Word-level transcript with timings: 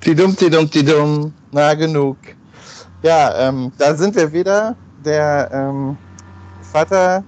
Tidum, 0.00 0.34
tidum, 0.34 0.70
tidum. 0.70 1.32
Na 1.52 1.74
genug. 1.74 2.16
Ja, 3.02 3.48
ähm, 3.48 3.70
da 3.76 3.94
sind 3.94 4.16
wir 4.16 4.32
wieder. 4.32 4.74
Der 5.04 5.50
ähm, 5.52 5.96
Vater 6.72 7.22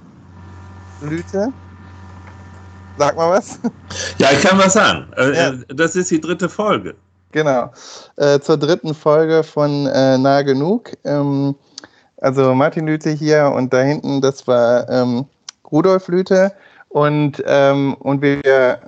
Lüte. 1.03 1.53
Sag 2.97 3.17
mal 3.17 3.31
was. 3.31 3.59
Ja, 4.19 4.29
ich 4.33 4.41
kann 4.41 4.59
was 4.59 4.73
sagen. 4.73 5.07
Äh, 5.17 5.37
ja. 5.37 5.53
Das 5.69 5.97
ist 5.97 6.11
die 6.11 6.21
dritte 6.21 6.49
Folge. 6.49 6.95
Genau. 7.33 7.71
Äh, 8.17 8.41
zur 8.41 8.57
dritten 8.57 8.95
Folge 8.95 9.43
von 9.43 9.87
äh, 9.87 10.17
Nah 10.17 10.41
genug. 10.41 10.93
Ähm, 11.05 11.55
also 12.23 12.55
Martin 12.55 12.87
Lüte 12.87 13.11
hier 13.11 13.53
und 13.55 13.73
da 13.73 13.83
hinten, 13.83 14.23
das 14.23 14.47
war 14.47 14.89
ähm, 14.89 15.27
Rudolf 15.71 16.09
Lüte. 16.09 16.53
Und, 16.89 17.43
ähm, 17.47 17.95
und 18.01 18.23
wir 18.23 18.79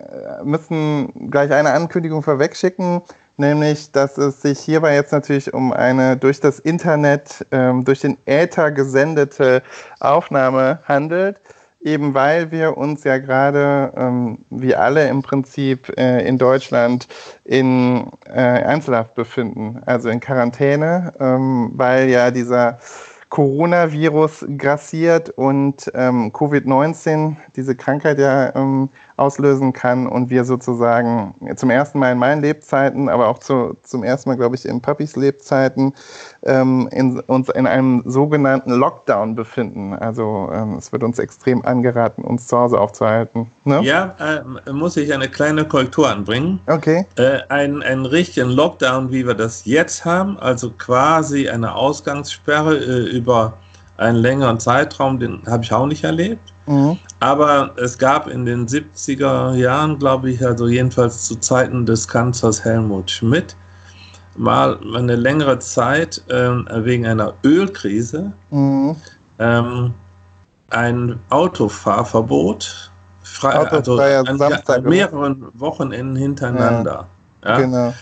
müssen 0.44 1.30
gleich 1.30 1.50
eine 1.50 1.70
Ankündigung 1.70 2.22
vorwegschicken 2.22 3.02
nämlich 3.36 3.92
dass 3.92 4.18
es 4.18 4.42
sich 4.42 4.60
hierbei 4.60 4.94
jetzt 4.94 5.12
natürlich 5.12 5.52
um 5.52 5.72
eine 5.72 6.16
durch 6.16 6.40
das 6.40 6.58
Internet, 6.58 7.46
ähm, 7.50 7.84
durch 7.84 8.00
den 8.00 8.16
Äther 8.26 8.70
gesendete 8.70 9.62
Aufnahme 10.00 10.80
handelt, 10.84 11.40
eben 11.80 12.14
weil 12.14 12.50
wir 12.50 12.76
uns 12.76 13.04
ja 13.04 13.18
gerade, 13.18 13.92
ähm, 13.96 14.38
wie 14.50 14.74
alle 14.74 15.06
im 15.08 15.22
Prinzip 15.22 15.92
äh, 15.98 16.26
in 16.26 16.38
Deutschland, 16.38 17.06
in 17.44 18.10
äh, 18.26 18.40
Einzelhaft 18.40 19.14
befinden, 19.14 19.82
also 19.86 20.08
in 20.08 20.20
Quarantäne, 20.20 21.12
ähm, 21.20 21.72
weil 21.74 22.08
ja 22.08 22.30
dieser 22.30 22.78
Coronavirus 23.34 24.46
grassiert 24.58 25.28
und 25.30 25.90
ähm, 25.94 26.30
Covid-19 26.32 27.34
diese 27.56 27.74
Krankheit 27.74 28.20
ja 28.20 28.54
ähm, 28.54 28.90
auslösen 29.16 29.72
kann 29.72 30.06
und 30.06 30.30
wir 30.30 30.44
sozusagen 30.44 31.34
zum 31.56 31.70
ersten 31.70 31.98
Mal 31.98 32.12
in 32.12 32.18
meinen 32.18 32.42
Lebzeiten, 32.42 33.08
aber 33.08 33.28
auch 33.28 33.38
zu, 33.38 33.76
zum 33.82 34.02
ersten 34.02 34.30
Mal, 34.30 34.36
glaube 34.36 34.56
ich, 34.56 34.66
in 34.66 34.80
Papis 34.80 35.14
Lebzeiten 35.16 35.92
ähm, 36.42 36.88
in, 36.92 37.20
uns 37.20 37.48
in 37.50 37.66
einem 37.66 38.02
sogenannten 38.06 38.72
Lockdown 38.72 39.34
befinden. 39.34 39.94
Also 39.94 40.50
ähm, 40.52 40.76
es 40.78 40.92
wird 40.92 41.04
uns 41.04 41.18
extrem 41.18 41.64
angeraten, 41.64 42.24
uns 42.24 42.48
zu 42.48 42.58
Hause 42.58 42.80
aufzuhalten. 42.80 43.46
Ne? 43.64 43.80
Ja, 43.82 44.14
äh, 44.18 44.72
muss 44.72 44.96
ich 44.96 45.12
eine 45.12 45.28
kleine 45.28 45.64
Korrektur 45.64 46.08
anbringen. 46.08 46.60
Okay. 46.66 47.06
Äh, 47.16 47.40
einen, 47.48 47.82
einen 47.82 48.06
richtigen 48.06 48.50
Lockdown, 48.50 49.12
wie 49.12 49.26
wir 49.26 49.34
das 49.34 49.64
jetzt 49.64 50.04
haben, 50.04 50.38
also 50.38 50.70
quasi 50.70 51.48
eine 51.48 51.74
Ausgangssperre 51.74 52.76
äh, 52.76 53.16
über 53.16 53.54
einen 53.96 54.18
längeren 54.18 54.58
Zeitraum, 54.58 55.20
den 55.20 55.42
habe 55.46 55.62
ich 55.62 55.72
auch 55.72 55.86
nicht 55.86 56.04
erlebt. 56.04 56.53
Mhm. 56.66 56.98
Aber 57.20 57.74
es 57.76 57.98
gab 57.98 58.26
in 58.26 58.44
den 58.44 58.66
70er 58.66 59.54
Jahren, 59.54 59.98
glaube 59.98 60.30
ich, 60.30 60.44
also 60.44 60.66
jedenfalls 60.66 61.24
zu 61.24 61.36
Zeiten 61.36 61.86
des 61.86 62.06
Kanzlers 62.08 62.64
Helmut 62.64 63.10
Schmidt, 63.10 63.56
mal 64.36 64.78
eine 64.96 65.16
längere 65.16 65.58
Zeit 65.58 66.22
äh, 66.28 66.84
wegen 66.84 67.06
einer 67.06 67.34
Ölkrise 67.44 68.32
mhm. 68.50 68.96
ähm, 69.38 69.94
ein 70.70 71.20
Autofahrverbot, 71.30 72.90
frei, 73.22 73.52
also 73.52 73.98
an, 73.98 74.42
an, 74.42 74.82
mehreren 74.82 75.46
Wochenenden 75.54 76.16
hintereinander. 76.16 77.06
Ja, 77.44 77.50
ja. 77.50 77.60
Genau. 77.60 77.94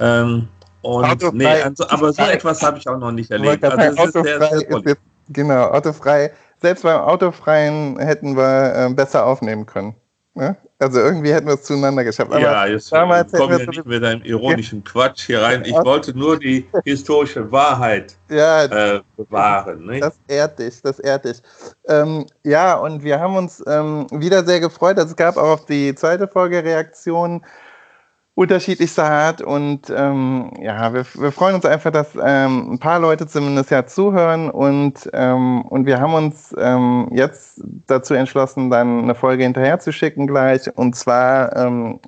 Ähm, 0.00 0.48
und 0.82 1.34
nee, 1.34 1.46
also, 1.46 1.88
aber 1.88 2.12
so 2.12 2.22
etwas 2.22 2.62
habe 2.62 2.78
ich 2.78 2.88
auch 2.88 2.98
noch 2.98 3.10
nicht 3.10 3.30
erlebt. 3.30 3.64
Also, 3.64 4.04
ist 4.04 4.12
sehr, 4.12 4.22
sehr 4.24 4.52
ist 4.52 4.86
jetzt, 4.86 5.00
genau, 5.28 5.64
autofrei 5.70 6.32
selbst 6.60 6.82
beim 6.82 7.00
Autofreien 7.00 7.98
hätten 7.98 8.36
wir 8.36 8.74
äh, 8.74 8.92
besser 8.92 9.26
aufnehmen 9.26 9.66
können. 9.66 9.94
Ne? 10.34 10.56
Also 10.78 11.00
irgendwie 11.00 11.32
hätten 11.32 11.48
wir 11.48 11.54
es 11.54 11.64
zueinander 11.64 12.04
geschafft. 12.04 12.30
Aber 12.30 12.40
ja, 12.40 12.66
jetzt 12.66 12.92
damals 12.92 13.32
kommen 13.32 13.58
wir 13.58 13.66
nicht 13.66 13.84
mit 13.84 14.04
einem 14.04 14.22
ironischen 14.22 14.84
Quatsch 14.84 15.26
hier 15.26 15.42
rein. 15.42 15.64
Ich 15.64 15.74
wollte 15.74 16.16
nur 16.16 16.38
die 16.38 16.64
historische 16.84 17.50
Wahrheit 17.50 18.16
ja, 18.28 18.64
äh, 18.64 19.00
bewahren. 19.16 19.86
Nicht? 19.86 20.04
Das 20.04 20.20
ehrt 20.28 20.60
dich, 20.60 20.80
das 20.80 21.00
ehrt 21.00 21.24
dich. 21.24 21.42
Ähm, 21.88 22.26
ja, 22.44 22.74
und 22.74 23.02
wir 23.02 23.18
haben 23.18 23.34
uns 23.34 23.64
ähm, 23.66 24.06
wieder 24.12 24.44
sehr 24.44 24.60
gefreut. 24.60 24.98
Also 24.98 25.10
es 25.10 25.16
gab 25.16 25.36
auch 25.36 25.54
auf 25.54 25.66
die 25.66 25.92
zweite 25.96 26.28
Folge 26.28 26.62
Reaktionen 26.62 27.44
unterschiedlichster 28.38 29.04
Art. 29.04 29.42
Und 29.42 29.90
ähm, 29.90 30.52
ja, 30.62 30.94
wir, 30.94 31.04
wir, 31.14 31.32
freuen 31.32 31.56
uns 31.56 31.64
einfach, 31.64 31.90
dass 31.90 32.14
ähm, 32.14 32.72
ein 32.72 32.78
paar 32.78 33.00
Leute 33.00 33.26
zumindest 33.26 33.72
ja 33.72 33.84
zuhören. 33.84 34.48
Und, 34.48 35.10
ähm, 35.12 35.62
und 35.62 35.86
wir 35.86 36.00
haben 36.00 36.14
uns 36.14 36.54
ähm, 36.56 37.08
jetzt 37.10 37.60
dazu 37.88 38.14
entschlossen, 38.14 38.70
dann 38.70 39.02
eine 39.02 39.16
Folge 39.16 39.42
hinterher 39.42 39.80
zu 39.80 39.92
schicken 39.92 40.28
gleich. 40.28 40.70
Und 40.76 40.94
zwar 40.94 41.56
ähm, 41.56 41.98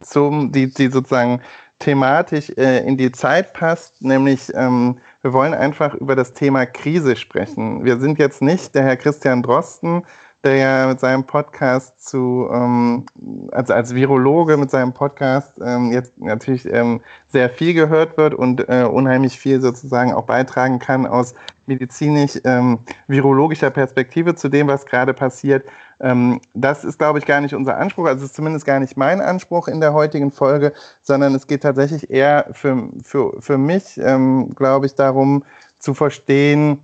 zum, 0.00 0.50
die, 0.50 0.72
die 0.72 0.88
sozusagen 0.88 1.42
thematisch 1.78 2.48
äh, 2.56 2.86
in 2.86 2.96
die 2.96 3.12
Zeit 3.12 3.52
passt, 3.52 4.00
nämlich 4.00 4.50
ähm, 4.54 4.98
wir 5.20 5.34
wollen 5.34 5.52
einfach 5.52 5.94
über 5.94 6.16
das 6.16 6.32
Thema 6.32 6.64
Krise 6.64 7.16
sprechen. 7.16 7.84
Wir 7.84 7.98
sind 7.98 8.18
jetzt 8.18 8.40
nicht 8.40 8.74
der 8.74 8.84
Herr 8.84 8.96
Christian 8.96 9.42
Drosten, 9.42 10.04
der 10.44 10.56
ja 10.56 10.86
mit 10.86 11.00
seinem 11.00 11.24
Podcast 11.24 12.02
zu, 12.02 12.48
ähm, 12.50 13.04
also 13.52 13.74
als 13.74 13.94
Virologe 13.94 14.56
mit 14.56 14.70
seinem 14.70 14.92
Podcast 14.92 15.60
ähm, 15.62 15.92
jetzt 15.92 16.18
natürlich 16.18 16.66
ähm, 16.72 17.00
sehr 17.28 17.50
viel 17.50 17.74
gehört 17.74 18.16
wird 18.16 18.34
und 18.34 18.66
äh, 18.68 18.84
unheimlich 18.84 19.38
viel 19.38 19.60
sozusagen 19.60 20.14
auch 20.14 20.24
beitragen 20.24 20.78
kann 20.78 21.06
aus 21.06 21.34
medizinisch-virologischer 21.66 23.66
ähm, 23.68 23.72
Perspektive 23.72 24.34
zu 24.34 24.48
dem, 24.48 24.68
was 24.68 24.86
gerade 24.86 25.14
passiert. 25.14 25.66
Ähm, 26.00 26.40
das 26.54 26.84
ist, 26.84 26.98
glaube 26.98 27.18
ich, 27.18 27.26
gar 27.26 27.42
nicht 27.42 27.54
unser 27.54 27.76
Anspruch, 27.76 28.06
also 28.06 28.24
ist 28.24 28.34
zumindest 28.34 28.64
gar 28.64 28.80
nicht 28.80 28.96
mein 28.96 29.20
Anspruch 29.20 29.68
in 29.68 29.80
der 29.80 29.92
heutigen 29.92 30.30
Folge, 30.30 30.72
sondern 31.02 31.34
es 31.34 31.46
geht 31.46 31.62
tatsächlich 31.62 32.10
eher 32.10 32.46
für, 32.52 32.88
für, 33.02 33.40
für 33.40 33.58
mich, 33.58 34.00
ähm, 34.02 34.50
glaube 34.54 34.86
ich, 34.86 34.94
darum 34.94 35.44
zu 35.78 35.92
verstehen, 35.94 36.80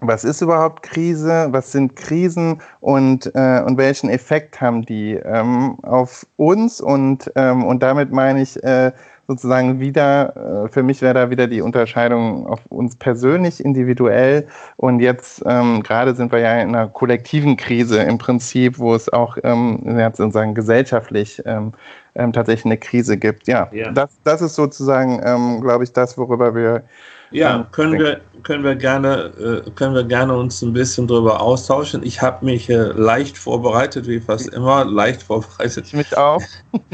was 0.00 0.24
ist 0.24 0.40
überhaupt 0.40 0.82
Krise, 0.82 1.48
was 1.50 1.72
sind 1.72 1.96
Krisen 1.96 2.60
und, 2.80 3.30
äh, 3.34 3.62
und 3.64 3.78
welchen 3.78 4.10
Effekt 4.10 4.60
haben 4.60 4.84
die 4.84 5.14
ähm, 5.14 5.78
auf 5.82 6.26
uns 6.36 6.80
und, 6.80 7.30
ähm, 7.36 7.64
und 7.64 7.82
damit 7.82 8.12
meine 8.12 8.42
ich 8.42 8.62
äh, 8.62 8.92
sozusagen 9.26 9.78
wieder, 9.78 10.64
äh, 10.64 10.68
für 10.68 10.82
mich 10.82 11.02
wäre 11.02 11.14
da 11.14 11.30
wieder 11.30 11.46
die 11.46 11.60
Unterscheidung 11.60 12.46
auf 12.46 12.60
uns 12.70 12.96
persönlich, 12.96 13.62
individuell 13.64 14.46
und 14.76 15.00
jetzt 15.00 15.42
ähm, 15.46 15.82
gerade 15.82 16.14
sind 16.14 16.32
wir 16.32 16.38
ja 16.38 16.60
in 16.60 16.74
einer 16.74 16.88
kollektiven 16.88 17.56
Krise 17.56 18.02
im 18.02 18.18
Prinzip, 18.18 18.78
wo 18.78 18.94
es 18.94 19.12
auch 19.12 19.36
ähm, 19.42 19.82
sozusagen 20.14 20.54
gesellschaftlich 20.54 21.42
ähm, 21.44 21.72
ähm, 22.14 22.32
tatsächlich 22.32 22.66
eine 22.66 22.78
Krise 22.78 23.16
gibt. 23.16 23.46
Ja, 23.48 23.68
ja. 23.72 23.90
Das, 23.90 24.10
das 24.24 24.42
ist 24.42 24.54
sozusagen, 24.54 25.20
ähm, 25.24 25.60
glaube 25.60 25.84
ich, 25.84 25.92
das, 25.92 26.16
worüber 26.16 26.54
wir 26.54 26.82
ja, 27.30 27.66
können 27.72 27.98
wir, 27.98 28.20
können 28.42 28.64
wir 28.64 28.74
gerne, 28.74 29.64
äh, 29.66 29.70
können 29.72 29.94
wir 29.94 30.04
gerne 30.04 30.36
uns 30.36 30.62
ein 30.62 30.72
bisschen 30.72 31.06
darüber 31.06 31.40
austauschen. 31.40 32.02
Ich 32.02 32.20
habe 32.22 32.44
mich 32.44 32.68
äh, 32.70 32.92
leicht 32.92 33.36
vorbereitet, 33.36 34.06
wie 34.06 34.20
fast 34.20 34.48
immer, 34.48 34.84
leicht 34.84 35.22
vorbereitet. 35.22 35.86
Ich 35.86 35.92
mich 35.92 36.16
auch. 36.16 36.42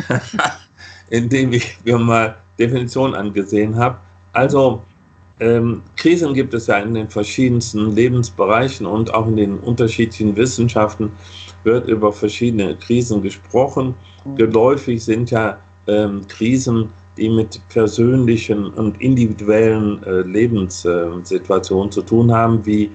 indem 1.10 1.52
ich 1.52 1.78
mir 1.84 1.98
mal 1.98 2.36
Definitionen 2.58 3.14
angesehen 3.14 3.76
habe. 3.76 3.98
Also 4.32 4.82
ähm, 5.40 5.82
Krisen 5.96 6.34
gibt 6.34 6.54
es 6.54 6.66
ja 6.68 6.78
in 6.78 6.94
den 6.94 7.08
verschiedensten 7.08 7.94
Lebensbereichen 7.94 8.86
und 8.86 9.12
auch 9.12 9.26
in 9.26 9.36
den 9.36 9.58
unterschiedlichen 9.58 10.36
Wissenschaften 10.36 11.10
wird 11.64 11.88
über 11.88 12.12
verschiedene 12.12 12.76
Krisen 12.76 13.22
gesprochen. 13.22 13.94
Mhm. 14.24 14.36
Geläufig 14.36 15.04
sind 15.04 15.30
ja 15.30 15.58
ähm, 15.86 16.26
Krisen 16.28 16.90
die 17.16 17.28
mit 17.28 17.60
persönlichen 17.68 18.66
und 18.74 19.00
individuellen 19.00 20.02
äh, 20.02 20.20
Lebenssituationen 20.22 21.92
zu 21.92 22.02
tun 22.02 22.32
haben, 22.32 22.64
wie 22.66 22.90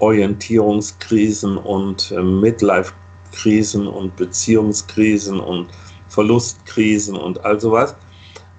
Orientierungskrisen 0.00 1.56
und 1.56 2.12
äh, 2.12 2.22
Midlife-Krisen 2.22 3.86
und 3.86 4.14
Beziehungskrisen 4.16 5.40
und 5.40 5.68
Verlustkrisen 6.08 7.16
und 7.16 7.44
all 7.44 7.60
sowas. 7.60 7.94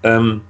Ähm, 0.04 0.42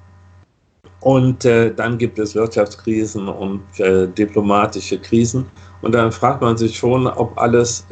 und 1.02 1.46
äh, 1.46 1.74
dann 1.74 1.98
gibt 1.98 2.20
es 2.20 2.36
Wirtschaftskrisen 2.36 3.28
und 3.28 3.62
äh, 3.80 4.08
diplomatische 4.08 5.00
Krisen. 5.00 5.46
Und 5.82 5.94
dann 5.94 6.12
fragt 6.12 6.42
man 6.42 6.58
sich 6.58 6.78
schon, 6.78 7.08
ob 7.08 7.38
alles 7.38 7.88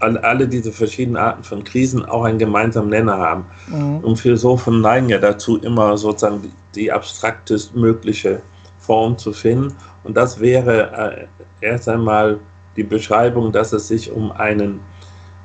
alle 0.00 0.48
diese 0.48 0.72
verschiedenen 0.72 1.16
Arten 1.16 1.44
von 1.44 1.62
Krisen 1.62 2.04
auch 2.04 2.24
einen 2.24 2.38
gemeinsamen 2.38 2.88
Nenner 2.88 3.18
haben. 3.18 3.44
Mhm. 3.68 3.98
Und 3.98 4.16
Philosophen 4.16 4.80
neigen 4.80 5.08
ja 5.08 5.18
dazu, 5.18 5.58
immer 5.58 5.96
sozusagen 5.96 6.52
die, 6.74 6.90
abstraktest 6.90 7.76
mögliche 7.76 8.40
Form 8.78 9.16
zu 9.18 9.32
finden. 9.32 9.74
Und 10.04 10.16
das 10.16 10.40
wäre 10.40 11.28
äh, 11.60 11.66
erst 11.66 11.88
einmal 11.88 12.38
die 12.76 12.82
Beschreibung, 12.82 13.52
dass 13.52 13.72
es 13.72 13.88
sich 13.88 14.10
um 14.10 14.32
einen, 14.32 14.80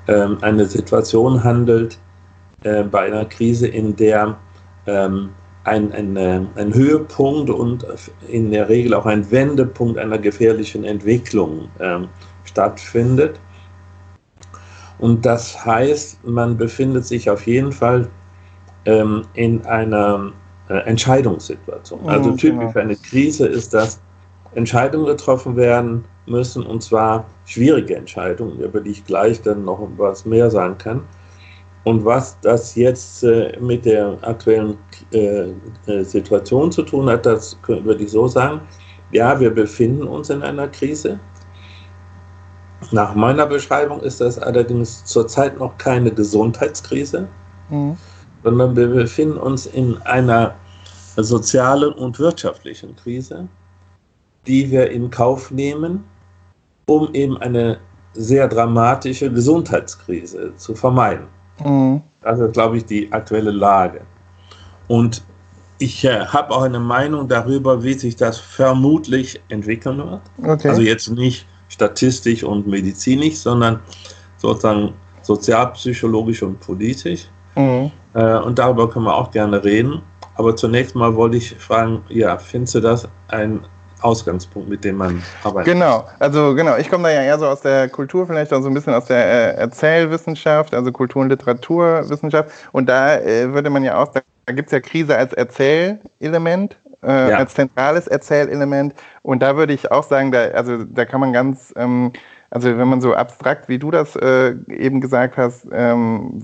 ähm, 0.07 0.38
eine 0.42 0.66
Situation 0.66 1.44
handelt 1.44 2.00
äh, 2.63 2.84
bei 2.84 3.08
einer 3.08 3.25
Krise, 3.25 3.68
in 3.68 3.96
der 3.96 4.38
ähm, 4.88 5.31
ein, 5.66 5.92
ein, 5.92 6.16
äh, 6.16 6.42
ein 6.56 6.74
Höhepunkt 6.74 7.50
und 7.50 7.86
in 8.28 8.51
der 8.51 8.69
Regel 8.69 8.94
auch 8.94 9.06
ein 9.06 9.30
Wendepunkt 9.31 9.98
einer 9.98 10.18
gefährlichen 10.18 10.84
Entwicklung 10.84 11.69
ähm, 11.80 12.08
stattfindet. 12.44 13.40
Und 15.00 15.26
das 15.26 15.66
heißt, 15.66 16.26
man 16.26 16.58
befindet 16.58 17.06
sich 17.06 17.30
auf 17.30 17.46
jeden 17.48 17.72
Fall 17.72 18.08
ähm, 18.86 19.24
in 19.34 19.66
einer 19.66 20.32
äh, 20.70 20.78
Entscheidungssituation. 20.86 22.00
Also 22.08 22.32
mhm, 22.32 22.38
typisch 22.38 22.60
genau. 22.60 22.72
für 22.72 22.82
eine 22.82 22.96
Krise 22.96 23.48
ist, 23.48 23.74
dass 23.74 24.00
Entscheidungen 24.54 25.06
getroffen 25.06 25.56
werden 25.58 26.06
müssen, 26.28 26.66
und 26.66 26.82
zwar 26.82 27.26
schwierige 27.46 27.96
Entscheidungen, 27.96 28.60
über 28.60 28.80
die 28.80 28.92
ich 28.92 29.06
gleich 29.06 29.42
dann 29.42 29.66
noch 29.66 29.88
was 29.98 30.26
mehr 30.26 30.50
sagen 30.50 30.78
kann. 30.78 31.02
Und 31.84 32.04
was 32.04 32.40
das 32.42 32.76
jetzt 32.76 33.24
äh, 33.24 33.56
mit 33.60 33.86
der 33.86 34.18
aktuellen 34.24 34.78
äh, 35.14 35.52
äh, 35.86 36.04
Situation 36.04 36.72
zu 36.72 36.82
tun 36.82 37.08
hat, 37.08 37.26
das 37.28 37.58
würde 37.68 38.04
ich 38.04 38.10
so 38.10 38.28
sagen. 38.28 38.62
Ja, 39.12 39.40
wir 39.40 39.52
befinden 39.52 40.08
uns 40.08 40.32
in 40.32 40.42
einer 40.42 40.68
Krise. 40.68 41.20
Nach 42.92 43.16
meiner 43.16 43.45
Beschreibung 43.45 44.01
ist 44.01 44.22
das 44.22 44.38
allerdings 44.38 45.04
zurzeit 45.06 45.57
noch 45.60 45.77
keine 45.77 46.12
Gesundheitskrise, 46.12 47.27
mhm. 47.69 47.98
sondern 48.44 48.75
wir 48.75 48.88
befinden 48.88 49.38
uns 49.38 49.66
in 49.66 49.98
einer 50.04 50.56
sozialen 51.18 51.94
und 51.94 52.19
wirtschaftlichen 52.19 52.95
Krise, 52.95 53.48
die 54.45 54.69
wir 54.69 54.92
in 54.92 55.10
Kauf 55.10 55.51
nehmen, 55.51 56.04
um 56.86 57.13
eben 57.13 57.38
eine 57.38 57.80
sehr 58.13 58.48
dramatische 58.48 59.31
Gesundheitskrise 59.31 60.54
zu 60.56 60.75
vermeiden. 60.75 61.27
Mhm. 61.63 62.01
Das 62.22 62.39
ist, 62.39 62.54
glaube 62.54 62.77
ich, 62.77 62.86
die 62.86 63.12
aktuelle 63.12 63.51
Lage. 63.51 64.01
Und 64.88 65.24
ich 65.80 66.06
äh, 66.06 66.25
habe 66.25 66.51
auch 66.51 66.63
eine 66.63 66.80
Meinung 66.80 67.27
darüber, 67.27 67.83
wie 67.83 67.94
sich 67.94 68.16
das 68.16 68.38
vermutlich 68.38 69.42
entwickeln 69.50 69.98
wird. 69.98 70.22
Okay. 70.44 70.69
Also 70.69 70.81
jetzt 70.81 71.10
nicht 71.10 71.45
statistisch 71.70 72.44
und 72.44 72.68
medizinisch, 72.68 73.38
sondern 73.38 73.80
sozusagen 74.38 74.94
sozialpsychologisch 75.22 76.44
und 76.44 76.60
politisch. 76.60 77.28
Mhm. 77.56 77.92
Äh, 78.14 78.38
und 78.38 78.60
darüber 78.60 78.90
können 78.90 79.06
wir 79.06 79.16
auch 79.16 79.32
gerne 79.32 79.64
reden. 79.64 80.02
Aber 80.36 80.56
zunächst 80.56 80.96
mal 80.96 81.16
wollte 81.16 81.38
ich 81.38 81.56
fragen, 81.56 82.04
ja, 82.10 82.38
findest 82.38 82.76
du 82.76 82.80
das 82.82 83.08
ein 83.30 83.66
Ausgangspunkt, 84.02 84.70
mit 84.70 84.84
dem 84.84 84.98
man 84.98 85.24
arbeitet. 85.44 85.74
Genau, 85.74 86.06
also 86.20 86.54
genau, 86.54 86.78
ich 86.78 86.90
komme 86.90 87.04
da 87.04 87.10
ja 87.10 87.24
eher 87.24 87.40
so 87.40 87.48
aus 87.48 87.62
der 87.62 87.90
Kultur, 87.90 88.28
vielleicht 88.28 88.54
auch 88.54 88.62
so 88.62 88.68
ein 88.68 88.74
bisschen 88.74 88.94
aus 88.94 89.06
der 89.06 89.26
äh, 89.26 89.56
Erzählwissenschaft, 89.58 90.74
also 90.74 90.92
Kultur- 90.92 91.22
und 91.24 91.30
Literaturwissenschaft. 91.30 92.52
Und 92.72 92.88
da 92.88 93.18
äh, 93.18 93.52
würde 93.54 93.70
man 93.70 93.84
ja 93.84 93.98
auch, 93.98 94.10
da 94.10 94.54
gibt 94.54 94.68
es 94.68 94.74
ja 94.74 94.80
Krise 94.80 95.18
als 95.18 95.34
Erzählelement, 95.34 96.78
äh, 97.06 97.30
ja. 97.30 97.38
als 97.38 97.54
zentrales 97.54 98.07
Erzählelement. 98.07 98.94
Und 99.22 99.42
da 99.42 99.56
würde 99.57 99.74
ich 99.74 99.92
auch 99.92 100.04
sagen, 100.04 100.31
da, 100.31 100.46
also 100.50 100.84
da 100.84 101.06
kann 101.06 101.19
man 101.22 101.34
ganz 101.34 101.74
ähm, 101.75 102.12
also 102.56 102.78
wenn 102.78 102.88
man 102.88 103.02
so 103.02 103.13
abstrakt, 103.13 103.68
wie 103.68 103.80
du 103.80 103.92
das 103.92 104.16
äh, 104.16 104.56
eben 104.69 105.02
gesagt 105.02 105.36
hast, 105.36 105.68
ähm, 105.74 106.42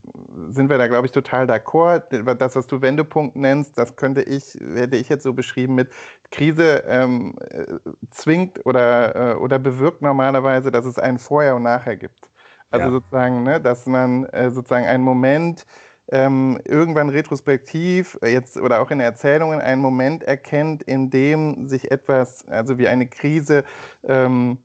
sind 0.49 0.69
wir 0.69 0.77
da, 0.77 0.87
glaube 0.87 1.05
ich, 1.05 1.13
total 1.13 1.45
d'accord. 1.45 2.35
Das, 2.35 2.57
was 2.57 2.67
du 2.67 2.81
Wendepunkt 2.81 3.37
nennst, 3.37 3.77
das 3.77 3.95
könnte 3.95 4.21
ich, 4.23 4.57
hätte 4.75 4.97
ich 4.97 5.07
jetzt 5.07 5.23
so 5.23 5.33
beschrieben 5.33 5.75
mit 5.75 5.89
Krise 6.29 6.83
ähm, 6.85 7.35
äh, 7.49 7.65
zwingt 8.09 8.65
oder, 8.65 9.35
äh, 9.35 9.35
oder 9.35 9.57
bewirkt 9.57 10.01
normalerweise, 10.01 10.69
dass 10.69 10.83
es 10.83 10.99
ein 10.99 11.17
Vorher 11.17 11.55
und 11.55 11.63
Nachher 11.63 11.95
gibt. 11.95 12.29
Also 12.71 12.87
ja. 12.87 12.91
sozusagen, 12.91 13.43
ne, 13.43 13.61
dass 13.61 13.85
man 13.85 14.25
äh, 14.25 14.51
sozusagen 14.51 14.87
einen 14.87 15.05
Moment 15.05 15.65
ähm, 16.11 16.59
irgendwann 16.65 17.09
retrospektiv 17.09 18.17
jetzt 18.23 18.57
oder 18.57 18.81
auch 18.81 18.91
in 18.91 18.99
Erzählungen 18.99 19.61
einen 19.61 19.81
Moment 19.81 20.23
erkennt, 20.23 20.83
in 20.83 21.09
dem 21.09 21.67
sich 21.67 21.91
etwas, 21.91 22.47
also 22.47 22.77
wie 22.77 22.87
eine 22.87 23.07
Krise 23.07 23.63
ähm, 24.03 24.59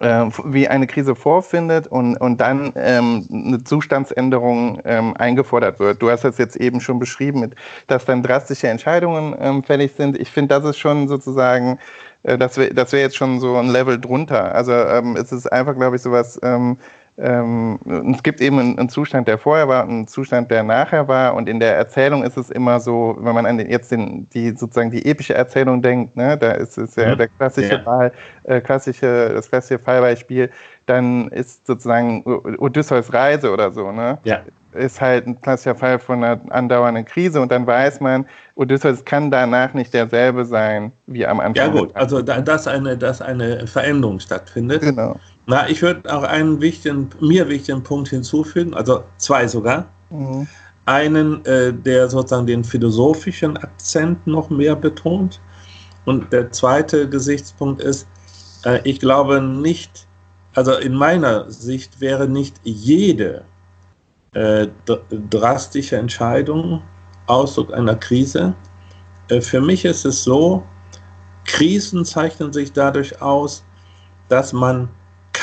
äh, 0.00 0.26
wie 0.44 0.68
eine 0.68 0.86
Krise 0.86 1.14
vorfindet 1.14 1.86
und, 1.86 2.16
und 2.16 2.40
dann 2.40 2.72
ähm, 2.76 3.26
eine 3.30 3.64
Zustandsänderung 3.64 4.80
ähm, 4.84 5.14
eingefordert 5.16 5.80
wird. 5.80 6.02
Du 6.02 6.10
hast 6.10 6.24
das 6.24 6.38
jetzt 6.38 6.56
eben 6.56 6.80
schon 6.80 6.98
beschrieben, 6.98 7.54
dass 7.86 8.04
dann 8.04 8.22
drastische 8.22 8.68
Entscheidungen 8.68 9.34
ähm, 9.38 9.62
fällig 9.62 9.92
sind. 9.92 10.18
Ich 10.18 10.30
finde, 10.30 10.54
das 10.54 10.64
ist 10.64 10.78
schon 10.78 11.08
sozusagen, 11.08 11.78
äh, 12.24 12.36
das 12.36 12.58
wäre 12.58 12.74
das 12.74 12.92
wär 12.92 13.00
jetzt 13.00 13.16
schon 13.16 13.40
so 13.40 13.56
ein 13.56 13.68
Level 13.68 13.98
drunter. 13.98 14.54
Also 14.54 14.72
ähm, 14.72 15.16
es 15.16 15.32
ist 15.32 15.50
einfach, 15.50 15.74
glaube 15.74 15.96
ich, 15.96 16.02
sowas 16.02 16.38
ähm, 16.42 16.76
ähm, 17.18 17.78
es 18.14 18.22
gibt 18.22 18.40
eben 18.40 18.58
einen, 18.58 18.88
Zustand, 18.88 19.26
der 19.28 19.38
vorher 19.38 19.68
war, 19.68 19.84
und 19.84 19.90
einen 19.90 20.06
Zustand, 20.06 20.50
der 20.50 20.62
nachher 20.62 21.08
war. 21.08 21.34
Und 21.34 21.48
in 21.48 21.60
der 21.60 21.76
Erzählung 21.76 22.22
ist 22.22 22.36
es 22.36 22.50
immer 22.50 22.78
so, 22.78 23.16
wenn 23.20 23.34
man 23.34 23.46
an 23.46 23.58
den, 23.58 23.70
jetzt 23.70 23.90
den, 23.90 24.28
die 24.30 24.50
sozusagen 24.50 24.90
die 24.90 25.04
epische 25.06 25.34
Erzählung 25.34 25.80
denkt, 25.80 26.16
ne, 26.16 26.36
da 26.36 26.52
ist 26.52 26.76
es 26.76 26.94
ja 26.96 27.14
mhm. 27.14 27.18
der 27.18 27.28
klassische 27.28 27.74
ja. 27.74 27.82
Fall, 27.82 28.12
äh, 28.44 28.60
klassische, 28.60 29.30
das 29.34 29.48
klassische 29.48 29.78
Fallbeispiel, 29.78 30.50
dann 30.84 31.28
ist 31.28 31.66
sozusagen 31.66 32.22
Odysseus 32.58 33.12
Reise 33.12 33.50
oder 33.50 33.72
so, 33.72 33.90
ne? 33.92 34.18
Ja 34.24 34.42
ist 34.76 35.00
halt 35.00 35.26
ein 35.26 35.40
klassischer 35.40 35.74
Fall 35.74 35.98
von 35.98 36.22
einer 36.22 36.40
andauernden 36.50 37.04
Krise 37.04 37.40
und 37.40 37.50
dann 37.50 37.66
weiß 37.66 38.00
man, 38.00 38.26
Odysseus 38.54 39.04
kann 39.04 39.30
danach 39.30 39.74
nicht 39.74 39.92
derselbe 39.92 40.44
sein 40.44 40.92
wie 41.06 41.26
am 41.26 41.40
Anfang. 41.40 41.54
Ja 41.54 41.68
gut, 41.68 41.96
also 41.96 42.22
da, 42.22 42.40
dass, 42.40 42.66
eine, 42.66 42.96
dass 42.96 43.22
eine 43.22 43.66
Veränderung 43.66 44.20
stattfindet. 44.20 44.82
Genau. 44.82 45.16
Na, 45.46 45.68
ich 45.68 45.80
würde 45.80 46.12
auch 46.12 46.24
einen 46.24 46.60
wichtigen, 46.60 47.08
mir 47.20 47.48
wichtigen 47.48 47.82
Punkt 47.82 48.08
hinzufügen, 48.08 48.74
also 48.74 49.04
zwei 49.16 49.46
sogar. 49.46 49.86
Mhm. 50.10 50.46
Einen, 50.86 51.44
äh, 51.44 51.72
der 51.72 52.08
sozusagen 52.08 52.46
den 52.46 52.64
philosophischen 52.64 53.56
Akzent 53.56 54.26
noch 54.26 54.50
mehr 54.50 54.76
betont. 54.76 55.40
Und 56.04 56.32
der 56.32 56.50
zweite 56.52 57.08
Gesichtspunkt 57.08 57.80
ist, 57.80 58.08
äh, 58.64 58.80
ich 58.84 58.98
glaube 58.98 59.40
nicht, 59.40 60.06
also 60.54 60.74
in 60.74 60.94
meiner 60.94 61.50
Sicht 61.50 62.00
wäre 62.00 62.28
nicht 62.28 62.60
jede 62.64 63.44
äh, 64.32 64.68
drastische 65.30 65.96
Entscheidung, 65.96 66.82
Ausdruck 67.26 67.72
einer 67.72 67.96
Krise. 67.96 68.54
Äh, 69.28 69.40
für 69.40 69.60
mich 69.60 69.84
ist 69.84 70.04
es 70.04 70.24
so, 70.24 70.64
Krisen 71.44 72.04
zeichnen 72.04 72.52
sich 72.52 72.72
dadurch 72.72 73.20
aus, 73.22 73.64
dass 74.28 74.52
man 74.52 74.88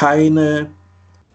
keine 0.04 0.70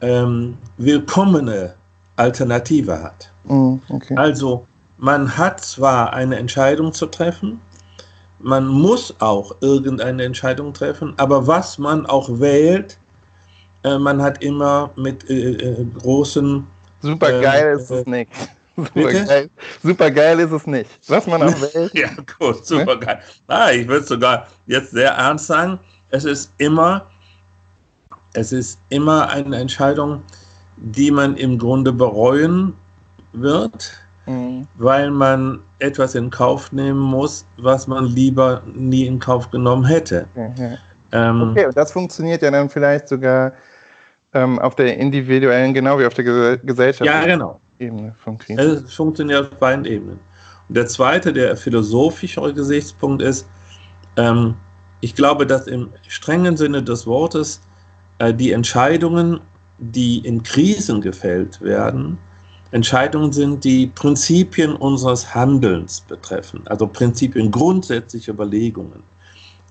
ähm, 0.02 0.58
willkommene 0.76 1.74
Alternative 2.16 3.02
hat. 3.02 3.32
Mm, 3.44 3.76
okay. 3.88 4.14
Also 4.16 4.66
man 4.98 5.36
hat 5.38 5.60
zwar 5.60 6.12
eine 6.12 6.36
Entscheidung 6.36 6.92
zu 6.92 7.06
treffen, 7.06 7.60
man 8.40 8.66
muss 8.66 9.14
auch 9.20 9.56
irgendeine 9.62 10.22
Entscheidung 10.24 10.74
treffen, 10.74 11.14
aber 11.16 11.46
was 11.46 11.78
man 11.78 12.04
auch 12.06 12.28
wählt, 12.40 12.98
äh, 13.84 13.96
man 13.96 14.20
hat 14.20 14.44
immer 14.44 14.90
mit 14.96 15.28
äh, 15.30 15.52
äh 15.52 15.86
großen 16.00 16.66
Super 17.00 17.32
ähm, 17.32 17.42
geil 17.42 17.78
ist 17.78 17.90
es 17.90 18.06
nicht. 18.06 18.30
Super 18.76 19.12
geil. 19.12 19.50
super 19.82 20.10
geil 20.10 20.38
ist 20.38 20.52
es 20.52 20.66
nicht. 20.66 20.90
Was 21.08 21.26
man 21.26 21.42
auch 21.42 21.60
wählt. 21.74 21.92
ja, 21.94 22.10
gut, 22.38 22.64
super 22.64 22.94
ne? 22.94 23.00
geil. 23.00 23.20
Ah, 23.48 23.70
ich 23.72 23.88
würde 23.88 24.06
sogar 24.06 24.46
jetzt 24.66 24.92
sehr 24.92 25.10
ernst 25.10 25.46
sagen, 25.46 25.80
es 26.10 26.24
ist 26.24 26.52
immer, 26.58 27.06
es 28.38 28.52
ist 28.52 28.80
immer 28.88 29.28
eine 29.28 29.56
Entscheidung, 29.56 30.22
die 30.76 31.10
man 31.10 31.36
im 31.36 31.58
Grunde 31.58 31.92
bereuen 31.92 32.72
wird, 33.32 33.92
mhm. 34.26 34.66
weil 34.76 35.10
man 35.10 35.60
etwas 35.80 36.14
in 36.14 36.30
Kauf 36.30 36.72
nehmen 36.72 37.00
muss, 37.00 37.46
was 37.58 37.86
man 37.86 38.06
lieber 38.06 38.62
nie 38.74 39.06
in 39.06 39.18
Kauf 39.18 39.50
genommen 39.50 39.84
hätte. 39.84 40.26
Mhm. 40.34 40.78
Ähm, 41.12 41.50
okay, 41.50 41.66
und 41.66 41.76
das 41.76 41.92
funktioniert 41.92 42.42
ja 42.42 42.50
dann 42.50 42.68
vielleicht 42.68 43.08
sogar 43.08 43.52
ähm, 44.34 44.58
auf 44.58 44.76
der 44.76 44.96
individuellen 44.98 45.72
genau 45.74 45.98
wie 45.98 46.06
auf 46.06 46.14
der 46.14 46.24
Ges 46.24 46.58
Gesellschaft. 46.64 47.06
Ja, 47.06 47.24
genau. 47.24 47.60
Ebene 47.78 48.14
von 48.22 48.36
Krisen. 48.38 48.58
Es 48.58 48.94
funktioniert 48.94 49.52
auf 49.52 49.58
beiden 49.58 49.84
Ebenen. 49.84 50.18
Und 50.68 50.76
der 50.76 50.86
zweite, 50.86 51.32
der 51.32 51.56
philosophischere 51.56 52.52
Gesichtspunkt 52.52 53.22
ist, 53.22 53.48
ähm, 54.16 54.54
ich 55.00 55.14
glaube, 55.14 55.46
dass 55.46 55.66
im 55.66 55.88
strengen 56.08 56.56
Sinne 56.56 56.82
des 56.82 57.06
Wortes 57.06 57.62
die 58.20 58.52
Entscheidungen, 58.52 59.40
die 59.78 60.18
in 60.18 60.42
Krisen 60.42 61.00
gefällt 61.00 61.60
werden, 61.60 62.18
Entscheidungen 62.70 63.32
sind, 63.32 63.64
die 63.64 63.86
Prinzipien 63.86 64.74
unseres 64.74 65.34
Handelns 65.34 66.02
betreffen, 66.02 66.62
also 66.66 66.86
Prinzipien, 66.86 67.50
grundsätzliche 67.50 68.32
Überlegungen. 68.32 69.02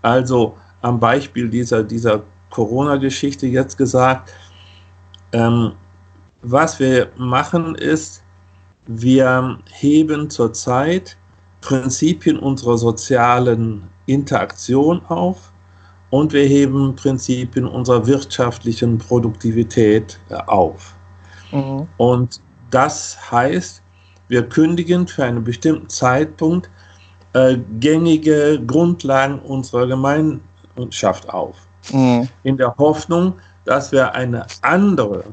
Also 0.01 0.55
am 0.81 0.99
Beispiel 0.99 1.49
dieser, 1.49 1.83
dieser 1.83 2.23
Corona-Geschichte 2.49 3.45
jetzt 3.47 3.77
gesagt, 3.77 4.33
ähm, 5.33 5.73
was 6.41 6.79
wir 6.79 7.11
machen 7.17 7.75
ist, 7.75 8.23
wir 8.87 9.59
heben 9.69 10.29
zurzeit 10.29 11.17
Prinzipien 11.61 12.39
unserer 12.39 12.77
sozialen 12.77 13.83
Interaktion 14.05 15.01
auf 15.07 15.51
und 16.09 16.33
wir 16.33 16.45
heben 16.45 16.95
Prinzipien 16.95 17.65
unserer 17.65 18.05
wirtschaftlichen 18.05 18.97
Produktivität 18.97 20.19
äh, 20.29 20.35
auf. 20.35 20.95
Mhm. 21.51 21.87
Und 21.97 22.41
das 22.71 23.17
heißt, 23.31 23.81
wir 24.27 24.43
kündigen 24.43 25.07
für 25.07 25.23
einen 25.25 25.43
bestimmten 25.43 25.89
Zeitpunkt 25.89 26.69
äh, 27.33 27.57
gängige 27.79 28.61
Grundlagen 28.65 29.39
unserer 29.39 29.87
Gemeinschaft 29.87 31.29
auf. 31.29 31.55
Mhm. 31.91 32.27
In 32.43 32.57
der 32.57 32.75
Hoffnung, 32.77 33.33
dass 33.65 33.91
wir 33.91 34.13
eine 34.13 34.45
andere, 34.61 35.23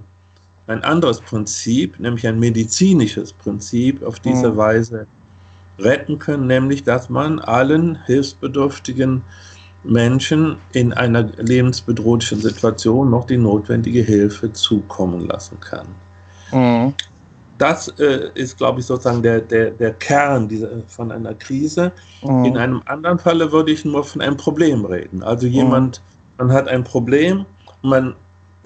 ein 0.66 0.82
anderes 0.82 1.20
Prinzip, 1.20 1.98
nämlich 1.98 2.26
ein 2.26 2.38
medizinisches 2.38 3.32
Prinzip, 3.32 4.02
auf 4.02 4.20
diese 4.20 4.52
mhm. 4.52 4.56
Weise 4.56 5.06
retten 5.78 6.18
können, 6.18 6.46
nämlich 6.46 6.84
dass 6.84 7.08
man 7.10 7.40
allen 7.40 7.98
hilfsbedürftigen 8.06 9.22
Menschen 9.84 10.56
in 10.72 10.92
einer 10.92 11.24
lebensbedrohlichen 11.36 12.40
Situation 12.40 13.10
noch 13.10 13.24
die 13.24 13.36
notwendige 13.36 14.02
Hilfe 14.02 14.52
zukommen 14.52 15.28
lassen 15.28 15.58
kann. 15.60 15.86
Mhm. 16.52 16.94
Das 17.58 17.88
äh, 18.00 18.30
ist, 18.34 18.58
glaube 18.58 18.80
ich, 18.80 18.86
sozusagen 18.86 19.22
der, 19.22 19.40
der, 19.40 19.70
der 19.70 19.92
Kern 19.94 20.48
dieser, 20.48 20.82
von 20.88 21.12
einer 21.12 21.34
Krise. 21.34 21.92
Mhm. 22.22 22.44
In 22.44 22.56
einem 22.56 22.82
anderen 22.86 23.18
Falle 23.18 23.52
würde 23.52 23.70
ich 23.72 23.84
nur 23.84 24.02
von 24.02 24.20
einem 24.20 24.36
Problem 24.36 24.84
reden. 24.84 25.22
Also 25.22 25.46
jemand, 25.46 26.02
mhm. 26.38 26.46
man 26.46 26.56
hat 26.56 26.68
ein 26.68 26.82
Problem, 26.82 27.46
man 27.82 28.16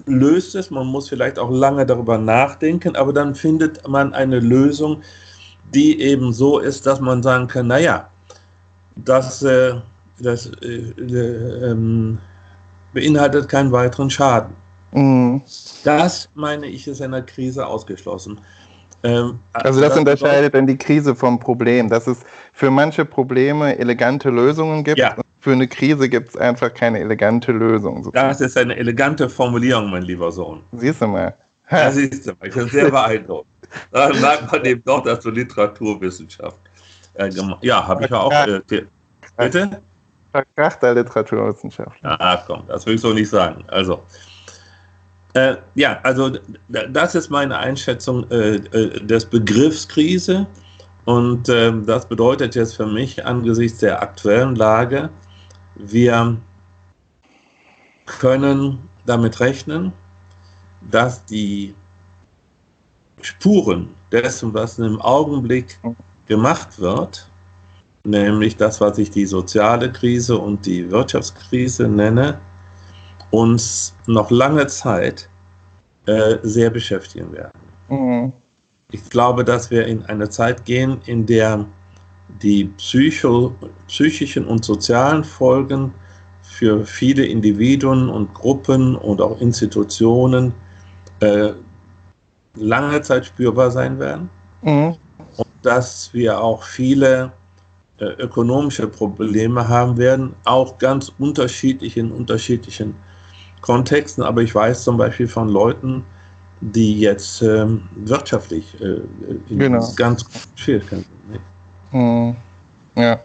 löst 0.05 0.55
es, 0.55 0.71
man 0.71 0.87
muss 0.87 1.09
vielleicht 1.09 1.37
auch 1.37 1.51
lange 1.51 1.85
darüber 1.85 2.17
nachdenken, 2.17 2.95
aber 2.95 3.13
dann 3.13 3.35
findet 3.35 3.87
man 3.87 4.13
eine 4.13 4.39
Lösung, 4.39 5.01
die 5.73 6.01
eben 6.01 6.33
so 6.33 6.59
ist, 6.59 6.87
dass 6.87 6.99
man 6.99 7.21
sagen 7.21 7.47
kann, 7.47 7.67
naja, 7.67 8.09
das, 8.95 9.43
äh, 9.43 9.75
das 10.21 10.51
äh, 10.61 10.93
äh, 10.99 12.17
beinhaltet 12.93 13.49
keinen 13.49 13.71
weiteren 13.71 14.09
Schaden. 14.09 14.55
Mhm. 14.91 15.41
Das, 15.83 16.29
meine 16.33 16.65
ich, 16.65 16.87
ist 16.87 17.01
in 17.01 17.11
der 17.11 17.21
Krise 17.21 17.65
ausgeschlossen. 17.65 18.39
Ähm, 19.03 19.39
also 19.53 19.79
das, 19.79 19.89
das 19.89 19.99
unterscheidet 19.99 20.53
dann 20.53 20.67
die 20.67 20.77
Krise 20.77 21.15
vom 21.15 21.39
Problem, 21.39 21.89
dass 21.89 22.07
es 22.07 22.19
für 22.53 22.69
manche 22.69 23.05
Probleme 23.05 23.77
elegante 23.77 24.29
Lösungen 24.29 24.83
gibt. 24.83 24.99
Ja. 24.99 25.15
für 25.39 25.53
eine 25.53 25.67
Krise 25.67 26.09
gibt 26.09 26.29
es 26.29 26.35
einfach 26.35 26.73
keine 26.73 26.99
elegante 26.99 27.51
Lösung. 27.51 28.03
Sozusagen. 28.03 28.27
Das 28.27 28.41
ist 28.41 28.57
eine 28.57 28.75
elegante 28.75 29.29
Formulierung, 29.29 29.89
mein 29.89 30.03
lieber 30.03 30.31
Sohn. 30.31 30.61
Siehst 30.73 31.01
du 31.01 31.07
mal. 31.07 31.33
Ja, 31.71 31.91
siehst 31.91 32.27
du 32.27 32.31
mal. 32.31 32.47
Ich 32.47 32.53
bin 32.53 32.67
sehr 32.67 32.91
beeindruckt. 32.91 33.47
Dann 33.91 34.19
merkt 34.19 34.51
man 34.51 34.65
eben 34.65 34.83
doch, 34.83 35.03
dass 35.03 35.19
du 35.21 35.29
Literaturwissenschaft 35.29 36.57
äh, 37.13 37.29
gemacht 37.29 37.63
Ja, 37.63 37.87
habe 37.87 38.03
ich 38.03 38.09
ja 38.09 38.19
auch. 38.19 38.31
Äh, 38.31 38.61
bitte? 39.37 39.81
Verkrachter 40.31 40.93
Literaturwissenschaft. 40.93 41.97
Ah, 42.03 42.43
komm, 42.45 42.63
das 42.67 42.85
will 42.85 42.95
ich 42.95 43.01
so 43.01 43.13
nicht 43.13 43.29
sagen. 43.29 43.63
Also, 43.67 44.03
äh, 45.33 45.55
ja, 45.75 45.99
also 46.03 46.31
das 46.67 47.15
ist 47.15 47.29
meine 47.29 47.57
Einschätzung 47.57 48.29
äh, 48.29 48.55
äh, 48.55 49.05
des 49.05 49.25
Begriffs 49.25 49.87
Krise. 49.87 50.47
Und 51.05 51.49
ähm, 51.49 51.85
das 51.85 52.07
bedeutet 52.07 52.55
jetzt 52.55 52.75
für 52.75 52.85
mich 52.85 53.25
angesichts 53.25 53.79
der 53.79 54.01
aktuellen 54.01 54.55
Lage, 54.55 55.09
wir 55.75 56.37
können 58.05 58.79
damit 59.05 59.39
rechnen, 59.39 59.93
dass 60.91 61.25
die 61.25 61.73
Spuren 63.21 63.95
dessen, 64.11 64.53
was 64.53 64.77
im 64.77 65.01
Augenblick 65.01 65.79
gemacht 66.27 66.79
wird, 66.79 67.28
nämlich 68.03 68.57
das, 68.57 68.81
was 68.81 68.97
ich 68.97 69.11
die 69.11 69.25
soziale 69.25 69.91
Krise 69.91 70.37
und 70.37 70.65
die 70.65 70.89
Wirtschaftskrise 70.89 71.87
nenne, 71.87 72.39
uns 73.31 73.95
noch 74.07 74.31
lange 74.31 74.67
Zeit 74.67 75.29
äh, 76.05 76.37
sehr 76.43 76.69
beschäftigen 76.69 77.31
werden. 77.31 77.59
Mhm. 77.89 78.33
Ich 78.91 79.07
glaube, 79.09 79.43
dass 79.43 79.69
wir 79.69 79.85
in 79.85 80.03
eine 80.05 80.29
Zeit 80.29 80.65
gehen, 80.65 80.99
in 81.05 81.25
der 81.25 81.65
die 82.41 82.65
Psycho, 82.77 83.53
psychischen 83.87 84.45
und 84.45 84.65
sozialen 84.65 85.23
Folgen 85.23 85.93
für 86.41 86.85
viele 86.85 87.25
Individuen 87.25 88.09
und 88.09 88.33
Gruppen 88.33 88.95
und 88.95 89.21
auch 89.21 89.39
Institutionen 89.39 90.53
äh, 91.19 91.51
lange 92.55 93.01
Zeit 93.01 93.27
spürbar 93.27 93.71
sein 93.71 93.99
werden. 93.99 94.29
Mhm. 94.61 94.95
Und 95.37 95.47
dass 95.61 96.13
wir 96.13 96.41
auch 96.41 96.63
viele 96.63 97.31
ökonomische 98.05 98.87
Probleme 98.87 99.67
haben 99.67 99.97
werden, 99.97 100.35
auch 100.45 100.77
ganz 100.77 101.11
unterschiedlich 101.19 101.97
in 101.97 102.11
unterschiedlichen 102.11 102.95
Kontexten. 103.61 104.23
Aber 104.23 104.41
ich 104.41 104.53
weiß 104.53 104.83
zum 104.83 104.97
Beispiel 104.97 105.27
von 105.27 105.49
Leuten, 105.49 106.05
die 106.61 106.99
jetzt 106.99 107.41
ähm, 107.41 107.87
wirtschaftlich 107.95 108.75
äh, 108.81 109.01
genau. 109.49 109.87
ganz 109.95 110.25
Schwierigkeiten 110.55 111.05
sind. 111.31 111.41
Mhm. 111.91 112.35
Ja. 112.95 113.19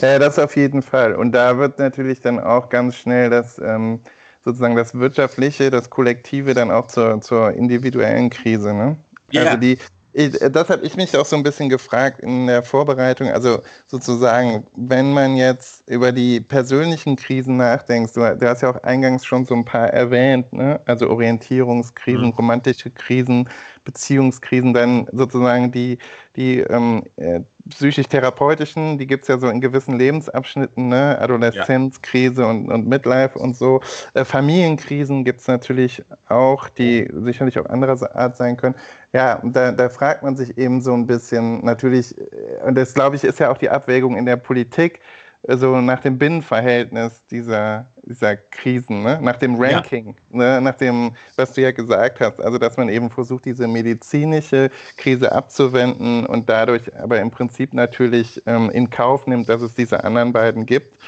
Ja, 0.00 0.18
das 0.18 0.38
auf 0.38 0.56
jeden 0.56 0.82
Fall. 0.82 1.14
Und 1.14 1.32
da 1.32 1.56
wird 1.56 1.78
natürlich 1.78 2.20
dann 2.20 2.38
auch 2.38 2.68
ganz 2.68 2.96
schnell 2.96 3.30
das 3.30 3.58
ähm, 3.58 4.00
sozusagen 4.44 4.76
das 4.76 4.94
Wirtschaftliche, 4.94 5.70
das 5.70 5.90
Kollektive 5.90 6.54
dann 6.54 6.70
auch 6.70 6.86
zur, 6.88 7.20
zur 7.20 7.52
individuellen 7.52 8.30
Krise. 8.30 8.74
Ne? 8.74 8.96
Ja. 9.32 9.42
Also 9.42 9.56
die, 9.58 9.78
das 10.16 10.70
habe 10.70 10.86
ich 10.86 10.96
mich 10.96 11.14
auch 11.16 11.26
so 11.26 11.36
ein 11.36 11.42
bisschen 11.42 11.68
gefragt 11.68 12.20
in 12.20 12.46
der 12.46 12.62
Vorbereitung. 12.62 13.28
Also 13.28 13.62
sozusagen, 13.86 14.66
wenn 14.74 15.12
man 15.12 15.36
jetzt 15.36 15.86
über 15.90 16.10
die 16.10 16.40
persönlichen 16.40 17.16
Krisen 17.16 17.58
nachdenkt, 17.58 18.16
du, 18.16 18.20
du 18.36 18.48
hast 18.48 18.62
ja 18.62 18.70
auch 18.70 18.82
eingangs 18.82 19.26
schon 19.26 19.44
so 19.44 19.54
ein 19.54 19.64
paar 19.64 19.88
erwähnt, 19.88 20.50
ne? 20.54 20.80
also 20.86 21.10
Orientierungskrisen, 21.10 22.28
mhm. 22.28 22.32
romantische 22.32 22.90
Krisen, 22.90 23.50
Beziehungskrisen, 23.84 24.72
dann 24.72 25.06
sozusagen 25.12 25.70
die, 25.70 25.98
die 26.34 26.60
ähm, 26.60 27.04
äh, 27.16 27.40
psychisch-therapeutischen, 27.68 28.98
die 28.98 29.06
gibt 29.06 29.22
es 29.22 29.28
ja 29.28 29.38
so 29.38 29.48
in 29.48 29.60
gewissen 29.60 29.98
Lebensabschnitten, 29.98 30.88
ne? 30.88 31.18
Adoleszenzkrise 31.20 32.42
ja. 32.42 32.50
und, 32.50 32.70
und 32.70 32.86
Midlife 32.86 33.38
und 33.38 33.56
so. 33.56 33.80
Äh, 34.14 34.24
Familienkrisen 34.24 35.24
gibt 35.24 35.40
es 35.40 35.48
natürlich 35.48 36.04
auch, 36.28 36.68
die 36.68 37.10
sicherlich 37.22 37.58
auch 37.58 37.66
anderer 37.66 38.14
Art 38.14 38.36
sein 38.36 38.56
können. 38.56 38.74
Ja, 39.12 39.40
da, 39.44 39.72
da 39.72 39.88
fragt 39.88 40.22
man 40.22 40.36
sich 40.36 40.56
eben 40.58 40.80
so 40.80 40.92
ein 40.94 41.06
bisschen 41.06 41.64
natürlich, 41.64 42.16
äh, 42.18 42.62
und 42.66 42.76
das 42.76 42.94
glaube 42.94 43.16
ich 43.16 43.24
ist 43.24 43.40
ja 43.40 43.50
auch 43.50 43.58
die 43.58 43.70
Abwägung 43.70 44.16
in 44.16 44.26
der 44.26 44.36
Politik, 44.36 45.00
so 45.48 45.80
nach 45.80 46.00
dem 46.00 46.18
Binnenverhältnis 46.18 47.24
dieser, 47.30 47.86
dieser 48.02 48.36
Krisen, 48.36 49.02
ne? 49.02 49.18
nach 49.22 49.36
dem 49.36 49.56
Ranking, 49.60 50.16
ja. 50.30 50.36
ne? 50.36 50.60
nach 50.60 50.74
dem, 50.74 51.12
was 51.36 51.52
du 51.52 51.62
ja 51.62 51.70
gesagt 51.70 52.20
hast, 52.20 52.40
also 52.40 52.58
dass 52.58 52.76
man 52.76 52.88
eben 52.88 53.10
versucht, 53.10 53.44
diese 53.44 53.68
medizinische 53.68 54.70
Krise 54.96 55.30
abzuwenden 55.30 56.26
und 56.26 56.48
dadurch 56.48 56.94
aber 56.96 57.20
im 57.20 57.30
Prinzip 57.30 57.74
natürlich 57.74 58.42
ähm, 58.46 58.70
in 58.70 58.90
Kauf 58.90 59.26
nimmt, 59.26 59.48
dass 59.48 59.62
es 59.62 59.74
diese 59.74 60.02
anderen 60.04 60.32
beiden 60.32 60.66
gibt. 60.66 60.98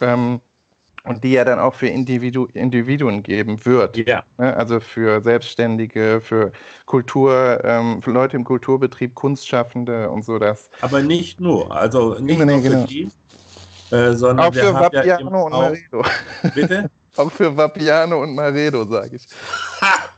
Ähm, 0.00 0.40
und 1.04 1.24
die 1.24 1.32
ja 1.32 1.44
dann 1.44 1.58
auch 1.58 1.74
für 1.74 1.86
Individu 1.86 2.46
Individuen 2.52 3.22
geben 3.22 3.64
wird. 3.64 3.96
Ja. 3.96 4.24
Ne? 4.38 4.54
Also 4.54 4.80
für 4.80 5.22
Selbstständige, 5.22 6.20
für 6.20 6.52
Kultur, 6.86 7.60
ähm, 7.64 8.02
für 8.02 8.10
Leute 8.10 8.36
im 8.36 8.44
Kulturbetrieb, 8.44 9.14
Kunstschaffende 9.14 10.10
und 10.10 10.24
so 10.24 10.38
das. 10.38 10.68
Aber 10.82 11.02
nicht 11.02 11.40
nur, 11.40 11.74
also 11.74 12.14
nicht 12.18 12.38
nee, 12.38 12.44
nur 12.44 12.62
für 12.62 12.68
genau. 12.68 12.86
die, 12.86 13.10
äh, 13.90 14.12
sondern 14.12 14.46
auch 14.46 14.54
für 14.54 14.74
Vapiano 14.74 15.30
ja 15.30 15.42
und 15.42 15.52
Maredo. 15.52 16.04
Bitte? 16.54 16.90
auch 17.16 17.30
für 17.30 17.56
Vapiano 17.56 18.22
und 18.22 18.34
Maredo, 18.34 18.84
sage 18.84 19.16
ich. 19.16 19.26
Ha! 19.80 20.10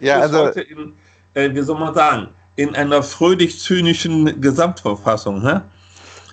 Ja, 0.00 0.20
also. 0.20 0.48
In, 0.48 0.94
äh, 1.34 1.54
wie 1.54 1.62
soll 1.62 1.78
man 1.78 1.94
sagen, 1.94 2.28
in 2.56 2.74
einer 2.74 3.02
fröhlich-zynischen 3.02 4.40
Gesamtverfassung, 4.40 5.42
hä? 5.42 5.60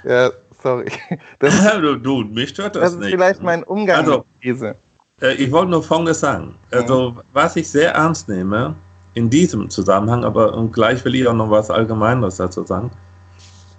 Ja, 0.04 0.32
sorry. 0.62 0.92
Das, 1.40 1.54
du, 1.80 1.96
du, 1.98 2.24
mich 2.24 2.50
stört 2.50 2.76
das, 2.76 2.84
das 2.84 2.94
nicht. 2.94 3.02
Das 3.02 3.08
ist 3.08 3.14
vielleicht 3.14 3.44
mein 3.44 3.64
Umgang 3.64 3.98
also, 3.98 4.18
mit 4.18 4.26
diese. 4.44 4.76
Äh, 5.22 5.34
ich 5.36 5.52
wollte 5.52 5.72
nur 5.72 5.84
Folgendes 5.84 6.20
sagen. 6.20 6.56
Also, 6.72 7.12
mhm. 7.12 7.22
was 7.34 7.56
ich 7.56 7.70
sehr 7.70 7.94
ernst 7.94 8.28
nehme, 8.30 8.76
in 9.14 9.30
diesem 9.30 9.70
Zusammenhang, 9.70 10.24
aber 10.24 10.68
gleich 10.72 11.04
will 11.06 11.16
ich 11.16 11.28
auch 11.28 11.34
noch 11.34 11.50
was 11.50 11.70
Allgemeines 11.72 12.38
dazu 12.38 12.66
sagen, 12.66 12.92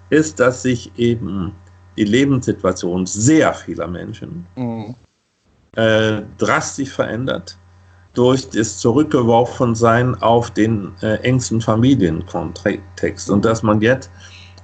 ist, 0.09 0.39
dass 0.39 0.63
sich 0.63 0.91
eben 0.97 1.53
die 1.97 2.03
Lebenssituation 2.03 3.05
sehr 3.05 3.53
vieler 3.53 3.87
Menschen 3.87 4.45
mhm. 4.55 4.95
äh, 5.75 6.21
drastisch 6.37 6.89
verändert 6.89 7.57
durch 8.13 8.49
das 8.49 8.77
Zurückgeworfensein 8.79 10.15
auf 10.21 10.51
den 10.51 10.91
äh, 11.01 11.15
engsten 11.17 11.61
Familienkontext 11.61 13.29
und 13.29 13.45
dass 13.45 13.61
man 13.63 13.81
jetzt 13.81 14.09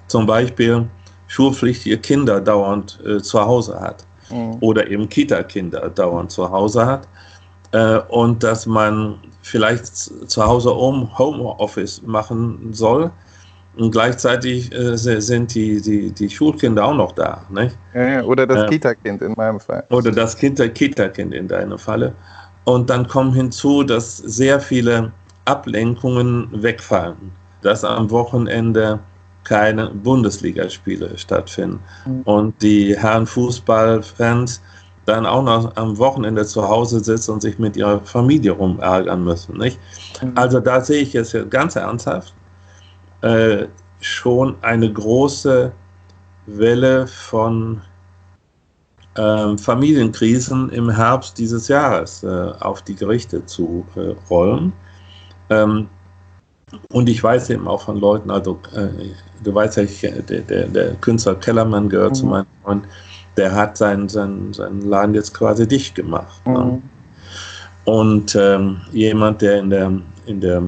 zum 0.08 0.26
Beispiel 0.26 0.88
schulpflichtige 1.28 1.98
Kinder 1.98 2.40
dauernd 2.42 3.00
äh, 3.06 3.22
zu 3.22 3.40
Hause 3.40 3.80
hat 3.80 4.06
mhm. 4.30 4.58
oder 4.60 4.88
eben 4.90 5.08
Kita-Kinder 5.10 5.90
dauernd 5.90 6.32
zu 6.32 6.50
Hause 6.50 6.86
hat 6.86 7.08
äh, 7.72 8.00
und 8.10 8.44
dass 8.44 8.66
man 8.66 9.20
vielleicht 9.42 9.86
zu 9.86 10.44
Hause 10.44 10.76
Homeoffice 10.76 12.02
machen 12.04 12.74
soll 12.74 13.12
und 13.76 13.92
gleichzeitig 13.92 14.74
äh, 14.74 14.96
sind 14.98 15.56
die, 15.56 15.82
die, 15.82 16.12
die 16.12 16.30
Schulkinder 16.30 16.86
auch 16.86 16.94
noch 16.94 17.12
da. 17.14 17.44
Nicht? 17.50 17.76
Ja, 17.94 18.24
oder 18.24 18.46
das 18.46 18.64
äh, 18.64 18.68
Kita-Kind 18.68 19.22
in 19.22 19.34
meinem 19.34 19.60
Fall. 19.60 19.84
Oder 19.90 20.12
das 20.12 20.38
Kita-Kind 20.38 21.34
in 21.34 21.48
deinem 21.48 21.78
Falle. 21.80 22.14
Und 22.66 22.90
dann 22.90 23.08
kommen 23.08 23.34
hinzu, 23.34 23.84
dass 23.84 24.18
sehr 24.18 24.60
viele 24.60 25.12
Ablenkungen 25.46 26.50
wegfallen. 26.52 27.32
Dass 27.62 27.84
am 27.84 28.10
Wochenende 28.12 29.00
keine 29.44 29.88
Bundesligaspiele 29.88 31.18
stattfinden. 31.18 31.80
Mhm. 32.06 32.22
Und 32.22 32.62
die 32.62 32.98
Herren 32.98 33.26
Fußballfans 33.26 34.62
dann 35.06 35.26
auch 35.26 35.44
noch 35.44 35.76
am 35.76 35.98
Wochenende 35.98 36.46
zu 36.46 36.68
Hause 36.68 37.02
sitzen 37.02 37.32
und 37.32 37.42
sich 37.42 37.60
mit 37.60 37.76
ihrer 37.76 38.00
Familie 38.02 38.52
rumärgern 38.52 39.24
müssen. 39.24 39.58
Nicht? 39.58 39.80
Mhm. 40.22 40.32
Also 40.36 40.60
da 40.60 40.80
sehe 40.80 41.02
ich 41.02 41.14
jetzt 41.14 41.36
ganz 41.50 41.76
ernsthaft, 41.76 42.34
äh, 43.24 43.68
schon 44.02 44.56
eine 44.62 44.92
große 44.92 45.72
Welle 46.46 47.08
von 47.08 47.82
ähm, 49.16 49.58
Familienkrisen 49.58 50.70
im 50.70 50.90
Herbst 50.90 51.38
dieses 51.38 51.68
Jahres 51.68 52.24
äh, 52.24 52.52
auf 52.60 52.82
die 52.82 52.96
Gerichte 52.96 53.46
zu 53.46 53.86
äh, 53.96 54.14
rollen. 54.30 54.74
Ähm, 55.50 55.88
und 56.92 57.08
ich 57.08 57.24
weiß 57.24 57.50
eben 57.52 57.68
auch 57.68 57.84
von 57.84 57.98
Leuten, 58.00 58.30
also 58.32 58.60
äh, 58.76 58.90
du 59.44 59.54
weißt 59.54 59.78
ja, 59.78 59.84
ich, 59.84 60.02
der, 60.02 60.42
der, 60.42 60.68
der, 60.68 60.96
Künstler 60.96 61.36
Kellermann 61.36 61.88
gehört 61.88 62.12
mhm. 62.12 62.16
zu 62.16 62.26
meinem 62.26 62.48
Freund, 62.64 62.86
der 63.38 63.54
hat 63.54 63.78
seinen, 63.78 64.10
seinen, 64.10 64.54
seinen 64.54 64.82
Laden 64.82 65.16
jetzt 65.16 65.34
quasi 65.34 65.68
dicht 65.68 65.96
gemacht. 65.96 66.46
Ne? 66.46 66.60
Mhm. 66.60 66.66
Ne? 66.66 66.82
Und 67.86 68.36
ähm, 68.36 68.82
jemand, 68.92 69.42
der 69.42 69.60
in 69.60 69.70
der, 69.70 69.92
in 70.26 70.42
der 70.42 70.64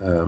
äh, 0.00 0.26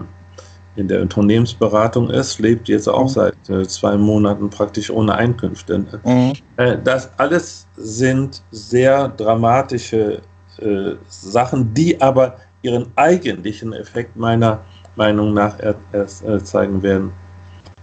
in 0.77 0.89
der 0.89 1.03
Unternehmensberatung 1.03 2.11
ist, 2.11 2.39
lebt 2.41 2.69
jetzt 2.69 2.89
auch 2.89 3.05
mhm. 3.05 3.09
seit 3.09 3.49
äh, 3.49 3.67
zwei 3.67 3.97
Monaten 3.97 4.51
praktisch 4.51 4.91
ohne 4.91 5.15
Einkünfte. 5.15 5.87
Mhm. 6.05 6.33
Äh, 6.57 6.79
das 6.83 7.11
alles 7.19 7.67
sind 7.77 8.43
sehr 8.51 9.09
dramatische 9.09 10.21
äh, 10.59 10.93
Sachen, 11.09 11.73
die 11.75 12.01
aber 12.01 12.37
ihren 12.63 12.87
eigentlichen 12.97 13.73
Effekt 13.73 14.17
meiner 14.17 14.61
Meinung 14.97 15.35
nach 15.35 15.57
erst 15.93 16.25
äh, 16.25 16.43
zeigen 16.43 16.83
werden, 16.83 17.13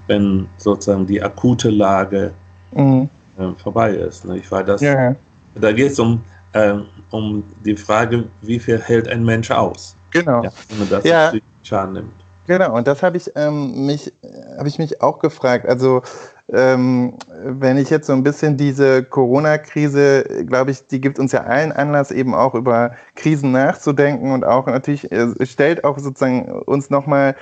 wenn 0.08 0.48
sozusagen 0.58 1.06
die 1.06 1.22
akute 1.22 1.70
Lage 1.70 2.34
mhm. 2.72 3.10
Äh, 3.38 3.54
vorbei 3.56 3.92
ist. 3.92 4.26
Ne? 4.26 4.40
Ich 4.40 4.52
war 4.52 4.64
das, 4.64 4.82
ja. 4.82 5.16
Da 5.56 5.72
geht 5.72 5.92
es 5.92 6.00
um, 6.00 6.22
ähm, 6.54 6.86
um 7.12 7.44
die 7.66 7.76
Frage, 7.76 8.26
wie 8.42 8.60
viel 8.60 8.80
hält 8.80 9.08
ein 9.08 9.24
Mensch 9.24 9.50
aus? 9.52 9.96
Genau. 10.12 10.44
Ja, 10.44 10.52
wenn 10.70 10.80
man 10.80 10.90
das 10.90 11.04
ja. 11.06 11.32
Schaden 11.64 11.94
nimmt. 11.94 12.21
Genau, 12.48 12.76
und 12.76 12.88
das 12.88 13.04
habe 13.04 13.18
ich, 13.18 13.32
ähm, 13.36 13.86
mich, 13.86 14.12
hab 14.58 14.66
ich 14.66 14.80
mich 14.80 15.02
auch 15.02 15.20
gefragt. 15.20 15.66
Also, 15.68 16.02
ähm, 16.50 17.18
wenn 17.44 17.78
ich 17.78 17.90
jetzt 17.90 18.08
so 18.08 18.14
ein 18.14 18.24
bisschen 18.24 18.58
diese 18.58 19.04
Corona-Krise, 19.04 20.46
glaube 20.48 20.72
ich, 20.72 20.86
die 20.88 21.00
gibt 21.00 21.20
uns 21.20 21.32
ja 21.32 21.42
allen 21.44 21.72
Anlass, 21.72 22.12
eben 22.12 22.34
auch 22.34 22.56
über 22.56 22.96
Krisen 23.16 23.52
nachzudenken 23.52 24.32
und 24.32 24.44
auch 24.44 24.66
natürlich 24.66 25.12
äh, 25.12 25.28
stellt 25.46 25.84
auch 25.84 26.00
sozusagen 26.00 26.52
uns 26.64 26.90
nochmal 26.90 27.36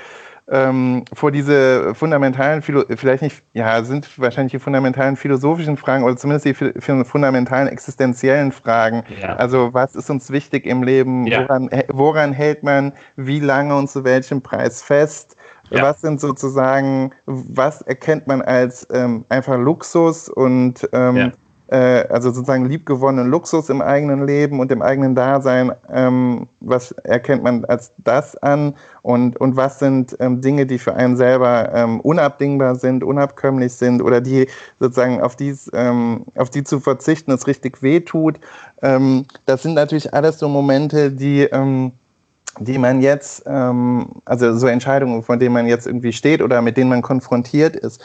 ähm, 0.51 1.06
vor 1.13 1.32
diese 1.32 1.94
fundamentalen, 1.96 2.62
vielleicht 2.62 3.22
nicht, 3.22 3.44
ja, 3.53 3.84
sind 3.84 4.08
wahrscheinlich 4.18 4.51
die 4.51 4.60
fundamentalen 4.60 5.15
philosophischen 5.15 5.77
Fragen 5.77 6.03
oder 6.03 6.18
zumindest 6.18 6.46
die 6.46 6.53
fundamentalen 7.03 7.68
existenziellen 7.68 8.51
Fragen. 8.51 9.03
Ja. 9.22 9.36
Also 9.36 9.74
was 9.74 9.96
ist 9.96 10.10
uns 10.10 10.32
wichtig 10.32 10.65
im 10.65 10.84
Leben? 10.84 11.27
Ja. 11.27 11.44
Woran, 11.44 11.70
woran 11.89 12.34
hält 12.34 12.63
man 12.63 12.94
wie 13.15 13.39
lange 13.39 13.75
und 13.75 13.89
zu 13.89 14.03
welchem 14.03 14.41
Preis 14.41 14.82
fest? 14.82 15.36
Ja. 15.72 15.84
Was 15.84 16.01
sind 16.01 16.20
sozusagen, 16.20 17.12
was 17.25 17.82
erkennt 17.84 18.25
man 18.25 18.41
als 18.41 18.88
ähm, 18.91 19.25
einfach 19.29 19.58
Luxus 19.58 20.27
und 20.27 20.89
ähm, 20.94 21.32
äh, 21.71 22.07
also 22.09 22.31
sozusagen 22.31 22.65
liebgewonnenen 22.65 23.29
Luxus 23.29 23.69
im 23.69 23.81
eigenen 23.81 24.25
Leben 24.25 24.59
und 24.59 24.71
im 24.71 24.81
eigenen 24.81 25.13
Dasein, 25.15 25.71
ähm, 25.91 26.47
was 26.61 26.91
erkennt 26.91 27.43
man 27.43 27.63
als 27.65 27.91
das 27.99 28.35
an 28.38 28.75
und, 29.03 29.38
und 29.38 29.55
was 29.55 29.79
sind 29.79 30.15
ähm, 30.19 30.41
Dinge, 30.41 30.65
die 30.65 30.79
für 30.79 30.95
einen 30.95 31.15
selber 31.15 31.71
ähm, 31.73 31.99
unabdingbar 32.01 32.75
sind, 32.75 33.03
unabkömmlich 33.03 33.73
sind 33.73 34.01
oder 34.01 34.19
die 34.19 34.47
sozusagen 34.79 35.21
auf, 35.21 35.35
dies, 35.35 35.69
ähm, 35.73 36.25
auf 36.35 36.49
die 36.49 36.63
zu 36.63 36.79
verzichten, 36.79 37.31
es 37.31 37.45
richtig 37.45 37.83
wehtut. 37.83 38.39
Ähm, 38.81 39.25
das 39.45 39.61
sind 39.61 39.75
natürlich 39.75 40.13
alles 40.13 40.39
so 40.39 40.49
Momente, 40.49 41.11
die 41.11 41.43
ähm, 41.43 41.91
die 42.61 42.77
man 42.77 43.01
jetzt, 43.01 43.47
also 43.47 44.57
so 44.57 44.67
Entscheidungen, 44.67 45.23
von 45.23 45.39
denen 45.39 45.53
man 45.53 45.67
jetzt 45.67 45.88
irgendwie 45.88 46.11
steht 46.11 46.41
oder 46.41 46.61
mit 46.61 46.75
denen 46.75 46.89
man 46.89 47.01
konfrontiert 47.01 47.75
ist. 47.75 48.01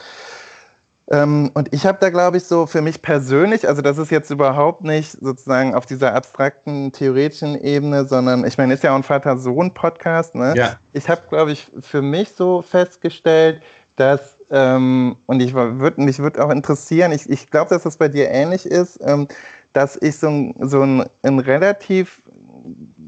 Ähm, 1.11 1.50
und 1.52 1.73
ich 1.75 1.84
habe 1.84 1.99
da, 2.00 2.08
glaube 2.08 2.38
ich, 2.38 2.45
so 2.45 2.67
für 2.67 2.80
mich 2.80 3.02
persönlich, 3.02 3.69
also 3.69 3.82
das 3.82 3.99
ist 3.99 4.10
jetzt 4.10 4.30
überhaupt 4.30 4.82
nicht 4.82 5.12
sozusagen 5.21 5.75
auf 5.75 5.84
dieser 5.84 6.14
abstrakten, 6.14 6.93
theoretischen 6.93 7.62
Ebene, 7.62 8.06
sondern 8.06 8.47
ich 8.47 8.56
meine, 8.56 8.73
ist 8.73 8.82
ja 8.82 8.93
auch 8.93 8.97
ein 8.97 9.02
Vater-Sohn-Podcast, 9.02 10.34
ne? 10.34 10.54
Ja. 10.56 10.78
Ich 10.95 11.08
habe, 11.10 11.21
glaube 11.28 11.52
ich, 11.52 11.71
für 11.80 12.00
mich 12.00 12.30
so 12.30 12.62
festgestellt, 12.62 13.62
dass, 13.97 14.36
ähm, 14.50 15.17
und 15.26 15.40
ich 15.40 15.52
würde 15.52 16.00
mich 16.00 16.19
würd 16.19 16.38
auch 16.38 16.50
interessieren, 16.50 17.12
ich, 17.12 17.28
ich 17.28 17.50
glaube, 17.50 17.69
dass 17.71 17.82
das 17.82 17.99
bei 17.99 18.08
dir 18.08 18.30
ähnlich 18.30 18.64
ist, 18.64 18.99
ähm, 19.04 19.28
dass 19.75 19.97
ich 20.00 20.17
so, 20.19 20.28
ein, 20.28 20.54
so 20.60 20.82
ein, 20.82 21.04
ein 21.23 21.38
relativ 21.38 22.23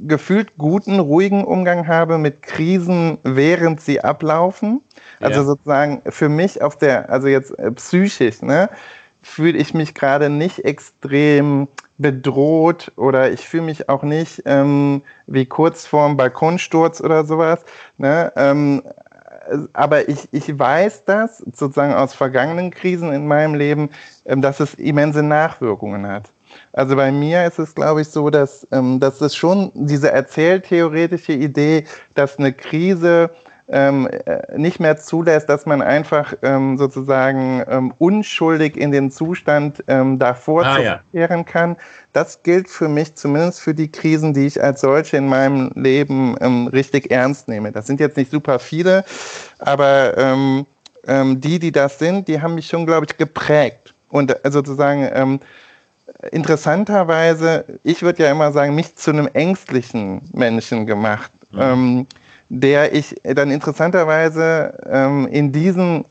gefühlt 0.07 0.57
guten, 0.59 0.99
ruhigen 0.99 1.45
Umgang 1.45 1.87
habe 1.87 2.19
mit 2.19 2.43
Krisen, 2.43 3.19
während 3.23 3.81
sie 3.81 4.03
ablaufen. 4.03 4.81
Also 5.21 5.41
ja. 5.41 5.47
sozusagen 5.47 6.03
für 6.09 6.29
mich 6.29 6.63
auf 6.63 6.77
der, 6.77 7.11
also 7.11 7.29
jetzt 7.29 7.59
äh, 7.59 7.71
psychisch, 7.73 8.43
ne, 8.43 8.69
fühle 9.23 9.59
ich 9.59 9.75
mich 9.75 9.95
gerade 9.95 10.31
nicht 10.31 10.65
extrem 10.65 11.69
bedroht 11.99 12.93
oder 12.97 13.31
ich 13.33 13.49
fühle 13.49 13.65
mich 13.65 13.89
auch 13.89 14.03
nicht 14.03 14.43
ähm, 14.45 15.03
wie 15.27 15.47
kurz 15.47 15.87
vorm 15.87 16.17
Balkonsturz 16.17 17.01
oder 17.01 17.25
sowas. 17.25 17.65
Ne? 17.99 18.33
Ähm, 18.37 18.83
aber 19.73 20.09
ich, 20.09 20.29
ich 20.33 20.59
weiß 20.59 21.05
das 21.05 21.39
sozusagen 21.39 21.95
aus 21.95 22.15
vergangenen 22.15 22.71
Krisen 22.71 23.13
in 23.13 23.27
meinem 23.27 23.55
Leben, 23.55 23.91
ähm, 24.25 24.43
dass 24.43 24.61
es 24.61 24.75
immense 24.75 25.23
Nachwirkungen 25.23 26.07
hat. 26.07 26.31
Also 26.73 26.97
bei 26.97 27.11
mir 27.11 27.45
ist 27.47 27.59
es, 27.59 27.75
glaube 27.75 28.03
ich, 28.03 28.09
so, 28.09 28.31
dass, 28.31 28.67
ähm, 28.73 29.01
dass 29.01 29.21
es 29.21 29.35
schon 29.35 29.73
diese 29.75 30.11
erzähltheoretische 30.11 31.33
Idee, 31.33 31.85
dass 32.15 32.39
eine 32.39 32.53
Krise 32.53 33.31
ähm, 33.69 34.07
äh, 34.07 34.57
nicht 34.57 34.79
mehr 34.79 34.97
zulässt, 34.97 35.49
dass 35.49 35.67
man 35.67 35.83
einfach 35.83 36.35
ähm, 36.43 36.77
sozusagen 36.77 37.65
ähm, 37.69 37.93
unschuldig 37.99 38.77
in 38.77 38.93
den 38.93 39.11
Zustand 39.11 39.83
ähm, 39.89 40.19
davor 40.19 40.65
ah, 40.65 40.77
zurückkehren 40.77 41.39
ja. 41.39 41.45
kann. 41.45 41.77
Das 42.13 42.43
gilt 42.43 42.69
für 42.69 42.89
mich 42.89 43.15
zumindest 43.17 43.61
für 43.61 43.75
die 43.75 43.91
Krisen, 43.91 44.35
die 44.35 44.47
ich 44.47 44.63
als 44.63 44.83
solche 44.83 45.17
in 45.17 45.29
meinem 45.29 45.73
Leben 45.75 46.37
ähm, 46.41 46.69
richtig 46.69 47.11
ernst 47.11 47.49
nehme. 47.49 47.73
Das 47.73 47.87
sind 47.87 47.99
jetzt 47.99 48.17
nicht 48.17 48.31
super 48.31 48.59
viele, 48.59 49.05
aber 49.59 50.17
ähm, 50.17 50.67
ähm, 51.07 51.41
die, 51.41 51.59
die 51.59 51.73
das 51.73 51.99
sind, 51.99 52.29
die 52.29 52.41
haben 52.41 52.55
mich 52.55 52.69
schon, 52.69 52.87
glaube 52.87 53.07
ich, 53.09 53.17
geprägt. 53.17 53.95
Und 54.11 54.31
äh, 54.45 54.51
sozusagen 54.51 55.09
ähm, 55.13 55.41
interessanterweise, 56.33 57.65
ich 57.83 58.03
würde 58.03 58.23
ja 58.25 58.31
immer 58.31 58.53
sagen, 58.53 58.75
mich 58.75 58.95
zu 58.97 59.11
einem 59.11 59.29
ängstlichen 59.33 60.23
Menschen 60.33 60.87
gemacht. 60.87 61.33
Mhm. 61.53 61.61
Ähm, 61.61 62.07
der 62.49 62.95
ich 62.95 63.15
dann 63.25 63.51
interessanterweise 63.51 64.79
ähm, 64.89 65.27
in 65.29 65.51
diesen 65.51 66.05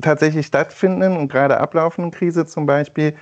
tatsächlich 0.00 0.46
stattfindenden 0.46 1.18
und 1.18 1.30
gerade 1.30 1.58
ablaufenden 1.58 2.10
Krise 2.10 2.46
zum 2.46 2.64
Beispiel 2.64 3.14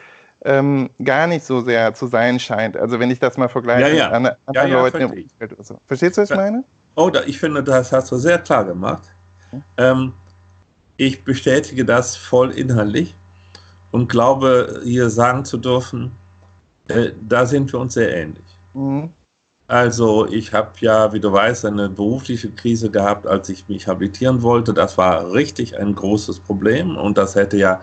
ähm, 0.44 0.88
gar 1.02 1.26
nicht 1.26 1.44
so 1.44 1.60
sehr 1.60 1.94
zu 1.94 2.06
sein 2.06 2.38
scheint. 2.38 2.76
Also 2.76 3.00
wenn 3.00 3.10
ich 3.10 3.18
das 3.18 3.36
mal 3.36 3.48
vergleiche 3.48 3.96
ja, 3.96 4.12
ja. 4.12 4.20
mit 4.20 4.32
anderen 4.46 4.70
ja, 4.70 4.80
Leuten 4.80 5.00
im 5.00 5.10
Umfeld 5.10 5.52
oder 5.52 5.64
so. 5.64 5.80
Verstehst 5.86 6.16
du, 6.16 6.22
was 6.22 6.30
ich 6.30 6.36
meine? 6.36 6.64
Oh, 6.94 7.10
da, 7.10 7.22
ich 7.24 7.38
finde, 7.38 7.62
das 7.62 7.92
hast 7.92 8.10
du 8.12 8.16
sehr 8.16 8.38
klar 8.38 8.64
gemacht. 8.64 9.02
Hm? 9.50 9.62
Ähm, 9.76 10.12
ich 10.96 11.24
bestätige 11.24 11.84
das 11.84 12.16
voll 12.16 12.52
inhaltlich 12.52 13.16
und 13.90 14.08
glaube, 14.08 14.80
hier 14.84 15.10
sagen 15.10 15.44
zu 15.44 15.58
dürfen, 15.58 16.12
äh, 16.90 17.12
da 17.28 17.46
sind 17.46 17.72
wir 17.72 17.80
uns 17.80 17.94
sehr 17.94 18.14
ähnlich. 18.14 18.44
Mhm. 18.74 19.10
Also 19.70 20.26
ich 20.26 20.52
habe 20.52 20.72
ja, 20.80 21.12
wie 21.12 21.20
du 21.20 21.30
weißt, 21.30 21.64
eine 21.64 21.88
berufliche 21.88 22.50
Krise 22.50 22.90
gehabt, 22.90 23.24
als 23.26 23.48
ich 23.48 23.68
mich 23.68 23.86
habilitieren 23.86 24.42
wollte. 24.42 24.74
Das 24.74 24.98
war 24.98 25.32
richtig 25.32 25.78
ein 25.78 25.94
großes 25.94 26.40
Problem 26.40 26.96
und 26.96 27.16
das 27.16 27.36
hätte 27.36 27.56
ja 27.56 27.80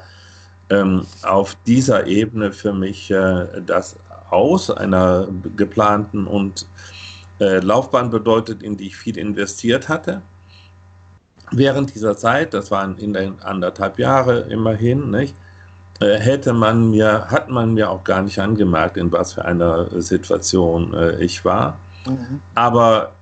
ähm, 0.70 1.06
auf 1.24 1.56
dieser 1.66 2.06
Ebene 2.06 2.52
für 2.52 2.74
mich 2.74 3.10
äh, 3.10 3.62
das 3.66 3.98
Aus 4.30 4.70
einer 4.70 5.30
geplanten 5.56 6.28
und 6.28 6.68
äh, 7.40 7.60
Laufbahn 7.60 8.10
bedeutet, 8.10 8.64
in 8.64 8.76
die 8.76 8.88
ich 8.88 8.98
viel 8.98 9.18
investiert 9.18 9.88
hatte. 9.88 10.22
Während 11.52 11.96
dieser 11.96 12.18
Zeit, 12.18 12.54
das 12.54 12.70
waren 12.70 12.98
in 12.98 13.14
den 13.14 13.40
anderthalb 13.40 13.98
Jahre 13.98 14.42
immerhin, 14.50 15.10
nicht, 15.10 15.36
hätte 16.00 16.54
man 16.54 16.92
mir, 16.92 17.26
hat 17.30 17.50
man 17.50 17.74
mir 17.74 17.90
auch 17.90 18.04
gar 18.04 18.22
nicht 18.22 18.40
angemerkt, 18.40 18.98
in 18.98 19.12
was 19.12 19.34
für 19.34 19.46
einer 19.46 19.90
Situation 20.02 20.94
äh, 20.94 21.18
ich 21.24 21.44
war. 21.44 21.80
Mhm. 22.06 22.42
Aber 22.56 23.14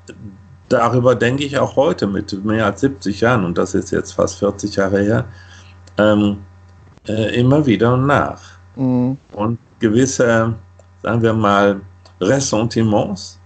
darüber 0.70 1.16
denke 1.16 1.44
ich 1.44 1.58
auch 1.58 1.76
heute 1.76 2.08
mit 2.08 2.44
mehr 2.44 2.66
als 2.66 2.82
70 2.82 3.22
Jahren, 3.22 3.46
und 3.46 3.58
das 3.58 3.76
ist 3.76 3.92
jetzt 3.92 4.14
fast 4.14 4.40
40 4.40 4.76
Jahre 4.76 5.02
her, 5.02 5.26
ähm, 5.98 6.38
äh, 7.08 7.40
immer 7.40 7.66
wieder 7.66 7.96
nach. 7.96 8.42
Mhm. 8.76 9.18
Und 9.34 9.58
gewisse, 9.80 10.54
sagen 11.02 11.22
wir 11.22 11.34
mal, 11.34 11.82
Ressentiments, 12.22 13.40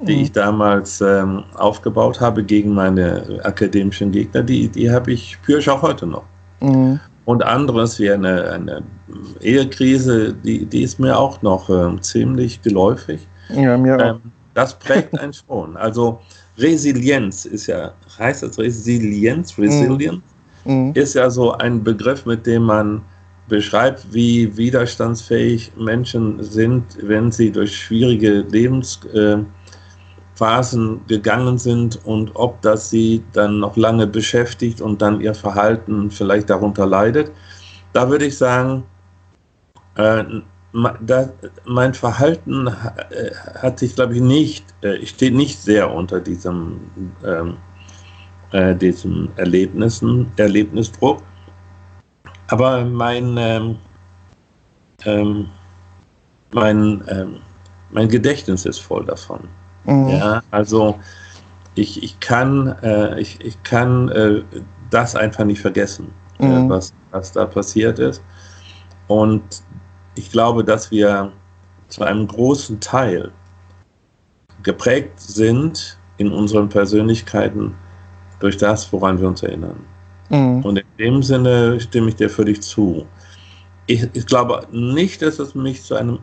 die 0.00 0.16
mhm. 0.16 0.22
ich 0.22 0.32
damals 0.32 1.00
ähm, 1.00 1.44
aufgebaut 1.54 2.20
habe 2.20 2.44
gegen 2.44 2.74
meine 2.74 3.40
akademischen 3.42 4.12
Gegner, 4.12 4.42
die, 4.42 4.68
die 4.68 4.90
habe 4.90 5.12
ich, 5.12 5.32
spüre 5.32 5.60
ich 5.60 5.70
auch 5.70 5.82
heute 5.82 6.06
noch. 6.06 6.24
Mhm. 6.60 7.00
Und 7.26 7.44
anderes 7.44 7.98
wie 7.98 8.10
eine, 8.10 8.50
eine 8.52 8.82
Ehekrise, 9.40 10.32
die, 10.32 10.64
die 10.64 10.82
ist 10.82 10.98
mir 10.98 11.18
auch 11.18 11.42
noch 11.42 11.68
äh, 11.68 12.00
ziemlich 12.00 12.62
geläufig. 12.62 13.26
Ja, 13.50 13.76
mir 13.76 13.98
ähm, 13.98 14.20
das 14.54 14.78
prägt 14.78 15.18
einen 15.18 15.32
schon. 15.48 15.76
Also 15.76 16.20
Resilienz 16.56 17.44
ist 17.44 17.66
ja, 17.66 17.92
heißt 18.18 18.42
das 18.42 18.58
Resilienz, 18.58 19.58
Resilienz? 19.58 20.22
mhm. 20.64 20.92
ist 20.94 21.14
ja 21.14 21.28
so 21.28 21.52
ein 21.52 21.82
Begriff, 21.82 22.26
mit 22.26 22.46
dem 22.46 22.62
man 22.62 23.02
beschreibt, 23.48 24.06
wie 24.12 24.56
widerstandsfähig 24.56 25.72
Menschen 25.76 26.42
sind, 26.42 26.84
wenn 27.02 27.30
sie 27.30 27.50
durch 27.50 27.76
schwierige 27.76 28.44
Lebensphasen 30.36 31.06
gegangen 31.06 31.58
sind 31.58 32.04
und 32.04 32.30
ob 32.34 32.60
das 32.62 32.90
sie 32.90 33.24
dann 33.32 33.60
noch 33.60 33.76
lange 33.76 34.06
beschäftigt 34.06 34.80
und 34.80 35.00
dann 35.00 35.20
ihr 35.20 35.34
Verhalten 35.34 36.10
vielleicht 36.10 36.50
darunter 36.50 36.86
leidet. 36.86 37.32
Da 37.92 38.08
würde 38.08 38.26
ich 38.26 38.36
sagen, 38.36 38.84
äh, 39.96 40.24
da, 41.00 41.30
mein 41.64 41.94
Verhalten 41.94 42.66
äh, 42.66 43.30
hat 43.62 43.78
sich, 43.78 43.94
glaube 43.94 44.14
ich, 44.14 44.20
nicht, 44.20 44.64
äh, 44.82 45.04
steht 45.06 45.34
nicht 45.34 45.58
sehr 45.58 45.90
unter 45.90 46.20
diesem, 46.20 46.80
ähm, 47.24 47.56
äh, 48.52 48.74
diesem 48.74 49.30
Erlebnissen, 49.36 50.30
Erlebnisdruck. 50.36 51.22
Aber 52.48 52.84
mein, 52.84 53.36
ähm, 53.38 53.76
ähm, 55.04 55.48
mein, 56.52 57.02
ähm, 57.08 57.38
mein 57.90 58.08
Gedächtnis 58.08 58.66
ist 58.66 58.80
voll 58.80 59.06
davon. 59.06 59.48
Mhm. 59.86 60.08
Ja, 60.08 60.42
also 60.50 60.98
ich, 61.74 62.02
ich 62.02 62.18
kann, 62.20 62.76
äh, 62.82 63.20
ich, 63.20 63.38
ich 63.40 63.62
kann 63.62 64.08
äh, 64.08 64.42
das 64.90 65.14
einfach 65.14 65.44
nicht 65.44 65.60
vergessen, 65.60 66.12
äh, 66.38 66.46
mhm. 66.46 66.68
was, 66.68 66.92
was 67.10 67.32
da 67.32 67.44
passiert 67.44 67.98
ist. 67.98 68.22
Und 69.08 69.62
ich 70.16 70.30
glaube, 70.30 70.64
dass 70.64 70.90
wir 70.90 71.32
zu 71.88 72.02
einem 72.02 72.26
großen 72.26 72.80
Teil 72.80 73.30
geprägt 74.62 75.20
sind 75.20 75.98
in 76.16 76.32
unseren 76.32 76.68
Persönlichkeiten 76.68 77.74
durch 78.40 78.56
das, 78.56 78.92
woran 78.92 79.20
wir 79.20 79.28
uns 79.28 79.42
erinnern. 79.42 79.84
Mhm. 80.30 80.64
Und 80.64 80.78
in 80.78 80.86
dem 80.98 81.22
Sinne 81.22 81.80
stimme 81.80 82.08
ich 82.08 82.16
dir 82.16 82.28
völlig 82.28 82.62
zu. 82.62 83.06
Ich, 83.86 84.08
ich, 84.14 84.26
glaube 84.26 84.66
nicht, 84.72 85.22
dass 85.22 85.38
es 85.38 85.54
mich 85.54 85.82
zu 85.82 85.94
einem, 85.94 86.16
äh, 86.16 86.18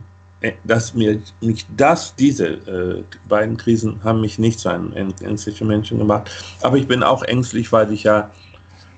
dass 0.64 0.94
mir 0.94 1.20
nicht 1.40 1.68
das, 1.76 2.14
diese 2.16 2.46
äh, 2.46 3.02
beiden 3.28 3.56
Krisen 3.56 4.02
haben 4.02 4.20
mich 4.20 4.38
nicht 4.38 4.60
zu 4.60 4.68
einem 4.68 4.92
ängstlichen 4.92 5.66
Menschen 5.66 5.98
gemacht. 5.98 6.30
Aber 6.62 6.76
ich 6.76 6.86
bin 6.86 7.02
auch 7.02 7.22
ängstlich, 7.22 7.72
weil 7.72 7.92
ich 7.92 8.04
ja 8.04 8.30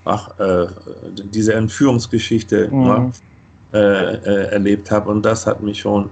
ach, 0.05 0.39
äh, 0.39 0.67
diese 1.33 1.55
Entführungsgeschichte 1.55 2.69
mhm. 2.71 2.83
ne, 2.83 3.11
äh, 3.73 3.79
äh, 3.79 4.47
erlebt 4.53 4.91
habe. 4.91 5.11
Und 5.11 5.25
das 5.25 5.47
hat 5.47 5.63
mich 5.63 5.81
schon 5.81 6.11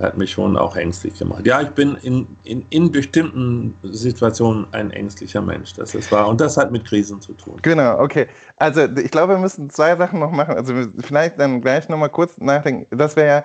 hat 0.00 0.18
mich 0.18 0.32
schon 0.32 0.56
auch 0.56 0.76
ängstlich 0.76 1.16
gemacht. 1.18 1.46
Ja, 1.46 1.60
ich 1.60 1.70
bin 1.70 1.96
in, 2.02 2.26
in, 2.44 2.64
in 2.70 2.90
bestimmten 2.90 3.74
Situationen 3.84 4.66
ein 4.72 4.90
ängstlicher 4.90 5.40
Mensch, 5.40 5.74
das 5.74 5.94
ist 5.94 6.10
wahr. 6.10 6.28
Und 6.28 6.40
das 6.40 6.56
hat 6.56 6.72
mit 6.72 6.84
Krisen 6.84 7.20
zu 7.20 7.32
tun. 7.34 7.58
Genau, 7.62 8.00
okay. 8.00 8.26
Also 8.56 8.82
ich 8.82 9.10
glaube, 9.10 9.34
wir 9.34 9.38
müssen 9.38 9.70
zwei 9.70 9.94
Sachen 9.94 10.18
noch 10.18 10.32
machen. 10.32 10.56
Also 10.56 10.74
vielleicht 10.98 11.38
dann 11.38 11.60
gleich 11.60 11.88
nochmal 11.88 12.10
kurz 12.10 12.38
nachdenken. 12.38 12.86
Das 12.96 13.14
wäre 13.14 13.28
ja, 13.28 13.44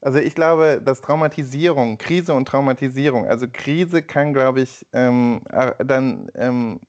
also 0.00 0.18
ich 0.18 0.34
glaube, 0.34 0.80
dass 0.84 1.00
Traumatisierung, 1.00 1.98
Krise 1.98 2.34
und 2.34 2.46
Traumatisierung, 2.46 3.26
also 3.26 3.46
Krise 3.52 4.02
kann, 4.02 4.32
glaube 4.32 4.60
ich, 4.60 4.86
ähm, 4.92 5.42
dann 5.78 6.30
ähm, 6.34 6.80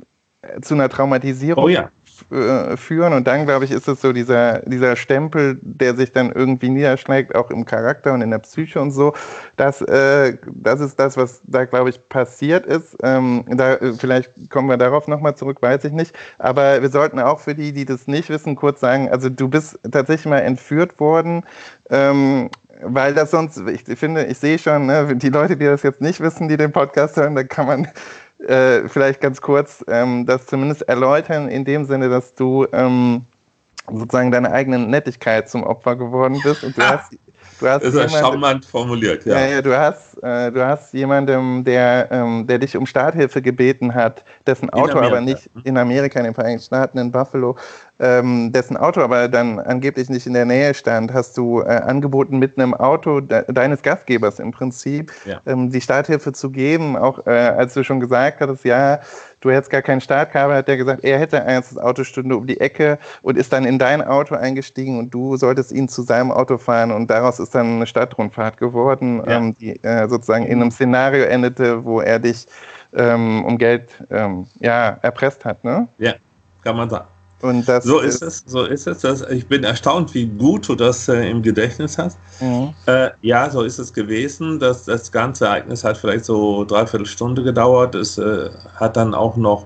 zu 0.61 0.75
einer 0.75 0.89
Traumatisierung 0.89 1.63
oh 1.63 1.67
ja. 1.67 1.89
Äh, 2.31 2.77
führen. 2.77 3.13
Und 3.13 3.27
dann, 3.27 3.45
glaube 3.45 3.65
ich, 3.65 3.71
ist 3.71 3.87
es 3.87 4.01
so 4.01 4.13
dieser, 4.13 4.59
dieser 4.59 4.95
Stempel, 4.95 5.57
der 5.61 5.95
sich 5.95 6.11
dann 6.11 6.31
irgendwie 6.31 6.69
niederschlägt, 6.69 7.33
auch 7.33 7.49
im 7.49 7.65
Charakter 7.65 8.13
und 8.13 8.21
in 8.21 8.29
der 8.29 8.39
Psyche 8.39 8.79
und 8.79 8.91
so. 8.91 9.13
Das, 9.55 9.81
äh, 9.81 10.37
das 10.45 10.79
ist 10.79 10.99
das, 10.99 11.17
was 11.17 11.41
da, 11.45 11.65
glaube 11.65 11.89
ich, 11.89 12.09
passiert 12.09 12.65
ist. 12.65 12.95
Ähm, 13.01 13.45
da, 13.47 13.77
vielleicht 13.97 14.49
kommen 14.49 14.69
wir 14.69 14.77
darauf 14.77 15.07
nochmal 15.07 15.35
zurück, 15.35 15.61
weiß 15.61 15.85
ich 15.85 15.93
nicht. 15.93 16.13
Aber 16.37 16.81
wir 16.81 16.89
sollten 16.89 17.19
auch 17.19 17.39
für 17.39 17.55
die, 17.55 17.71
die 17.71 17.85
das 17.85 18.07
nicht 18.07 18.29
wissen, 18.29 18.55
kurz 18.55 18.79
sagen, 18.79 19.09
also 19.09 19.29
du 19.29 19.47
bist 19.47 19.79
tatsächlich 19.89 20.27
mal 20.27 20.39
entführt 20.39 20.99
worden. 20.99 21.43
Ähm, 21.89 22.49
weil 22.81 23.13
das 23.13 23.31
sonst, 23.31 23.57
ich 23.57 23.83
finde, 23.97 24.25
ich 24.25 24.37
sehe 24.37 24.57
schon, 24.57 24.85
ne, 24.85 25.15
die 25.15 25.29
Leute, 25.29 25.57
die 25.57 25.65
das 25.65 25.83
jetzt 25.83 26.01
nicht 26.01 26.19
wissen, 26.21 26.47
die 26.47 26.57
den 26.57 26.71
Podcast 26.71 27.17
hören, 27.17 27.35
da 27.35 27.43
kann 27.43 27.67
man 27.67 27.87
äh, 28.47 28.87
vielleicht 28.87 29.21
ganz 29.21 29.41
kurz 29.41 29.83
ähm, 29.87 30.25
das 30.25 30.45
zumindest 30.45 30.83
erläutern, 30.83 31.49
in 31.49 31.65
dem 31.65 31.85
Sinne, 31.85 32.09
dass 32.09 32.35
du 32.35 32.65
ähm, 32.71 33.25
sozusagen 33.91 34.31
deiner 34.31 34.51
eigenen 34.51 34.89
Nettigkeit 34.89 35.49
zum 35.49 35.63
Opfer 35.63 35.95
geworden 35.95 36.39
bist 36.43 36.63
und 36.63 36.77
du 36.77 36.81
ah, 36.81 36.99
hast 36.99 37.17
Du 37.59 37.67
hast 37.67 37.83
das 37.83 37.93
ist 37.93 37.99
jemand, 37.99 38.25
charmant 38.25 38.65
formuliert, 38.65 39.25
ja. 39.25 39.37
ja, 39.37 39.47
ja 39.47 39.61
du, 39.61 39.77
hast, 39.77 40.17
äh, 40.23 40.49
du 40.49 40.65
hast 40.65 40.93
jemandem, 40.93 41.63
der, 41.65 42.07
ähm, 42.09 42.47
der 42.47 42.57
dich 42.59 42.77
um 42.77 42.85
Starthilfe 42.85 43.41
gebeten 43.41 43.93
hat, 43.93 44.23
dessen 44.47 44.69
Auto 44.69 44.97
aber 44.97 45.19
nicht 45.19 45.49
in 45.65 45.77
Amerika, 45.77 46.19
in 46.19 46.25
den 46.25 46.33
Vereinigten 46.33 46.63
Staaten, 46.63 46.97
in 46.97 47.11
Buffalo, 47.11 47.57
ähm, 47.99 48.53
dessen 48.53 48.77
Auto 48.77 49.01
aber 49.01 49.27
dann 49.27 49.59
angeblich 49.59 50.09
nicht 50.09 50.25
in 50.25 50.33
der 50.33 50.45
Nähe 50.45 50.73
stand, 50.73 51.13
hast 51.13 51.37
du 51.37 51.59
äh, 51.61 51.65
angeboten, 51.65 52.39
mit 52.39 52.57
einem 52.57 52.73
Auto 52.73 53.19
de 53.19 53.43
deines 53.51 53.81
Gastgebers 53.81 54.39
im 54.39 54.51
Prinzip 54.51 55.11
ja. 55.25 55.41
ähm, 55.45 55.69
die 55.69 55.81
Starthilfe 55.81 56.31
zu 56.31 56.49
geben, 56.51 56.95
auch 56.95 57.25
äh, 57.27 57.31
als 57.31 57.73
du 57.73 57.83
schon 57.83 57.99
gesagt 57.99 58.39
hattest, 58.39 58.63
ja, 58.63 59.01
du 59.41 59.51
hättest 59.51 59.69
gar 59.69 59.81
kein 59.81 60.01
Startkabel, 60.01 60.55
hat 60.55 60.67
der 60.67 60.77
gesagt, 60.77 61.03
er 61.03 61.19
hätte 61.19 61.43
eins, 61.43 61.69
das 61.69 61.77
Auto 61.77 62.03
stünde 62.03 62.35
um 62.35 62.47
die 62.47 62.59
Ecke 62.59 62.99
und 63.21 63.37
ist 63.37 63.53
dann 63.53 63.65
in 63.65 63.79
dein 63.79 64.01
Auto 64.01 64.35
eingestiegen 64.35 64.99
und 64.99 65.13
du 65.13 65.37
solltest 65.37 65.71
ihn 65.71 65.87
zu 65.87 66.01
seinem 66.01 66.31
Auto 66.31 66.57
fahren 66.57 66.91
und 66.91 67.09
daraus 67.09 67.39
ist 67.39 67.55
dann 67.55 67.77
eine 67.77 67.87
Stadtrundfahrt 67.87 68.57
geworden, 68.57 69.21
ja. 69.25 69.37
ähm, 69.37 69.55
die 69.59 69.81
äh, 69.83 70.07
sozusagen 70.07 70.45
in 70.45 70.61
einem 70.61 70.71
Szenario 70.71 71.25
endete, 71.25 71.83
wo 71.83 72.01
er 72.01 72.19
dich 72.19 72.47
ähm, 72.93 73.45
um 73.45 73.57
Geld 73.57 74.03
ähm, 74.09 74.47
ja, 74.59 74.97
erpresst 75.01 75.45
hat, 75.45 75.63
ne? 75.63 75.87
Ja, 75.99 76.13
kann 76.63 76.75
man 76.75 76.89
sagen. 76.89 77.05
So 77.83 77.99
ist, 77.99 78.21
es, 78.21 78.43
so 78.45 78.65
ist 78.65 78.87
es. 78.87 78.99
Das, 78.99 79.21
ich 79.29 79.47
bin 79.47 79.63
erstaunt, 79.63 80.13
wie 80.13 80.25
gut 80.25 80.67
du 80.67 80.75
das 80.75 81.07
äh, 81.07 81.29
im 81.29 81.41
Gedächtnis 81.41 81.97
hast. 81.97 82.19
Mhm. 82.41 82.73
Äh, 82.85 83.09
ja, 83.21 83.49
so 83.49 83.63
ist 83.63 83.79
es 83.79 83.93
gewesen. 83.93 84.59
Das, 84.59 84.85
das 84.85 85.11
ganze 85.11 85.45
Ereignis 85.45 85.83
hat 85.83 85.97
vielleicht 85.97 86.25
so 86.25 86.65
dreiviertel 86.65 87.05
Stunde 87.05 87.43
gedauert. 87.43 87.95
Es 87.95 88.17
äh, 88.17 88.49
hat 88.75 88.97
dann 88.97 89.13
auch 89.13 89.37
noch 89.37 89.65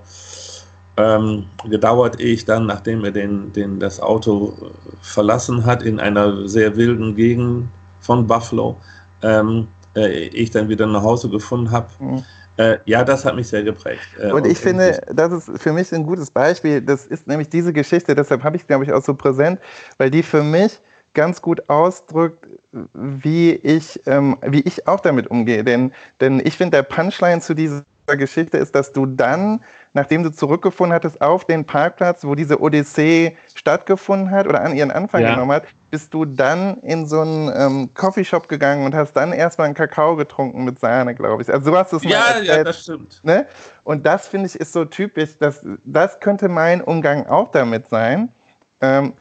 ähm, 0.96 1.46
gedauert, 1.68 2.20
ehe 2.20 2.34
ich 2.34 2.44
dann, 2.44 2.66
nachdem 2.66 3.04
er 3.04 3.10
den, 3.10 3.52
den, 3.52 3.80
das 3.80 4.00
Auto 4.00 4.54
verlassen 5.00 5.66
hat, 5.66 5.82
in 5.82 5.98
einer 5.98 6.46
sehr 6.46 6.76
wilden 6.76 7.16
Gegend 7.16 7.68
von 7.98 8.26
Buffalo, 8.26 8.76
ähm, 9.22 9.66
äh, 9.96 10.28
ich 10.28 10.52
dann 10.52 10.68
wieder 10.68 10.86
nach 10.86 11.02
Hause 11.02 11.28
gefunden 11.28 11.72
habe. 11.72 11.88
Mhm 11.98 12.22
äh, 12.56 12.78
ja, 12.84 13.04
das 13.04 13.24
hat 13.24 13.34
mich 13.34 13.48
sehr 13.48 13.62
geprägt. 13.62 14.06
Äh, 14.18 14.30
und 14.30 14.46
ich 14.46 14.58
finde, 14.58 15.00
das 15.12 15.48
ist 15.48 15.62
für 15.62 15.72
mich 15.72 15.92
ein 15.92 16.04
gutes 16.04 16.30
Beispiel. 16.30 16.80
Das 16.80 17.06
ist 17.06 17.26
nämlich 17.26 17.48
diese 17.48 17.72
Geschichte, 17.72 18.14
deshalb 18.14 18.44
habe 18.44 18.56
ich 18.56 18.66
glaube 18.66 18.84
ich, 18.84 18.92
auch 18.92 19.02
so 19.02 19.14
präsent, 19.14 19.58
weil 19.98 20.10
die 20.10 20.22
für 20.22 20.42
mich 20.42 20.80
ganz 21.14 21.40
gut 21.40 21.68
ausdrückt, 21.68 22.46
wie 22.92 23.52
ich, 23.52 24.00
ähm, 24.06 24.36
wie 24.46 24.60
ich 24.60 24.86
auch 24.86 25.00
damit 25.00 25.28
umgehe. 25.28 25.64
Denn, 25.64 25.92
denn 26.20 26.40
ich 26.44 26.56
finde, 26.56 26.78
der 26.78 26.82
Punchline 26.82 27.40
zu 27.40 27.54
dieser 27.54 27.84
Geschichte 28.06 28.58
ist, 28.58 28.74
dass 28.74 28.92
du 28.92 29.06
dann, 29.06 29.60
nachdem 29.94 30.24
du 30.24 30.30
zurückgefunden 30.30 30.92
hattest 30.92 31.22
auf 31.22 31.44
den 31.46 31.64
Parkplatz, 31.64 32.24
wo 32.24 32.34
diese 32.34 32.60
Odyssee 32.60 33.36
stattgefunden 33.54 34.30
hat 34.30 34.46
oder 34.46 34.60
an 34.60 34.76
ihren 34.76 34.90
Anfang 34.90 35.22
ja. 35.22 35.30
genommen 35.30 35.52
hat, 35.52 35.64
bist 35.90 36.12
du 36.12 36.24
dann 36.24 36.78
in 36.78 37.06
so 37.06 37.20
einen 37.20 37.52
ähm, 37.56 37.90
Coffeeshop 37.94 38.48
gegangen 38.48 38.84
und 38.84 38.94
hast 38.94 39.12
dann 39.12 39.32
erstmal 39.32 39.66
einen 39.66 39.74
Kakao 39.74 40.16
getrunken 40.16 40.64
mit 40.64 40.80
Sahne, 40.80 41.14
glaube 41.14 41.42
ich. 41.42 41.50
Also 41.50 41.70
so 41.70 41.78
hast 41.78 41.92
du 41.92 41.96
es 41.98 42.04
mal 42.04 42.10
Ja, 42.10 42.18
erzählt, 42.26 42.46
ja, 42.48 42.64
das 42.64 42.82
stimmt. 42.82 43.20
Ne? 43.22 43.46
Und 43.84 44.04
das 44.04 44.26
finde 44.26 44.46
ich 44.48 44.56
ist 44.56 44.72
so 44.72 44.84
typisch, 44.84 45.38
dass, 45.38 45.64
das 45.84 46.18
könnte 46.18 46.48
mein 46.48 46.82
Umgang 46.82 47.26
auch 47.28 47.52
damit 47.52 47.88
sein. 47.88 48.32
Ähm, 48.80 49.12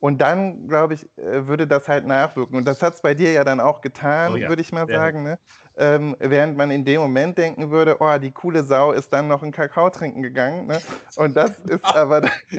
und 0.00 0.22
dann, 0.22 0.66
glaube 0.66 0.94
ich, 0.94 1.04
äh, 1.18 1.46
würde 1.46 1.66
das 1.66 1.86
halt 1.86 2.06
nachwirken. 2.06 2.56
Und 2.56 2.64
das 2.64 2.82
hat 2.82 2.94
es 2.94 3.02
bei 3.02 3.14
dir 3.14 3.32
ja 3.32 3.44
dann 3.44 3.60
auch 3.60 3.82
getan, 3.82 4.32
oh 4.32 4.36
ja, 4.36 4.48
würde 4.48 4.62
ich 4.62 4.72
mal 4.72 4.88
sagen. 4.88 5.22
Ne? 5.22 5.38
Ähm, 5.76 6.16
während 6.18 6.56
man 6.56 6.70
in 6.70 6.86
dem 6.86 7.02
Moment 7.02 7.36
denken 7.36 7.70
würde, 7.70 7.98
oh, 8.00 8.18
die 8.18 8.30
coole 8.30 8.64
Sau 8.64 8.92
ist 8.92 9.12
dann 9.12 9.28
noch 9.28 9.42
einen 9.42 9.52
Kakao 9.52 9.90
trinken 9.90 10.22
gegangen. 10.22 10.66
Ne? 10.66 10.80
Und 11.16 11.36
das 11.36 11.60
ist 11.60 11.84
aber... 11.94 12.22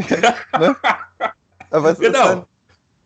ne? 0.59 0.75
Aber 1.71 1.89
es 1.91 1.99
genau. 1.99 2.19
ist 2.19 2.25
dann, 2.25 2.45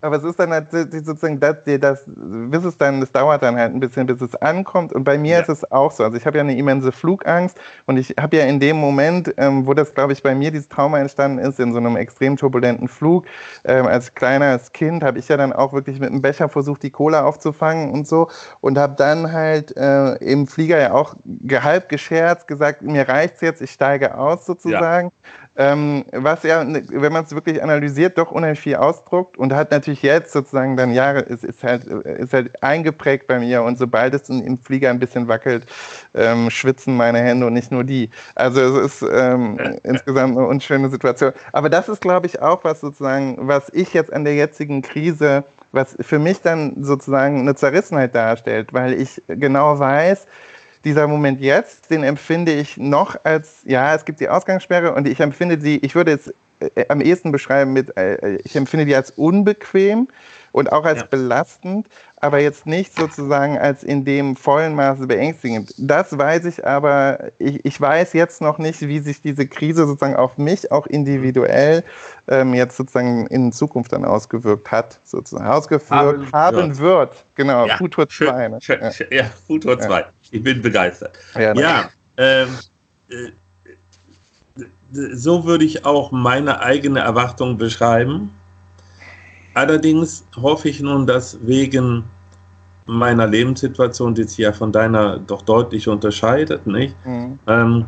aber 0.06 0.18
es 0.18 0.24
ist 0.24 0.40
dann 0.40 0.52
halt 0.52 0.72
sozusagen, 0.72 1.40
das, 1.40 1.58
das, 1.66 2.04
bis 2.06 2.64
es 2.64 2.78
dann, 2.78 3.00
das 3.00 3.12
dauert 3.12 3.42
dann 3.42 3.56
halt 3.56 3.74
ein 3.74 3.80
bisschen, 3.80 4.06
bis 4.06 4.22
es 4.22 4.36
ankommt. 4.36 4.94
Und 4.94 5.04
bei 5.04 5.18
mir 5.18 5.38
ja. 5.38 5.40
ist 5.42 5.50
es 5.50 5.72
auch 5.72 5.92
so. 5.92 6.04
Also 6.04 6.16
ich 6.16 6.26
habe 6.26 6.38
ja 6.38 6.44
eine 6.44 6.56
immense 6.56 6.92
Flugangst 6.92 7.58
und 7.88 7.98
ich 7.98 8.16
habe 8.20 8.38
ja 8.38 8.46
in 8.46 8.60
dem 8.60 8.78
Moment, 8.78 9.34
ähm, 9.38 9.66
wo 9.66 9.74
das, 9.74 9.94
glaube 9.94 10.14
ich, 10.14 10.22
bei 10.22 10.36
mir 10.36 10.52
dieses 10.52 10.70
Trauma 10.70 11.00
entstanden 11.00 11.40
ist, 11.40 11.60
in 11.60 11.74
so 11.74 11.80
einem 11.80 11.96
extrem 11.96 12.38
turbulenten 12.38 12.88
Flug, 12.88 13.26
ähm, 13.64 13.88
als 13.88 14.14
kleines 14.14 14.72
Kind, 14.72 15.04
habe 15.04 15.18
ich 15.18 15.28
ja 15.28 15.38
dann 15.38 15.52
auch 15.52 15.74
wirklich 15.74 16.00
mit 16.00 16.12
einem 16.12 16.22
Becher 16.22 16.50
versucht, 16.50 16.84
die 16.84 16.92
Cola 16.92 17.24
aufzufangen 17.24 17.92
und 17.92 18.08
so. 18.08 18.30
Und 18.62 18.78
habe 18.78 18.94
dann 18.96 19.32
halt 19.32 19.76
äh, 19.76 20.16
im 20.18 20.46
Flieger 20.46 20.80
ja 20.80 20.94
auch 20.94 21.16
halb 21.52 21.90
gescherzt, 21.90 22.48
gesagt, 22.48 22.84
mir 22.84 23.10
reicht's 23.10 23.42
jetzt, 23.42 23.62
ich 23.62 23.72
steige 23.72 24.18
aus 24.18 24.46
sozusagen. 24.46 25.08
Ja 25.08 25.45
ähm, 25.58 26.06
was 26.12 26.44
ja, 26.44 26.66
wenn 26.68 27.14
man 27.14 27.24
es 27.24 27.34
wirklich 27.34 27.64
analysiert, 27.64 28.18
doch 28.18 28.32
unheimlich 28.32 28.60
viel 28.60 28.76
ausdruckt 28.76 29.38
und 29.38 29.54
hat 29.54 29.72
natürlich 29.72 30.02
jetzt 30.02 30.34
sozusagen 30.34 30.76
dann 30.76 30.94
Jahre, 30.94 31.22
ist, 31.22 31.44
ist, 31.44 31.64
halt, 31.64 31.86
ist 31.86 32.34
halt 32.34 32.62
eingeprägt 32.62 33.28
bei 33.28 33.40
mir 33.40 33.64
und 33.64 33.78
sobald 33.78 34.14
es 34.14 34.28
im 34.30 34.58
Flieger 34.58 34.90
ein 34.90 35.00
bisschen 35.00 35.28
wackelt, 35.28 35.66
ähm, 36.14 36.50
schwitzen 36.50 36.98
meine 36.98 37.20
Hände 37.20 37.48
und 37.48 37.54
nicht 37.54 37.72
nur 37.72 37.84
die. 37.84 38.10
Also 38.36 38.60
es 38.60 39.02
ist 39.02 39.10
ähm, 39.10 39.58
insgesamt 39.84 40.38
eine 40.38 40.46
unschöne 40.46 40.90
Situation. 40.90 41.32
Aber 41.54 41.70
das 41.70 41.88
ist, 41.88 42.02
glaube 42.02 42.28
ich, 42.28 42.42
auch 42.42 42.64
was 42.64 42.82
sozusagen, 42.82 43.38
was 43.48 43.70
ich 43.74 43.94
jetzt 43.94 44.12
an 44.12 44.26
der 44.26 44.36
jetzigen 44.36 44.82
Krise 44.82 45.46
was 45.76 45.96
für 46.00 46.20
mich 46.20 46.42
dann 46.42 46.84
sozusagen 46.84 47.40
eine 47.40 47.54
Zerrissenheit 47.54 48.16
darstellt, 48.16 48.74
weil 48.74 48.94
ich 48.94 49.22
genau 49.28 49.78
weiß, 49.78 50.26
dieser 50.86 51.08
Moment 51.08 51.42
jetzt, 51.42 51.90
den 51.92 52.04
empfinde 52.04 52.54
ich 52.54 52.78
noch 52.78 53.18
als, 53.24 53.62
ja, 53.66 53.94
es 53.94 54.06
gibt 54.06 54.20
die 54.20 54.30
Ausgangssperre 54.30 54.94
und 54.94 55.08
ich 55.08 55.20
empfinde 55.20 55.60
sie, 55.60 55.78
ich 55.78 55.96
würde 55.96 56.14
es 56.14 56.34
äh, 56.60 56.86
am 56.88 57.02
ehesten 57.02 57.32
beschreiben 57.32 57.74
mit, 57.74 57.96
äh, 57.98 58.38
ich 58.38 58.56
empfinde 58.56 58.86
die 58.86 58.96
als 58.96 59.12
unbequem 59.12 60.08
und 60.56 60.72
auch 60.72 60.86
als 60.86 61.02
ja. 61.02 61.08
belastend, 61.08 61.88
aber 62.22 62.40
jetzt 62.40 62.66
nicht 62.66 62.98
sozusagen 62.98 63.58
als 63.58 63.84
in 63.84 64.06
dem 64.06 64.38
vollen 64.38 64.74
Maße 64.74 65.06
beängstigend. 65.06 65.74
Das 65.78 66.18
weiß 66.18 66.46
ich 66.46 66.66
aber, 66.66 67.32
ich, 67.40 67.66
ich 67.66 67.82
weiß 67.82 68.14
jetzt 68.14 68.40
noch 68.40 68.58
nicht, 68.58 68.80
wie 68.88 69.00
sich 69.00 69.22
diese 69.22 69.48
Krise 69.48 69.86
sozusagen 69.86 70.16
auf 70.16 70.38
mich 70.38 70.72
auch 70.72 70.88
individuell 70.88 71.84
ähm, 72.30 72.54
jetzt 72.54 72.78
sozusagen 72.78 73.28
in 73.28 73.52
Zukunft 73.52 73.92
dann 73.92 74.06
ausgewirkt 74.06 74.72
hat, 74.72 74.98
sozusagen 75.04 75.46
ausgeführt 75.46 76.32
haben, 76.32 76.32
haben 76.32 76.78
wird. 76.78 77.26
Genau, 77.36 77.68
ja, 77.68 77.76
Futur 77.76 78.08
2. 78.08 78.48
Ne? 78.48 78.60
Ja. 78.62 78.92
ja, 79.12 79.24
Futur 79.46 79.78
2. 79.78 80.06
Ich 80.32 80.44
bin 80.44 80.62
begeistert. 80.62 81.18
Ja, 81.36 81.54
ja 81.54 81.90
ähm, 82.18 82.50
äh, 83.10 83.32
so 84.92 85.46
würde 85.46 85.66
ich 85.66 85.86
auch 85.86 86.12
meine 86.12 86.62
eigene 86.62 87.00
Erwartung 87.00 87.58
beschreiben. 87.58 88.32
Allerdings 89.54 90.26
hoffe 90.36 90.70
ich 90.70 90.82
nun, 90.82 91.08
dass 91.08 91.38
wegen 91.46 92.04
meiner 92.86 93.28
Lebenssituation, 93.28 94.14
die 94.14 94.24
sich 94.24 94.38
ja 94.38 94.54
von 94.54 94.72
deiner 94.72 95.18
doch 95.18 95.42
deutlich 95.42 95.88
unterscheidet, 95.88 96.68
nicht? 96.68 96.96
Mhm. 97.06 97.40
Ähm, 97.48 97.86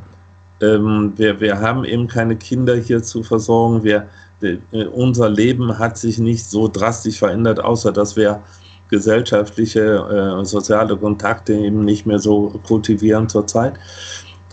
ähm, 0.61 1.13
wir, 1.15 1.39
wir 1.39 1.59
haben 1.59 1.85
eben 1.85 2.07
keine 2.07 2.35
Kinder 2.35 2.75
hier 2.75 3.03
zu 3.03 3.21
versorgen. 3.21 3.83
Wir, 3.83 4.07
äh, 4.41 4.85
unser 4.85 5.29
Leben 5.29 5.77
hat 5.77 5.97
sich 5.97 6.17
nicht 6.17 6.45
so 6.45 6.67
drastisch 6.67 7.19
verändert, 7.19 7.59
außer 7.59 7.91
dass 7.91 8.15
wir 8.15 8.41
gesellschaftliche 8.89 10.39
äh, 10.41 10.45
soziale 10.45 10.97
Kontakte 10.97 11.53
eben 11.53 11.81
nicht 11.81 12.05
mehr 12.05 12.19
so 12.19 12.59
kultivieren 12.65 13.29
zurzeit. 13.29 13.79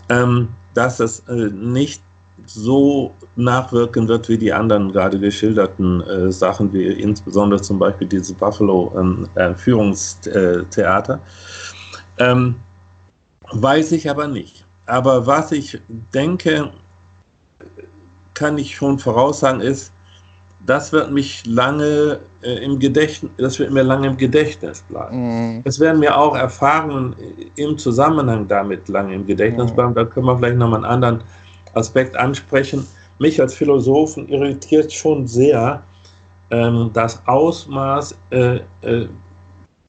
Ähm, 0.09 0.49
dass 0.73 0.99
es 0.99 1.19
äh, 1.27 1.49
nicht 1.51 2.01
so 2.45 3.13
nachwirken 3.35 4.07
wird 4.07 4.29
wie 4.29 4.37
die 4.37 4.53
anderen 4.53 4.91
gerade 4.91 5.19
geschilderten 5.19 6.01
äh, 6.01 6.31
Sachen, 6.31 6.71
wie 6.73 6.85
insbesondere 6.85 7.59
zum 7.61 7.79
Beispiel 7.79 8.07
dieses 8.07 8.33
Buffalo-Führungstheater. 8.33 11.19
Ähm, 12.17 12.17
äh, 12.17 12.31
ähm, 12.31 12.55
weiß 13.51 13.91
ich 13.93 14.09
aber 14.09 14.27
nicht. 14.27 14.65
Aber 14.85 15.25
was 15.25 15.51
ich 15.51 15.81
denke, 16.13 16.71
kann 18.33 18.57
ich 18.57 18.75
schon 18.75 18.99
voraussagen, 18.99 19.61
ist, 19.61 19.93
das 20.65 20.91
wird 20.91 21.11
mich 21.11 21.45
lange 21.45 22.19
äh, 22.41 22.63
im 22.63 22.79
Gedächtnis, 22.79 23.31
das 23.37 23.59
wird 23.59 23.71
mir 23.71 23.83
lange 23.83 24.07
im 24.07 24.17
Gedächtnis 24.17 24.83
bleiben. 24.89 25.55
Mhm. 25.55 25.61
Es 25.63 25.79
werden 25.79 25.99
mir 25.99 26.17
auch 26.17 26.35
Erfahrungen 26.35 27.15
im 27.55 27.77
Zusammenhang 27.77 28.47
damit 28.47 28.87
lange 28.87 29.15
im 29.15 29.25
Gedächtnis 29.25 29.71
mhm. 29.71 29.75
bleiben. 29.75 29.93
Da 29.93 30.05
können 30.05 30.25
wir 30.25 30.37
vielleicht 30.37 30.57
nochmal 30.57 30.83
einen 30.83 30.91
anderen 30.91 31.23
Aspekt 31.73 32.15
ansprechen. 32.15 32.85
Mich 33.19 33.39
als 33.39 33.53
Philosophen 33.53 34.27
irritiert 34.27 34.91
schon 34.91 35.27
sehr 35.27 35.83
ähm, 36.51 36.89
das 36.93 37.21
Ausmaß, 37.27 38.17
äh, 38.31 38.59
äh, 38.81 39.07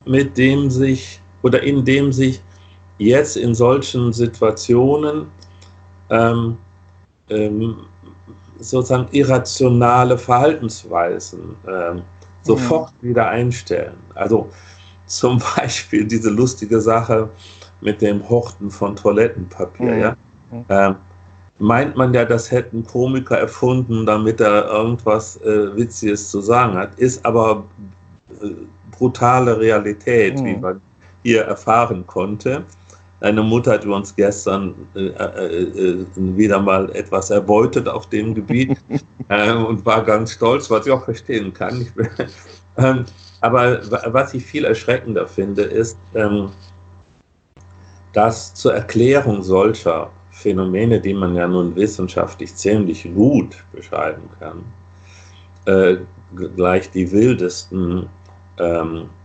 mit 0.05 0.37
dem 0.37 0.71
sich 0.71 1.21
oder 1.43 1.63
in 1.63 1.85
dem 1.85 2.13
sich 2.13 2.43
jetzt 2.99 3.37
in 3.37 3.55
solchen 3.55 4.13
Situationen 4.13 5.27
ähm, 6.11 6.57
ähm, 7.29 7.77
sozusagen 8.59 9.09
irrationale 9.13 10.19
Verhaltensweisen 10.19 11.57
ähm, 11.69 12.03
sofort 12.43 12.93
mhm. 13.01 13.09
wieder 13.09 13.29
einstellen. 13.29 13.97
Also 14.15 14.49
zum 15.07 15.41
Beispiel 15.57 16.05
diese 16.05 16.31
lustige 16.31 16.81
Sache 16.81 17.31
mit 17.81 18.01
dem 18.03 18.27
Horten 18.29 18.71
von 18.71 18.97
Toilettenpapier. 18.97 19.97
Ja? 19.97 20.17
Mhm. 20.51 20.65
Ähm, 20.69 20.97
meint 21.59 21.97
man 21.97 22.13
ja, 22.15 22.25
das 22.25 22.51
hätten 22.51 22.85
Komiker 22.85 23.39
erfunden, 23.39 24.07
damit 24.07 24.41
er 24.41 24.67
irgendwas 24.67 25.41
äh, 25.43 25.77
Witziges 25.77 26.31
zu 26.31 26.41
sagen 26.41 26.77
hat, 26.77 26.99
ist 26.99 27.25
aber 27.25 27.65
äh, 28.43 28.51
brutale 28.91 29.59
Realität, 29.59 30.43
wie 30.43 30.57
man 30.57 30.81
hier 31.23 31.43
erfahren 31.43 32.07
konnte. 32.07 32.65
Eine 33.21 33.43
Mutter 33.43 33.73
hat 33.73 33.87
uns 33.87 34.15
gestern 34.15 34.75
äh, 34.95 35.07
äh, 35.07 35.63
äh, 35.63 36.07
wieder 36.17 36.61
mal 36.61 36.91
etwas 36.95 37.31
erbeutet 37.31 37.89
auf 37.89 38.09
dem 38.11 38.35
Gebiet 38.35 38.77
äh, 39.29 39.53
und 39.53 39.85
war 39.87 40.05
ganz 40.05 40.33
stolz, 40.33 40.71
was 40.71 40.87
ich 40.87 40.93
auch 40.93 41.05
verstehen 41.05 41.53
kann. 41.53 41.87
ähm, 42.77 43.05
aber 43.41 43.81
was 44.13 44.35
ich 44.35 44.45
viel 44.45 44.65
erschreckender 44.65 45.27
finde, 45.27 45.63
ist, 45.63 45.99
ähm, 46.15 46.51
dass 48.13 48.55
zur 48.55 48.75
Erklärung 48.75 49.43
solcher 49.43 50.11
Phänomene, 50.31 51.01
die 51.01 51.15
man 51.15 51.35
ja 51.35 51.47
nun 51.47 51.75
wissenschaftlich 51.77 52.55
ziemlich 52.55 53.05
gut 53.15 53.57
beschreiben 53.73 54.29
kann, 54.39 54.65
äh, 55.65 55.97
gleich 56.57 56.91
die 56.91 57.11
wildesten 57.11 58.09
ähm, 58.59 58.97
äh, 58.97 59.16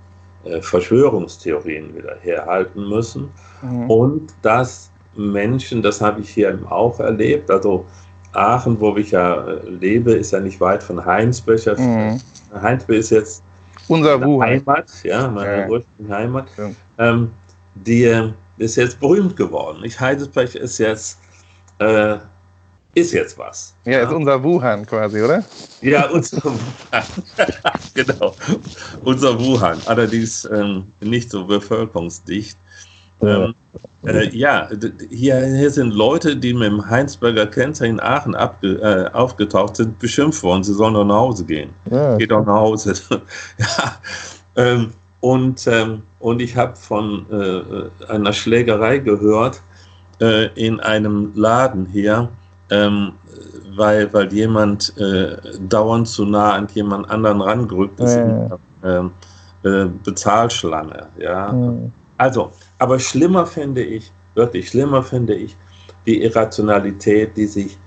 Verschwörungstheorien 0.62 1.96
wieder 1.96 2.18
herhalten 2.22 2.88
müssen. 2.88 3.30
Mhm. 3.62 3.90
Und 3.90 4.34
dass 4.42 4.92
Menschen, 5.16 5.82
das 5.82 6.02
habe 6.02 6.22
ich 6.22 6.30
hier 6.30 6.58
auch 6.70 7.00
erlebt, 7.00 7.50
also 7.52 7.86
Aachen, 8.34 8.80
wo 8.80 8.96
ich 8.96 9.12
ja 9.12 9.46
äh, 9.46 9.70
lebe, 9.70 10.14
ist 10.14 10.32
ja 10.32 10.40
nicht 10.40 10.60
weit 10.62 10.82
von 10.82 11.04
Heinsberg. 11.04 11.78
Mhm. 11.78 12.20
Heinsberg 12.54 13.00
ist 13.00 13.10
jetzt 13.10 13.44
unser 13.88 14.22
Heimat, 14.40 14.90
ja, 15.04 15.28
meine 15.28 15.68
ja. 15.70 16.10
Heimat. 16.10 16.48
Ja. 16.58 16.70
Ähm, 16.98 17.32
die 17.76 18.32
ist 18.58 18.76
jetzt 18.76 19.00
berühmt 19.00 19.36
geworden. 19.36 19.82
Nicht? 19.82 20.00
Heidelberg 20.00 20.56
ist 20.56 20.78
jetzt, 20.78 21.20
äh, 21.80 22.18
ist 22.94 23.14
jetzt 23.14 23.38
was. 23.38 23.76
Ja, 23.86 23.94
ja, 23.94 24.00
ist 24.04 24.14
unser 24.14 24.44
Wuhan 24.44 24.86
quasi, 24.86 25.22
oder? 25.22 25.44
Ja, 25.82 26.10
unser 26.10 26.44
Wuhan. 26.44 27.04
genau. 27.94 28.36
Unser 29.04 29.40
Wuhan. 29.40 29.80
Allerdings 29.86 30.46
ähm, 30.46 30.86
nicht 31.00 31.30
so 31.30 31.46
bevölkerungsdicht. 31.46 32.58
Ähm, 33.22 33.54
äh, 34.04 34.36
ja, 34.36 34.68
hier, 35.10 35.46
hier, 35.46 35.70
sind 35.70 35.94
Leute, 35.94 36.36
die 36.36 36.54
mit 36.54 36.68
dem 36.68 36.90
Heinsberger 36.90 37.46
Kennzeichen 37.46 38.00
Aachen 38.00 38.34
äh, 38.34 39.10
aufgetaucht 39.14 39.76
sind, 39.76 40.00
beschimpft 40.00 40.42
worden. 40.42 40.64
Sie 40.64 40.74
sollen 40.74 40.96
doch 40.96 41.06
nach 41.06 41.16
Hause 41.16 41.46
gehen. 41.46 41.70
Ja. 41.90 42.18
Geht 42.18 42.32
doch 42.32 42.46
nach 42.46 42.62
Hause. 42.62 42.94
ja, 43.58 43.96
ähm, 44.56 44.92
und, 45.20 45.68
ähm, 45.68 46.02
und 46.20 46.42
ich 46.42 46.56
habe 46.56 46.76
von 46.76 47.26
äh, 47.30 48.12
einer 48.12 48.34
Schlägerei 48.34 48.98
gehört 48.98 49.62
äh, 50.20 50.48
in 50.56 50.80
einem 50.80 51.32
Laden 51.36 51.86
hier, 51.86 52.30
ähm, 52.72 53.14
weil, 53.76 54.12
weil 54.14 54.34
jemand 54.34 54.98
äh, 54.98 55.38
dauernd 55.70 56.08
zu 56.08 56.26
nah 56.26 56.54
an 56.54 56.68
jemand 56.74 57.10
anderen 57.10 57.42
rangerückt 57.42 58.00
ist. 58.00 58.16
Ja. 58.16 58.58
In, 58.84 59.12
äh, 59.64 59.86
Bezahlschlange. 60.04 61.08
Ja. 61.20 61.54
ja. 61.54 61.74
Also, 62.18 62.52
aber 62.80 63.00
schlimmer 63.00 63.46
finde 63.46 63.84
ich, 63.84 64.12
wirklich 64.34 64.70
schlimmer 64.70 65.04
finde 65.04 65.36
ich, 65.36 65.56
die 66.08 66.24
Irrationalität, 66.24 67.38
die 67.38 67.46
sich 67.46 67.78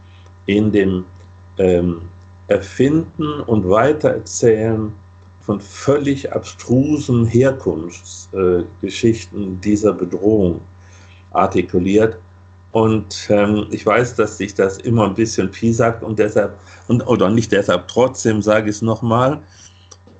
in 0.46 0.70
dem 0.70 1.04
ähm, 1.58 2.02
Erfinden 2.46 3.40
und 3.40 3.68
Weitererzählen 3.68 4.92
von 5.40 5.60
völlig 5.60 6.32
abstrusen 6.32 7.26
Herkunftsgeschichten 7.26 9.54
äh, 9.54 9.56
dieser 9.60 9.92
Bedrohung 9.92 10.60
artikuliert. 11.32 12.18
Und 12.74 13.28
ähm, 13.30 13.68
ich 13.70 13.86
weiß, 13.86 14.16
dass 14.16 14.36
sich 14.36 14.52
das 14.52 14.78
immer 14.78 15.04
ein 15.04 15.14
bisschen 15.14 15.48
piesackt 15.48 16.02
und 16.02 16.18
deshalb, 16.18 16.58
und, 16.88 17.06
oder 17.06 17.30
nicht 17.30 17.52
deshalb, 17.52 17.86
trotzdem 17.86 18.42
sage 18.42 18.68
ich 18.68 18.76
es 18.76 18.82
nochmal, 18.82 19.40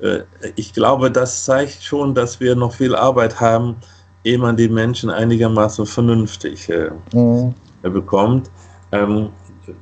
äh, 0.01 0.21
ich 0.55 0.73
glaube, 0.73 1.11
das 1.11 1.45
zeigt 1.45 1.83
schon, 1.83 2.14
dass 2.14 2.38
wir 2.38 2.55
noch 2.55 2.73
viel 2.73 2.95
Arbeit 2.95 3.40
haben, 3.40 3.75
ehe 4.23 4.38
man 4.38 4.57
die 4.57 4.69
Menschen 4.69 5.11
einigermaßen 5.11 5.85
vernünftig 5.85 6.71
äh, 6.71 6.90
mhm. 7.12 7.53
bekommt. 7.83 8.53
Ähm, 8.93 9.31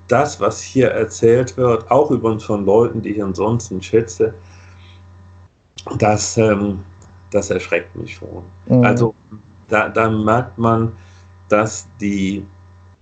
das, 0.09 0.41
was 0.41 0.59
hier 0.59 0.93
erzählt 0.93 1.55
wird, 1.59 1.91
auch 1.91 2.11
übrigens 2.11 2.45
von 2.45 2.65
Leuten, 2.65 3.03
die 3.03 3.11
ich 3.11 3.23
ansonsten 3.23 3.83
schätze, 3.83 4.33
das, 5.99 6.39
ähm, 6.39 6.83
das 7.33 7.51
erschreckt 7.51 7.95
mich 7.97 8.15
schon. 8.15 8.43
Mhm. 8.65 8.83
Also 8.83 9.15
da, 9.69 9.91
da 9.91 10.09
merkt 10.09 10.57
man, 10.57 10.93
dass 11.51 11.87
die 12.01 12.47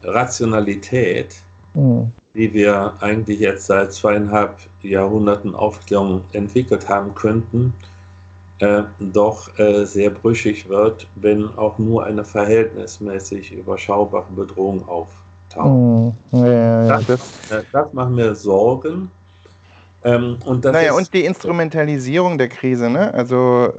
Rationalität 0.03 1.43
mhm. 1.75 2.13
die 2.35 2.53
wir 2.53 2.95
eigentlich 3.01 3.41
jetzt 3.41 3.67
seit 3.67 3.93
zweieinhalb 3.93 4.59
Jahrhunderten 4.83 5.55
Aufklärung 5.55 6.25
entwickelt 6.33 6.89
haben 6.89 7.15
könnten, 7.15 7.75
äh, 8.59 8.83
doch 9.01 9.59
äh, 9.59 9.85
sehr 9.85 10.11
brüchig 10.11 10.69
wird, 10.69 11.09
wenn 11.17 11.47
auch 11.57 11.79
nur 11.79 12.05
eine 12.05 12.25
verhältnismäßig 12.25 13.53
überschaubare 13.53 14.31
Bedrohung 14.33 14.87
auftaucht. 14.89 15.67
Mhm. 15.67 16.13
Ja, 16.33 16.47
ja, 16.47 16.87
das, 16.87 17.07
das, 17.07 17.51
äh, 17.51 17.63
das 17.73 17.93
macht 17.93 18.11
mir 18.11 18.35
Sorgen. 18.35 19.11
Ähm, 20.03 20.39
und 20.47 20.65
naja, 20.65 20.95
und 20.95 21.13
die 21.13 21.25
Instrumentalisierung 21.27 22.39
der 22.39 22.49
Krise, 22.49 22.89
ne? 22.89 23.13
Also 23.13 23.73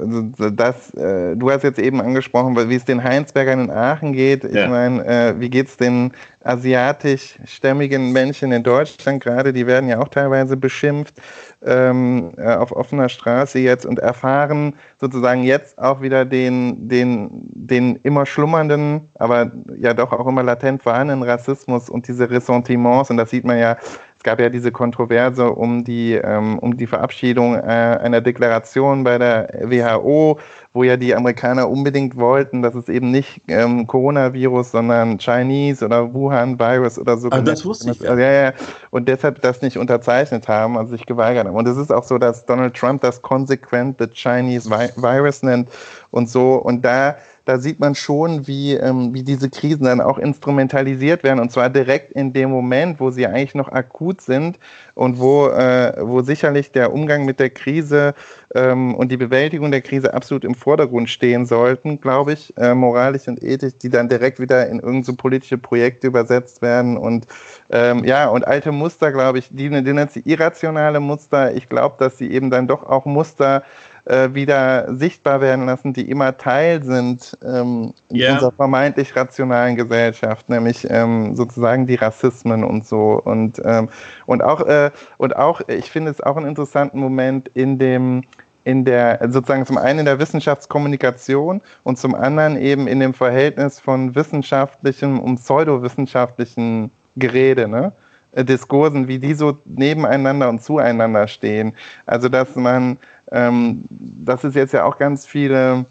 das, 0.52 0.94
äh, 0.94 1.34
du 1.36 1.50
hast 1.50 1.64
jetzt 1.64 1.80
eben 1.80 2.00
angesprochen, 2.00 2.56
wie 2.68 2.76
es 2.76 2.84
den 2.84 3.02
Heinsbergern 3.02 3.64
in 3.64 3.70
Aachen 3.70 4.12
geht. 4.12 4.44
Ich 4.44 4.54
ja. 4.54 4.68
meine, 4.68 5.04
äh, 5.04 5.40
wie 5.40 5.50
geht 5.50 5.66
es 5.66 5.76
den 5.76 6.12
asiatischstämmigen 6.44 8.12
Menschen 8.12 8.52
in 8.52 8.62
Deutschland 8.62 9.22
gerade? 9.22 9.52
Die 9.52 9.66
werden 9.66 9.88
ja 9.88 10.00
auch 10.00 10.08
teilweise 10.08 10.56
beschimpft 10.56 11.16
ähm, 11.64 12.32
äh, 12.36 12.54
auf 12.54 12.70
offener 12.70 13.08
Straße 13.08 13.58
jetzt 13.58 13.84
und 13.84 13.98
erfahren 13.98 14.74
sozusagen 15.00 15.42
jetzt 15.42 15.78
auch 15.78 16.02
wieder 16.02 16.24
den, 16.24 16.88
den, 16.88 17.30
den 17.52 17.96
immer 18.02 18.26
schlummernden, 18.26 19.08
aber 19.14 19.50
ja 19.76 19.92
doch 19.94 20.12
auch 20.12 20.26
immer 20.26 20.44
latent 20.44 20.82
vorhandenen 20.82 21.24
Rassismus 21.24 21.88
und 21.88 22.06
diese 22.06 22.30
Ressentiments. 22.30 23.10
Und 23.10 23.16
das 23.16 23.30
sieht 23.30 23.44
man 23.44 23.58
ja 23.58 23.76
es 24.22 24.24
gab 24.24 24.38
ja 24.38 24.50
diese 24.50 24.70
Kontroverse 24.70 25.50
um 25.50 25.82
die, 25.82 26.12
ähm, 26.12 26.56
um 26.60 26.76
die 26.76 26.86
Verabschiedung 26.86 27.56
äh, 27.56 27.58
einer 27.58 28.20
Deklaration 28.20 29.02
bei 29.02 29.18
der 29.18 29.48
WHO, 29.64 30.38
wo 30.72 30.84
ja 30.84 30.96
die 30.96 31.12
Amerikaner 31.12 31.68
unbedingt 31.68 32.16
wollten, 32.16 32.62
dass 32.62 32.76
es 32.76 32.88
eben 32.88 33.10
nicht 33.10 33.42
ähm, 33.48 33.88
Coronavirus, 33.88 34.70
sondern 34.70 35.18
Chinese 35.18 35.84
oder 35.84 36.14
Wuhan-Virus 36.14 37.00
oder 37.00 37.16
so. 37.16 37.30
Ah, 37.30 37.40
das 37.40 37.64
wusste 37.64 37.90
ich. 37.90 37.98
Ja. 37.98 38.16
ja, 38.16 38.32
ja. 38.32 38.52
Und 38.90 39.08
deshalb 39.08 39.42
das 39.42 39.60
nicht 39.60 39.76
unterzeichnet 39.76 40.46
haben, 40.46 40.78
also 40.78 40.92
sich 40.92 41.04
geweigert 41.04 41.48
haben. 41.48 41.56
Und 41.56 41.66
es 41.66 41.76
ist 41.76 41.92
auch 41.92 42.04
so, 42.04 42.16
dass 42.16 42.46
Donald 42.46 42.74
Trump 42.74 43.02
das 43.02 43.22
konsequent 43.22 43.96
the 43.98 44.06
Chinese 44.06 44.70
Virus 44.70 45.42
nennt 45.42 45.68
und 46.12 46.28
so. 46.28 46.54
Und 46.54 46.84
da 46.84 47.16
da 47.44 47.58
sieht 47.58 47.80
man 47.80 47.94
schon, 47.94 48.46
wie, 48.46 48.74
ähm, 48.74 49.14
wie 49.14 49.22
diese 49.22 49.50
Krisen 49.50 49.84
dann 49.84 50.00
auch 50.00 50.18
instrumentalisiert 50.18 51.24
werden 51.24 51.40
und 51.40 51.50
zwar 51.50 51.70
direkt 51.70 52.12
in 52.12 52.32
dem 52.32 52.50
Moment, 52.50 53.00
wo 53.00 53.10
sie 53.10 53.26
eigentlich 53.26 53.54
noch 53.54 53.70
akut 53.70 54.20
sind 54.20 54.58
und 54.94 55.18
wo, 55.18 55.48
äh, 55.48 55.94
wo 56.00 56.22
sicherlich 56.22 56.70
der 56.70 56.92
Umgang 56.92 57.24
mit 57.24 57.40
der 57.40 57.50
Krise 57.50 58.14
ähm, 58.54 58.94
und 58.94 59.10
die 59.10 59.16
Bewältigung 59.16 59.70
der 59.70 59.80
Krise 59.80 60.14
absolut 60.14 60.44
im 60.44 60.54
Vordergrund 60.54 61.10
stehen 61.10 61.46
sollten, 61.46 62.00
glaube 62.00 62.34
ich, 62.34 62.56
äh, 62.56 62.74
moralisch 62.74 63.26
und 63.26 63.42
ethisch, 63.42 63.74
die 63.80 63.88
dann 63.88 64.08
direkt 64.08 64.38
wieder 64.38 64.66
in 64.68 64.76
irgendeine 64.76 65.04
so 65.04 65.16
politische 65.16 65.58
Projekte 65.58 66.06
übersetzt 66.06 66.62
werden 66.62 66.96
und 66.96 67.26
ähm, 67.70 68.04
ja, 68.04 68.28
und 68.28 68.46
alte 68.46 68.70
Muster, 68.70 69.10
glaube 69.10 69.38
ich, 69.38 69.48
die, 69.50 69.68
die 69.68 69.92
nennt 69.92 70.12
sie 70.12 70.22
irrationale 70.24 71.00
Muster. 71.00 71.54
Ich 71.54 71.68
glaube, 71.68 71.96
dass 71.98 72.18
sie 72.18 72.30
eben 72.30 72.50
dann 72.50 72.68
doch 72.68 72.84
auch 72.84 73.04
Muster 73.04 73.62
äh, 74.04 74.34
wieder 74.34 74.94
sichtbar 74.94 75.40
werden 75.40 75.66
lassen, 75.66 75.92
die 75.92 76.10
immer 76.10 76.36
Teil 76.36 76.82
sind 76.82 77.36
ähm, 77.44 77.94
yeah. 78.12 78.34
unserer 78.34 78.52
vermeintlich 78.52 79.14
rationalen 79.14 79.76
Gesellschaft, 79.76 80.48
nämlich 80.48 80.86
ähm, 80.90 81.34
sozusagen 81.34 81.86
die 81.86 81.94
Rassismen 81.94 82.64
und 82.64 82.86
so. 82.86 83.20
Und, 83.24 83.62
ähm, 83.64 83.88
und 84.26 84.42
auch, 84.42 84.60
äh, 84.66 84.90
und 85.18 85.36
auch, 85.36 85.60
ich 85.68 85.90
finde 85.90 86.10
es 86.10 86.20
auch 86.20 86.36
einen 86.36 86.46
interessanten 86.46 86.98
Moment 86.98 87.48
in 87.54 87.78
dem, 87.78 88.24
in 88.64 88.84
der, 88.84 89.20
sozusagen 89.30 89.66
zum 89.66 89.78
einen 89.78 90.00
in 90.00 90.06
der 90.06 90.18
Wissenschaftskommunikation 90.18 91.60
und 91.84 91.98
zum 91.98 92.14
anderen 92.14 92.56
eben 92.56 92.88
in 92.88 93.00
dem 93.00 93.14
Verhältnis 93.14 93.78
von 93.78 94.14
wissenschaftlichem 94.14 95.20
und 95.20 95.36
pseudowissenschaftlichen 95.36 96.90
Gerede, 97.16 97.68
ne? 97.68 97.92
Äh, 98.32 98.44
Diskursen, 98.44 99.08
wie 99.08 99.18
die 99.18 99.34
so 99.34 99.58
nebeneinander 99.64 100.48
und 100.48 100.62
zueinander 100.62 101.26
stehen. 101.28 101.74
Also, 102.06 102.28
dass 102.28 102.56
man 102.56 102.98
ähm, 103.32 103.84
dass 103.88 104.44
es 104.44 104.54
jetzt 104.54 104.72
ja 104.72 104.84
auch 104.84 104.98
ganz 104.98 105.26
viele 105.26 105.86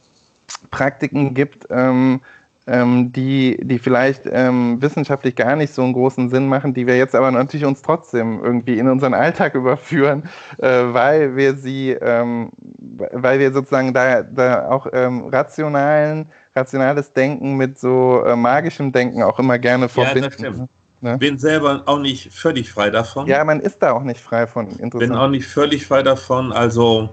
Praktiken 0.69 1.34
gibt, 1.34 1.67
ähm, 1.71 2.21
ähm, 2.67 3.12
die, 3.12 3.60
die 3.63 3.80
vielleicht 3.80 4.23
ähm, 4.32 4.80
wissenschaftlich 4.82 5.36
gar 5.36 5.56
nicht 5.56 5.73
so 5.73 5.82
einen 5.82 5.93
großen 5.93 6.30
Sinn 6.30 6.47
machen, 6.47 6.75
die 6.75 6.86
wir 6.86 6.95
jetzt 6.95 7.15
aber 7.15 7.32
natürlich 7.32 7.65
uns 7.65 7.82
trotzdem 7.82 8.43
irgendwie 8.43 8.77
in 8.77 8.88
unseren 8.88 9.15
Alltag 9.15 9.56
überführen, 9.56 10.30
äh, 10.60 10.67
weil 10.67 11.36
wir 11.36 11.56
sie, 11.56 11.91
ähm, 11.91 12.51
weil 12.60 13.39
wir 13.39 13.51
sozusagen 13.51 13.93
da, 13.93 14.21
da 14.21 14.69
auch 14.69 14.88
ähm, 14.93 15.25
rationalen, 15.30 16.27
rationales 16.56 17.12
Denken 17.13 17.58
mit 17.58 17.80
so 17.80 18.23
äh, 18.23 18.36
magischem 18.36 18.91
Denken 18.91 19.23
auch 19.23 19.39
immer 19.39 19.58
gerne 19.58 19.89
verbinden. 19.89 20.43
Ja. 20.43 20.67
Ne? 21.02 21.18
Bin 21.18 21.40
selber 21.40 21.82
auch 21.88 22.00
nicht 22.00 22.32
völlig 22.32 22.72
frei 22.72 22.92
davon. 22.92 23.28
Ja, 23.28 23.44
man 23.44 23.60
ist 23.60 23.82
da 23.82 23.92
auch 23.94 24.04
nicht 24.04 24.22
frei 24.22 24.46
von. 24.46 24.68
Bin 24.68 25.12
auch 25.14 25.30
nicht 25.30 25.48
völlig 25.48 25.88
frei 25.88 26.04
davon. 26.04 26.54
Also 26.54 27.10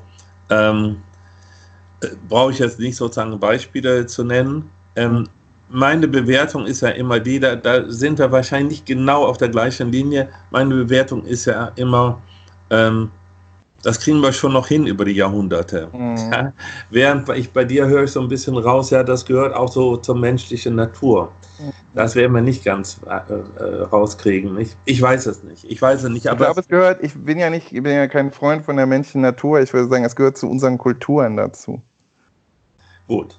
ähm, 0.51 0.99
äh, 2.03 2.09
brauche 2.29 2.53
ich 2.53 2.59
jetzt 2.59 2.79
nicht 2.79 2.97
sozusagen 2.97 3.39
Beispiele 3.41 4.05
zu 4.05 4.25
nennen. 4.25 4.71
Ähm, 4.95 5.27
meine 5.71 6.07
Bewertung 6.07 6.67
ist 6.67 6.83
ja 6.83 6.91
immer 6.91 7.19
die, 7.19 7.41
da, 7.41 7.57
da, 7.57 7.91
sind 7.91 8.19
wir 8.19 8.31
wahrscheinlich 8.31 8.85
genau 8.85 9.25
auf 9.25 9.39
der 9.39 9.49
gleichen 9.49 9.91
Linie. 9.91 10.29
Meine 10.51 10.75
Bewertung 10.75 11.25
ist 11.25 11.47
ja 11.47 11.73
immer, 11.77 12.21
ähm, 12.71 13.11
das 13.83 14.01
kriegen 14.01 14.21
wir 14.21 14.33
schon 14.33 14.53
noch 14.53 14.67
hin 14.67 14.87
über 14.87 15.05
die 15.05 15.13
Jahrhunderte. 15.13 15.89
Mhm. 15.93 16.17
Ja, 16.33 16.53
während 16.91 17.29
ich 17.31 17.53
bei 17.53 17.65
dir 17.65 17.87
höre 17.87 18.05
ich 18.05 18.11
so 18.11 18.21
ein 18.21 18.29
bisschen 18.29 18.57
raus, 18.57 18.91
ja, 18.91 19.05
das 19.05 19.25
gehört 19.25 19.55
auch 19.55 19.71
so 19.71 19.97
zur 19.97 20.17
menschlichen 20.17 20.75
Natur. 20.75 21.33
Mhm. 21.61 21.73
Das 21.95 22.17
werden 22.17 22.33
wir 22.33 22.41
nicht 22.41 22.65
ganz 22.65 23.01
äh, 23.07 23.33
äh, 23.33 23.83
rauskriegen. 23.83 24.59
Ich, 24.59 24.77
ich 24.85 25.01
weiß 25.01 25.27
es 25.27 25.45
nicht. 25.45 25.65
Ich 25.65 25.81
weiß 25.81 26.03
es 26.03 26.11
nicht. 26.11 26.27
Aber 26.27 26.41
ich 26.41 26.47
glaube, 26.47 26.61
es 26.61 26.69
gehört, 26.69 27.05
ich 27.05 27.15
bin 27.15 27.39
ja 27.39 27.51
nicht, 27.51 27.73
ich 27.73 27.83
bin 27.83 27.93
ja 27.93 28.09
kein 28.09 28.33
Freund 28.33 28.65
von 28.65 28.77
der 28.77 28.87
menschlichen 28.87 29.23
Natur. 29.23 29.61
Ich 29.61 29.73
würde 29.73 29.89
sagen, 29.89 30.05
es 30.05 30.17
gehört 30.17 30.37
zu 30.37 30.49
unseren 30.49 30.77
Kulturen 30.77 31.37
dazu. 31.37 31.81
Gut. 33.07 33.39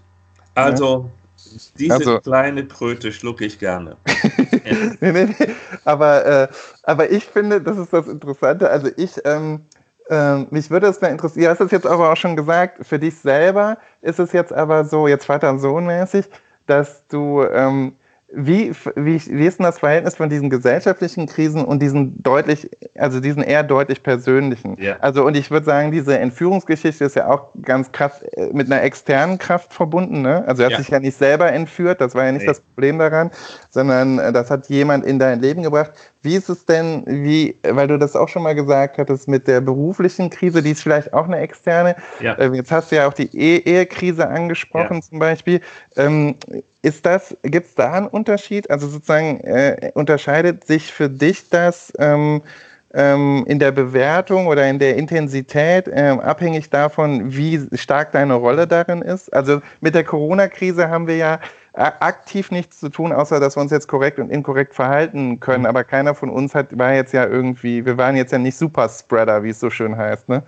Also, 0.55 1.09
ja. 1.37 1.51
diese 1.77 1.93
also, 1.93 2.19
kleine 2.19 2.65
Kröte 2.65 3.11
schlucke 3.11 3.45
ich 3.45 3.59
gerne. 3.59 3.97
nee, 5.01 5.11
nee, 5.11 5.25
nee. 5.25 5.47
Aber, 5.83 6.25
äh, 6.25 6.47
aber 6.83 7.11
ich 7.11 7.25
finde, 7.25 7.61
das 7.61 7.77
ist 7.77 7.91
das 7.91 8.07
Interessante. 8.07 8.69
Also 8.69 8.89
ich, 8.97 9.11
ähm, 9.25 9.61
ähm, 10.09 10.47
mich 10.49 10.69
würde 10.69 10.87
es 10.87 10.99
mal 11.01 11.09
interessieren, 11.09 11.45
du 11.45 11.49
hast 11.51 11.61
es 11.61 11.71
jetzt 11.71 11.87
aber 11.87 12.11
auch 12.11 12.17
schon 12.17 12.35
gesagt, 12.35 12.85
für 12.85 12.99
dich 12.99 13.17
selber 13.17 13.77
ist 14.01 14.19
es 14.19 14.31
jetzt 14.31 14.51
aber 14.51 14.85
so, 14.85 15.07
jetzt 15.07 15.25
Vater 15.25 15.49
und 15.49 15.59
Sohn 15.59 15.85
mäßig, 15.85 16.29
dass 16.65 17.07
du 17.07 17.43
ähm, 17.43 17.95
wie, 18.31 18.71
wie, 18.95 19.19
wie 19.25 19.45
ist 19.45 19.57
denn 19.57 19.63
das 19.63 19.79
Verhältnis 19.79 20.15
von 20.15 20.29
diesen 20.29 20.51
gesellschaftlichen 20.51 21.25
Krisen 21.25 21.65
und 21.65 21.81
diesen 21.81 22.21
deutlich, 22.21 22.69
also 22.95 23.19
diesen 23.19 23.41
eher 23.41 23.63
deutlich 23.63 24.03
persönlichen? 24.03 24.77
Ja. 24.79 24.97
Also, 24.99 25.25
und 25.25 25.35
ich 25.35 25.49
würde 25.49 25.65
sagen, 25.65 25.91
diese 25.91 26.17
Entführungsgeschichte 26.19 27.05
ist 27.05 27.15
ja 27.15 27.27
auch 27.27 27.47
ganz 27.63 27.91
krass 27.91 28.21
äh, 28.21 28.49
mit 28.53 28.71
einer 28.71 28.83
externen 28.83 29.39
Kraft 29.39 29.73
verbunden. 29.73 30.21
Ne? 30.21 30.43
Also, 30.45 30.61
er 30.61 30.67
hat 30.67 30.73
ja. 30.73 30.77
sich 30.77 30.89
ja 30.89 30.99
nicht 30.99 31.17
selber 31.17 31.51
entführt, 31.51 32.01
das 32.01 32.13
war 32.13 32.25
ja 32.25 32.31
nicht 32.31 32.41
nee. 32.41 32.47
das 32.47 32.59
Problem 32.59 32.99
daran, 32.99 33.31
sondern 33.71 34.19
äh, 34.19 34.31
das 34.31 34.51
hat 34.51 34.67
jemand 34.67 35.05
in 35.05 35.17
dein 35.17 35.39
Leben 35.39 35.63
gebracht. 35.63 35.91
Wie 36.21 36.35
ist 36.35 36.49
es 36.49 36.65
denn, 36.65 37.03
wie, 37.07 37.55
weil 37.63 37.87
du 37.87 37.97
das 37.97 38.15
auch 38.15 38.27
schon 38.27 38.43
mal 38.43 38.53
gesagt 38.53 38.99
hattest, 38.99 39.27
mit 39.27 39.47
der 39.47 39.61
beruflichen 39.61 40.29
Krise, 40.29 40.61
die 40.61 40.71
ist 40.71 40.83
vielleicht 40.83 41.13
auch 41.13 41.25
eine 41.25 41.39
externe. 41.39 41.95
Ja. 42.19 42.37
Ähm, 42.37 42.53
jetzt 42.53 42.71
hast 42.71 42.91
du 42.91 42.97
ja 42.97 43.07
auch 43.07 43.13
die 43.13 43.29
e 43.35 43.57
Ehekrise 43.59 44.27
angesprochen 44.27 44.97
ja. 44.97 45.01
zum 45.01 45.19
Beispiel. 45.19 45.61
Ähm, 45.95 46.35
ist 46.81 47.05
das, 47.05 47.35
gibt 47.43 47.67
es 47.67 47.75
da 47.75 47.93
einen 47.93 48.07
Unterschied? 48.07 48.69
Also 48.69 48.87
sozusagen 48.87 49.39
äh, 49.41 49.91
unterscheidet 49.95 50.65
sich 50.65 50.93
für 50.93 51.09
dich 51.09 51.49
das 51.49 51.91
ähm, 51.99 52.41
ähm, 52.93 53.43
in 53.47 53.59
der 53.59 53.71
Bewertung 53.71 54.47
oder 54.47 54.67
in 54.67 54.79
der 54.79 54.95
Intensität 54.95 55.87
äh, 55.87 56.17
abhängig 56.21 56.69
davon, 56.69 57.35
wie 57.35 57.67
stark 57.73 58.11
deine 58.13 58.35
Rolle 58.35 58.65
darin 58.65 59.01
ist? 59.01 59.31
Also 59.33 59.61
mit 59.81 59.93
der 59.93 60.03
Corona-Krise 60.03 60.89
haben 60.89 61.07
wir 61.07 61.17
ja 61.17 61.39
aktiv 61.73 62.51
nichts 62.51 62.79
zu 62.79 62.89
tun, 62.89 63.13
außer 63.13 63.39
dass 63.39 63.55
wir 63.55 63.61
uns 63.61 63.71
jetzt 63.71 63.87
korrekt 63.87 64.19
und 64.19 64.29
inkorrekt 64.31 64.73
verhalten 64.73 65.39
können. 65.39 65.61
Mhm. 65.61 65.69
Aber 65.69 65.83
keiner 65.83 66.15
von 66.15 66.29
uns 66.29 66.55
hat, 66.55 66.77
war 66.77 66.93
jetzt 66.93 67.13
ja 67.13 67.25
irgendwie, 67.25 67.85
wir 67.85 67.97
waren 67.97 68.15
jetzt 68.15 68.31
ja 68.31 68.37
nicht 68.37 68.57
Superspreader, 68.57 69.43
wie 69.43 69.49
es 69.49 69.59
so 69.59 69.69
schön 69.69 69.95
heißt, 69.95 70.27
ne? 70.29 70.43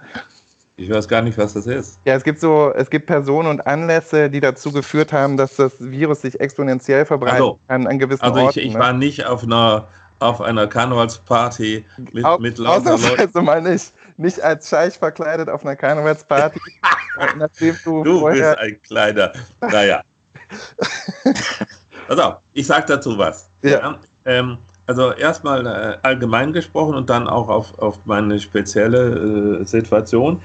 Ich 0.81 0.89
weiß 0.89 1.07
gar 1.07 1.21
nicht, 1.21 1.37
was 1.37 1.53
das 1.53 1.67
ist. 1.67 1.99
Ja, 2.05 2.15
es 2.15 2.23
gibt 2.23 2.39
so, 2.39 2.73
es 2.75 2.89
gibt 2.89 3.05
Personen 3.05 3.47
und 3.47 3.67
Anlässe, 3.67 4.29
die 4.31 4.39
dazu 4.39 4.71
geführt 4.71 5.13
haben, 5.13 5.37
dass 5.37 5.55
das 5.57 5.73
Virus 5.79 6.21
sich 6.21 6.39
exponentiell 6.39 7.05
verbreiten 7.05 7.35
also, 7.35 7.59
kann 7.67 7.85
an 7.85 7.99
gewissen 7.99 8.23
also 8.23 8.39
Orten. 8.39 8.47
Also 8.47 8.59
ich, 8.59 8.67
ich 8.67 8.73
ne? 8.73 8.79
war 8.79 8.93
nicht 8.93 9.25
auf 9.25 9.43
einer 9.43 9.87
auf 10.17 10.39
einer 10.39 10.67
Karnevalsparty 10.67 11.83
mit, 12.13 12.25
Au, 12.25 12.37
mit 12.37 12.57
lauter 12.59 12.97
Leuten. 12.97 13.43
mal 13.43 13.61
nicht. 13.61 13.91
Nicht 14.17 14.39
als 14.39 14.69
Scheich 14.69 14.97
verkleidet 14.97 15.49
auf 15.49 15.63
einer 15.63 15.75
Karnevalsparty. 15.75 16.59
nachdem 17.37 17.75
du 17.83 18.03
du 18.03 18.25
bist 18.25 18.43
ein 18.43 18.81
kleiner. 18.83 19.31
Naja. 19.61 20.03
also, 22.07 22.35
ich 22.53 22.67
sage 22.67 22.85
dazu 22.87 23.17
was. 23.17 23.49
Ja. 23.63 23.69
ja 23.71 23.99
ähm, 24.25 24.57
also 24.87 25.13
erstmal 25.13 25.65
äh, 25.65 25.97
allgemein 26.01 26.53
gesprochen 26.53 26.95
und 26.95 27.09
dann 27.09 27.27
auch 27.27 27.47
auf, 27.47 27.77
auf 27.79 27.99
meine 28.05 28.39
spezielle 28.39 29.61
äh, 29.61 29.63
Situation. 29.63 30.41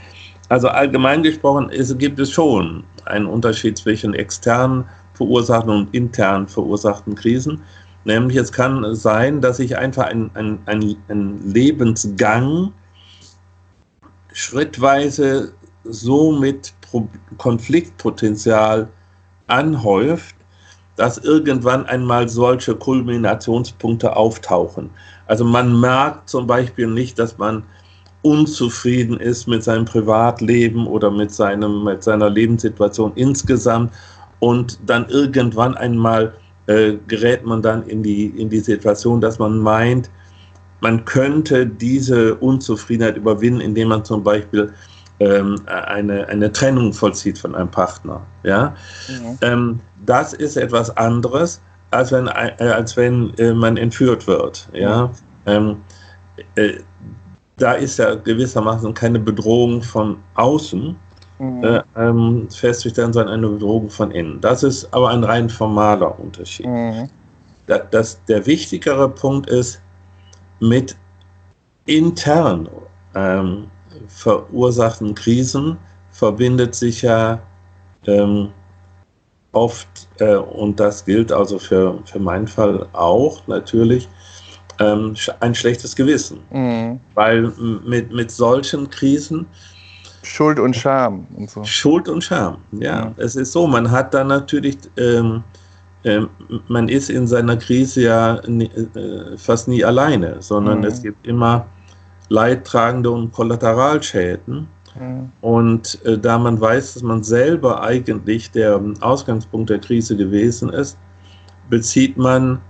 Also 0.48 0.68
allgemein 0.68 1.22
gesprochen 1.22 1.70
ist, 1.70 1.98
gibt 1.98 2.18
es 2.20 2.30
schon 2.30 2.84
einen 3.04 3.26
Unterschied 3.26 3.78
zwischen 3.78 4.14
extern 4.14 4.88
verursachten 5.14 5.70
und 5.70 5.94
intern 5.94 6.46
verursachten 6.46 7.14
Krisen. 7.14 7.62
Nämlich 8.04 8.36
es 8.36 8.52
kann 8.52 8.94
sein, 8.94 9.40
dass 9.40 9.58
ich 9.58 9.76
einfach 9.76 10.04
einen 10.04 10.30
ein, 10.34 10.60
ein 11.08 11.52
Lebensgang 11.52 12.72
schrittweise 14.32 15.52
so 15.82 16.32
mit 16.32 16.72
Konfliktpotenzial 17.38 18.88
anhäuft, 19.48 20.36
dass 20.96 21.18
irgendwann 21.18 21.86
einmal 21.86 22.28
solche 22.28 22.74
Kulminationspunkte 22.74 24.16
auftauchen. 24.16 24.90
Also 25.26 25.44
man 25.44 25.78
merkt 25.78 26.28
zum 26.28 26.46
Beispiel 26.46 26.86
nicht, 26.86 27.18
dass 27.18 27.38
man 27.38 27.64
unzufrieden 28.22 29.20
ist 29.20 29.46
mit 29.46 29.62
seinem 29.62 29.84
Privatleben 29.84 30.86
oder 30.86 31.10
mit, 31.10 31.32
seinem, 31.32 31.84
mit 31.84 32.02
seiner 32.02 32.30
Lebenssituation 32.30 33.12
insgesamt 33.14 33.92
und 34.40 34.78
dann 34.86 35.08
irgendwann 35.08 35.74
einmal 35.76 36.34
äh, 36.66 36.94
gerät 37.06 37.44
man 37.44 37.62
dann 37.62 37.84
in 37.84 38.02
die, 38.02 38.26
in 38.26 38.50
die 38.50 38.58
Situation, 38.58 39.20
dass 39.20 39.38
man 39.38 39.58
meint, 39.58 40.10
man 40.80 41.04
könnte 41.04 41.66
diese 41.66 42.34
Unzufriedenheit 42.34 43.16
überwinden, 43.16 43.60
indem 43.60 43.88
man 43.88 44.04
zum 44.04 44.22
Beispiel 44.22 44.72
ähm, 45.20 45.56
eine, 45.66 46.28
eine 46.28 46.52
Trennung 46.52 46.92
vollzieht 46.92 47.38
von 47.38 47.54
einem 47.54 47.70
Partner. 47.70 48.20
Ja? 48.42 48.74
Mhm. 49.08 49.38
Ähm, 49.40 49.80
das 50.04 50.32
ist 50.32 50.56
etwas 50.56 50.94
anderes, 50.96 51.62
als 51.90 52.12
wenn, 52.12 52.26
äh, 52.26 52.54
als 52.58 52.96
wenn 52.96 53.32
äh, 53.38 53.54
man 53.54 53.76
entführt 53.76 54.26
wird. 54.26 54.68
Ja? 54.74 55.06
Mhm. 55.06 55.12
Ähm, 55.46 55.76
äh, 56.56 56.72
da 57.56 57.72
ist 57.72 57.98
ja 57.98 58.14
gewissermaßen 58.14 58.92
keine 58.94 59.18
Bedrohung 59.18 59.82
von 59.82 60.18
außen, 60.34 60.96
mhm. 61.38 61.64
äh, 61.64 61.82
ähm, 61.96 62.48
festgestellt, 62.50 63.14
sondern 63.14 63.34
eine 63.34 63.48
Bedrohung 63.48 63.90
von 63.90 64.10
innen. 64.10 64.40
Das 64.40 64.62
ist 64.62 64.92
aber 64.92 65.10
ein 65.10 65.24
rein 65.24 65.48
formaler 65.48 66.18
Unterschied. 66.18 66.66
Mhm. 66.66 67.08
Da, 67.66 67.78
das, 67.78 68.22
der 68.26 68.46
wichtigere 68.46 69.08
Punkt 69.08 69.48
ist, 69.48 69.80
mit 70.60 70.96
intern 71.86 72.68
ähm, 73.14 73.68
verursachten 74.08 75.14
Krisen 75.14 75.76
verbindet 76.10 76.74
sich 76.74 77.02
ja 77.02 77.40
ähm, 78.06 78.50
oft, 79.52 79.88
äh, 80.18 80.36
und 80.36 80.78
das 80.78 81.04
gilt 81.04 81.32
also 81.32 81.58
für, 81.58 81.98
für 82.04 82.18
meinen 82.18 82.46
Fall 82.46 82.86
auch 82.92 83.46
natürlich, 83.46 84.08
ähm, 84.78 85.14
ein 85.40 85.54
schlechtes 85.54 85.94
Gewissen. 85.94 86.40
Mhm. 86.50 87.00
Weil 87.14 87.52
mit, 87.84 88.12
mit 88.12 88.30
solchen 88.30 88.88
Krisen. 88.90 89.46
Schuld 90.22 90.58
und 90.58 90.74
Scham 90.74 91.26
und 91.36 91.48
so. 91.48 91.62
Schuld 91.64 92.08
und 92.08 92.22
Scham, 92.22 92.58
ja. 92.72 93.06
Mhm. 93.06 93.14
Es 93.16 93.36
ist 93.36 93.52
so, 93.52 93.66
man 93.66 93.90
hat 93.90 94.12
da 94.12 94.24
natürlich. 94.24 94.78
Ähm, 94.96 95.42
ähm, 96.04 96.28
man 96.68 96.88
ist 96.88 97.10
in 97.10 97.26
seiner 97.26 97.56
Krise 97.56 98.02
ja 98.02 98.40
nie, 98.46 98.66
äh, 98.66 99.36
fast 99.36 99.66
nie 99.66 99.84
alleine, 99.84 100.36
sondern 100.40 100.78
mhm. 100.78 100.84
es 100.84 101.02
gibt 101.02 101.26
immer 101.26 101.66
Leidtragende 102.28 103.10
und 103.10 103.32
Kollateralschäden. 103.32 104.68
Mhm. 104.98 105.32
Und 105.40 105.98
äh, 106.04 106.16
da 106.16 106.38
man 106.38 106.60
weiß, 106.60 106.94
dass 106.94 107.02
man 107.02 107.24
selber 107.24 107.82
eigentlich 107.82 108.50
der 108.52 108.80
Ausgangspunkt 109.00 109.70
der 109.70 109.80
Krise 109.80 110.16
gewesen 110.16 110.70
ist, 110.70 110.96
bezieht 111.70 112.16
man 112.16 112.60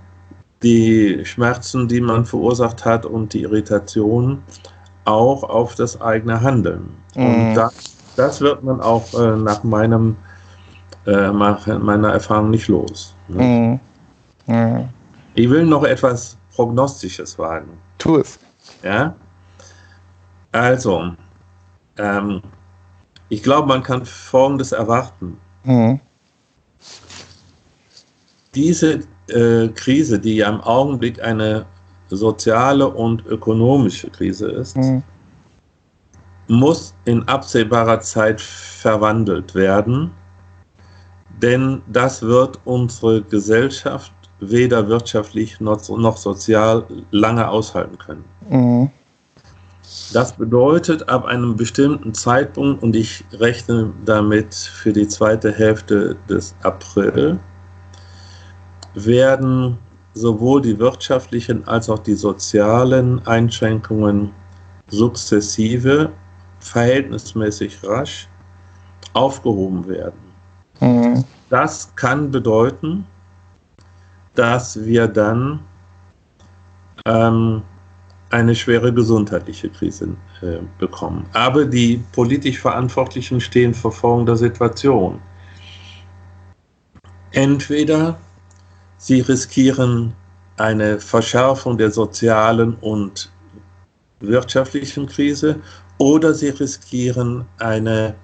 die 0.62 1.24
Schmerzen, 1.24 1.88
die 1.88 2.00
man 2.00 2.24
verursacht 2.24 2.84
hat 2.84 3.06
und 3.06 3.32
die 3.32 3.42
Irritation 3.42 4.42
auch 5.04 5.44
auf 5.44 5.74
das 5.74 6.00
eigene 6.00 6.40
Handeln. 6.40 6.88
Mhm. 7.14 7.24
Und 7.24 7.54
das, 7.54 7.74
das, 8.16 8.40
wird 8.40 8.62
man 8.62 8.80
auch 8.80 9.12
äh, 9.14 9.36
nach 9.36 9.62
meinem, 9.62 10.16
äh, 11.06 11.30
meiner 11.30 12.12
Erfahrung 12.12 12.50
nicht 12.50 12.68
los. 12.68 13.14
Ne? 13.28 13.80
Mhm. 14.46 14.54
Mhm. 14.54 14.88
Ich 15.34 15.48
will 15.50 15.66
noch 15.66 15.84
etwas 15.84 16.36
Prognostisches 16.54 17.38
wagen. 17.38 17.78
Tu 17.98 18.16
es. 18.18 18.38
Ja. 18.82 19.14
Also, 20.52 21.12
ähm, 21.98 22.42
ich 23.28 23.42
glaube, 23.42 23.68
man 23.68 23.82
kann 23.82 24.04
Folgendes 24.06 24.72
erwarten. 24.72 25.38
Mhm. 25.64 26.00
Diese 28.54 29.00
äh, 29.28 29.68
Krise, 29.68 30.18
die 30.18 30.36
ja 30.36 30.48
im 30.48 30.60
Augenblick 30.60 31.22
eine 31.22 31.66
soziale 32.08 32.88
und 32.88 33.26
ökonomische 33.26 34.10
Krise 34.10 34.50
ist, 34.50 34.76
mhm. 34.76 35.02
muss 36.48 36.94
in 37.04 37.26
absehbarer 37.26 38.00
Zeit 38.00 38.40
verwandelt 38.40 39.54
werden, 39.54 40.10
denn 41.42 41.82
das 41.92 42.22
wird 42.22 42.60
unsere 42.64 43.22
Gesellschaft 43.22 44.12
weder 44.40 44.86
wirtschaftlich 44.88 45.60
noch, 45.60 45.88
noch 45.88 46.16
sozial 46.16 46.86
lange 47.10 47.48
aushalten 47.48 47.98
können. 47.98 48.24
Mhm. 48.48 48.90
Das 50.12 50.32
bedeutet, 50.32 51.08
ab 51.08 51.24
einem 51.24 51.56
bestimmten 51.56 52.12
Zeitpunkt, 52.12 52.82
und 52.82 52.94
ich 52.94 53.24
rechne 53.32 53.92
damit 54.04 54.54
für 54.54 54.92
die 54.92 55.08
zweite 55.08 55.52
Hälfte 55.52 56.16
des 56.28 56.54
April, 56.62 57.38
werden 58.96 59.78
sowohl 60.14 60.62
die 60.62 60.78
wirtschaftlichen 60.78 61.66
als 61.68 61.90
auch 61.90 61.98
die 61.98 62.14
sozialen 62.14 63.24
Einschränkungen 63.26 64.32
sukzessive, 64.88 66.10
verhältnismäßig 66.60 67.78
rasch 67.84 68.28
aufgehoben 69.12 69.86
werden. 69.86 70.20
Mhm. 70.80 71.24
Das 71.50 71.94
kann 71.94 72.30
bedeuten, 72.30 73.06
dass 74.34 74.82
wir 74.84 75.06
dann 75.06 75.60
ähm, 77.06 77.62
eine 78.30 78.54
schwere 78.54 78.92
gesundheitliche 78.92 79.68
Krise 79.68 80.16
äh, 80.40 80.58
bekommen. 80.78 81.26
Aber 81.34 81.64
die 81.64 82.02
politisch 82.12 82.58
Verantwortlichen 82.58 83.40
stehen 83.40 83.72
vor 83.72 83.92
folgender 83.92 84.36
Situation. 84.36 85.20
Entweder 87.32 88.18
sie 89.06 89.20
riskieren 89.20 90.12
eine 90.56 90.98
Verschärfung 90.98 91.78
der 91.78 91.92
sozialen 91.92 92.74
und 92.80 93.30
wirtschaftlichen 94.18 95.06
Krise 95.06 95.60
oder 95.98 96.34
sie 96.34 96.48
riskieren 96.48 97.44
eine 97.58 98.16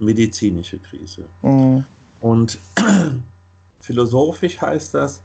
medizinische 0.00 0.78
Krise. 0.80 1.24
Mhm. 1.40 1.86
Und 2.20 2.58
philosophisch 3.80 4.60
heißt 4.60 4.92
das, 4.92 5.22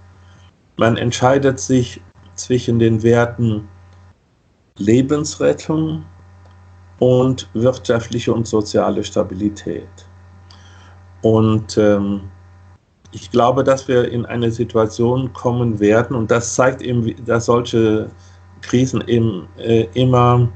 man 0.77 0.95
entscheidet 0.95 1.59
sich 1.59 1.99
zwischen 2.35 2.79
den 2.79 3.03
Werten 3.03 3.67
Lebensrettung 4.77 6.05
und 6.99 7.49
wirtschaftliche 7.53 8.31
und 8.31 8.47
soziale 8.47 9.03
Stabilität. 9.03 9.89
Und 11.23 11.77
ähm, 11.77 12.21
ich 13.11 13.31
glaube, 13.31 13.63
dass 13.63 13.87
wir 13.87 14.11
in 14.11 14.25
eine 14.25 14.51
Situation 14.51 15.31
kommen 15.33 15.79
werden, 15.79 16.15
und 16.15 16.29
das 16.29 16.55
zeigt 16.55 16.81
eben, 16.81 17.13
dass 17.25 17.45
solche 17.45 18.09
Krisen 18.61 19.03
eben 19.07 19.47
äh, 19.57 19.87
immer 19.93 20.49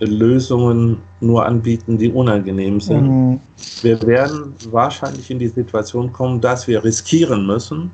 Lösungen 0.00 1.02
nur 1.20 1.44
anbieten, 1.44 1.98
die 1.98 2.10
unangenehm 2.10 2.80
sind. 2.80 3.06
Mhm. 3.06 3.40
Wir 3.82 4.00
werden 4.02 4.54
wahrscheinlich 4.70 5.30
in 5.30 5.38
die 5.38 5.48
Situation 5.48 6.12
kommen, 6.12 6.40
dass 6.40 6.66
wir 6.66 6.82
riskieren 6.82 7.46
müssen, 7.46 7.90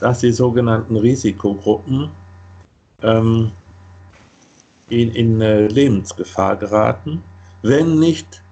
dass 0.00 0.20
die 0.20 0.32
sogenannten 0.32 0.96
Risikogruppen 0.96 2.10
ähm, 3.02 3.50
in, 4.90 5.10
in 5.12 5.40
äh, 5.40 5.68
Lebensgefahr 5.68 6.56
geraten, 6.56 7.22
wenn 7.62 7.98
nicht 7.98 8.42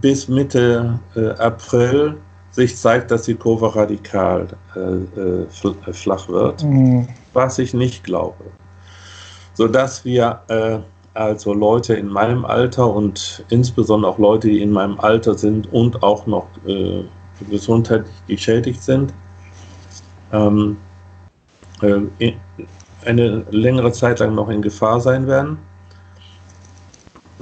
bis 0.00 0.28
Mitte 0.28 0.98
äh, 1.16 1.30
April 1.30 2.16
sich 2.54 2.76
zeigt, 2.76 3.10
dass 3.10 3.22
die 3.22 3.34
Kurve 3.34 3.74
radikal 3.74 4.46
äh, 4.76 4.80
äh, 4.80 5.92
flach 5.92 6.28
wird, 6.28 6.62
mhm. 6.62 7.08
was 7.32 7.58
ich 7.58 7.74
nicht 7.74 8.04
glaube. 8.04 8.44
Sodass 9.54 10.04
wir 10.04 10.40
äh, 10.48 10.78
also 11.14 11.52
Leute 11.52 11.94
in 11.94 12.08
meinem 12.08 12.44
Alter 12.44 12.92
und 12.92 13.44
insbesondere 13.50 14.12
auch 14.12 14.18
Leute, 14.18 14.48
die 14.48 14.62
in 14.62 14.70
meinem 14.70 14.98
Alter 15.00 15.34
sind 15.34 15.72
und 15.72 16.02
auch 16.02 16.26
noch 16.26 16.46
äh, 16.66 17.04
gesundheitlich 17.50 18.14
geschädigt 18.26 18.82
sind, 18.82 19.12
ähm, 20.32 20.76
äh, 21.82 22.32
eine 23.04 23.44
längere 23.50 23.92
Zeit 23.92 24.20
lang 24.20 24.34
noch 24.34 24.48
in 24.48 24.62
Gefahr 24.62 25.00
sein 25.00 25.26
werden. 25.26 25.58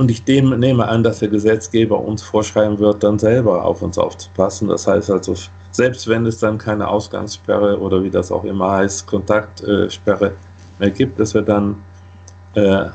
Und 0.03 0.11
ich 0.11 0.25
dem, 0.25 0.59
nehme 0.59 0.89
an, 0.89 1.05
dass 1.05 1.21
der 1.21 1.29
Gesetzgeber 1.29 1.97
uns 1.97 2.23
vorschreiben 2.23 2.77
wird, 2.81 3.05
dann 3.05 3.21
selber 3.21 3.65
auf 3.65 3.83
uns 3.83 3.97
aufzupassen. 3.97 4.67
Das 4.67 4.89
heißt 4.89 5.09
also, 5.13 5.37
selbst 5.71 6.09
wenn 6.09 6.27
es 6.27 6.39
dann 6.39 6.59
keine 6.59 6.89
Ausgangssperre 6.89 7.79
oder 7.79 8.03
wie 8.03 8.11
das 8.11 8.33
auch 8.33 8.43
immer 8.43 8.69
heißt, 8.73 9.07
Kontaktsperre 9.07 10.33
mehr 10.81 10.91
gibt, 10.91 11.21
dass 11.21 11.35
wir 11.35 11.43
dann 11.43 11.77
äh, 12.55 12.87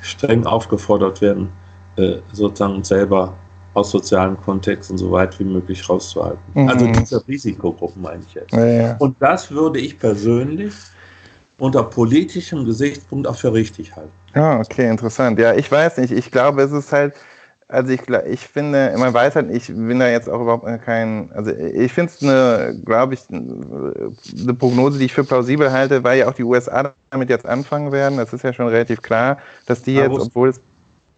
streng 0.00 0.46
aufgefordert 0.46 1.20
werden, 1.20 1.52
äh, 1.96 2.16
sozusagen 2.32 2.82
selber 2.82 3.34
aus 3.74 3.90
sozialen 3.90 4.40
Kontexten 4.40 4.96
so 4.96 5.12
weit 5.12 5.38
wie 5.38 5.44
möglich 5.44 5.86
rauszuhalten. 5.86 6.40
Mhm. 6.54 6.68
Also 6.70 6.86
diese 6.86 7.28
Risikogruppen 7.28 8.00
meine 8.00 8.22
ich 8.26 8.32
jetzt. 8.32 8.54
Ja, 8.54 8.64
ja. 8.64 8.96
Und 9.00 9.16
das 9.20 9.50
würde 9.50 9.80
ich 9.80 9.98
persönlich 9.98 10.72
unter 11.58 11.82
politischem 11.82 12.64
Gesichtspunkt 12.64 13.26
auch 13.26 13.36
für 13.36 13.52
richtig 13.52 13.94
halten. 13.94 14.23
Ja, 14.34 14.58
okay, 14.60 14.88
interessant. 14.90 15.38
Ja, 15.38 15.54
ich 15.54 15.70
weiß 15.70 15.98
nicht. 15.98 16.12
Ich 16.12 16.30
glaube, 16.30 16.62
es 16.62 16.72
ist 16.72 16.92
halt, 16.92 17.14
also 17.68 17.92
ich, 17.92 18.02
ich 18.08 18.40
finde, 18.48 18.94
man 18.98 19.14
weiß 19.14 19.36
halt, 19.36 19.50
ich 19.50 19.68
bin 19.68 20.00
da 20.00 20.08
jetzt 20.08 20.28
auch 20.28 20.40
überhaupt 20.40 20.66
kein, 20.82 21.30
also 21.32 21.52
ich 21.52 21.92
finde 21.92 22.12
es 22.12 22.22
eine, 22.22 22.80
glaube 22.84 23.14
ich, 23.14 23.20
eine 23.30 24.54
Prognose, 24.54 24.98
die 24.98 25.06
ich 25.06 25.14
für 25.14 25.24
plausibel 25.24 25.70
halte, 25.72 26.02
weil 26.04 26.18
ja 26.18 26.28
auch 26.28 26.34
die 26.34 26.42
USA 26.44 26.94
damit 27.10 27.30
jetzt 27.30 27.46
anfangen 27.46 27.92
werden. 27.92 28.18
Das 28.18 28.32
ist 28.32 28.42
ja 28.42 28.52
schon 28.52 28.68
relativ 28.68 29.02
klar, 29.02 29.38
dass 29.66 29.82
die 29.82 29.94
jetzt, 29.94 30.18
obwohl 30.18 30.48
es 30.50 30.60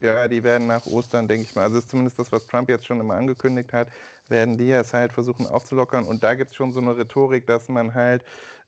ja, 0.01 0.29
die 0.29 0.45
werden 0.45 0.67
nach 0.67 0.85
Ostern, 0.87 1.27
denke 1.27 1.45
ich 1.45 1.55
mal, 1.55 1.63
also 1.63 1.79
ist 1.79 1.89
zumindest 1.89 2.19
das, 2.19 2.31
was 2.31 2.47
Trump 2.47 2.69
jetzt 2.69 2.85
schon 2.87 3.01
immer 3.01 3.15
angekündigt 3.15 3.73
hat, 3.73 3.89
werden 4.29 4.59
die 4.59 4.71
es 4.71 4.93
halt 4.93 5.13
versuchen 5.13 5.47
aufzulockern. 5.47 6.05
Und 6.07 6.23
da 6.23 6.35
gibt 6.35 6.51
es 6.51 6.57
schon 6.57 6.73
so 6.73 6.81
eine 6.81 6.97
Rhetorik, 6.97 7.47
dass 7.47 7.69
man 7.69 7.95
halt 7.95 8.23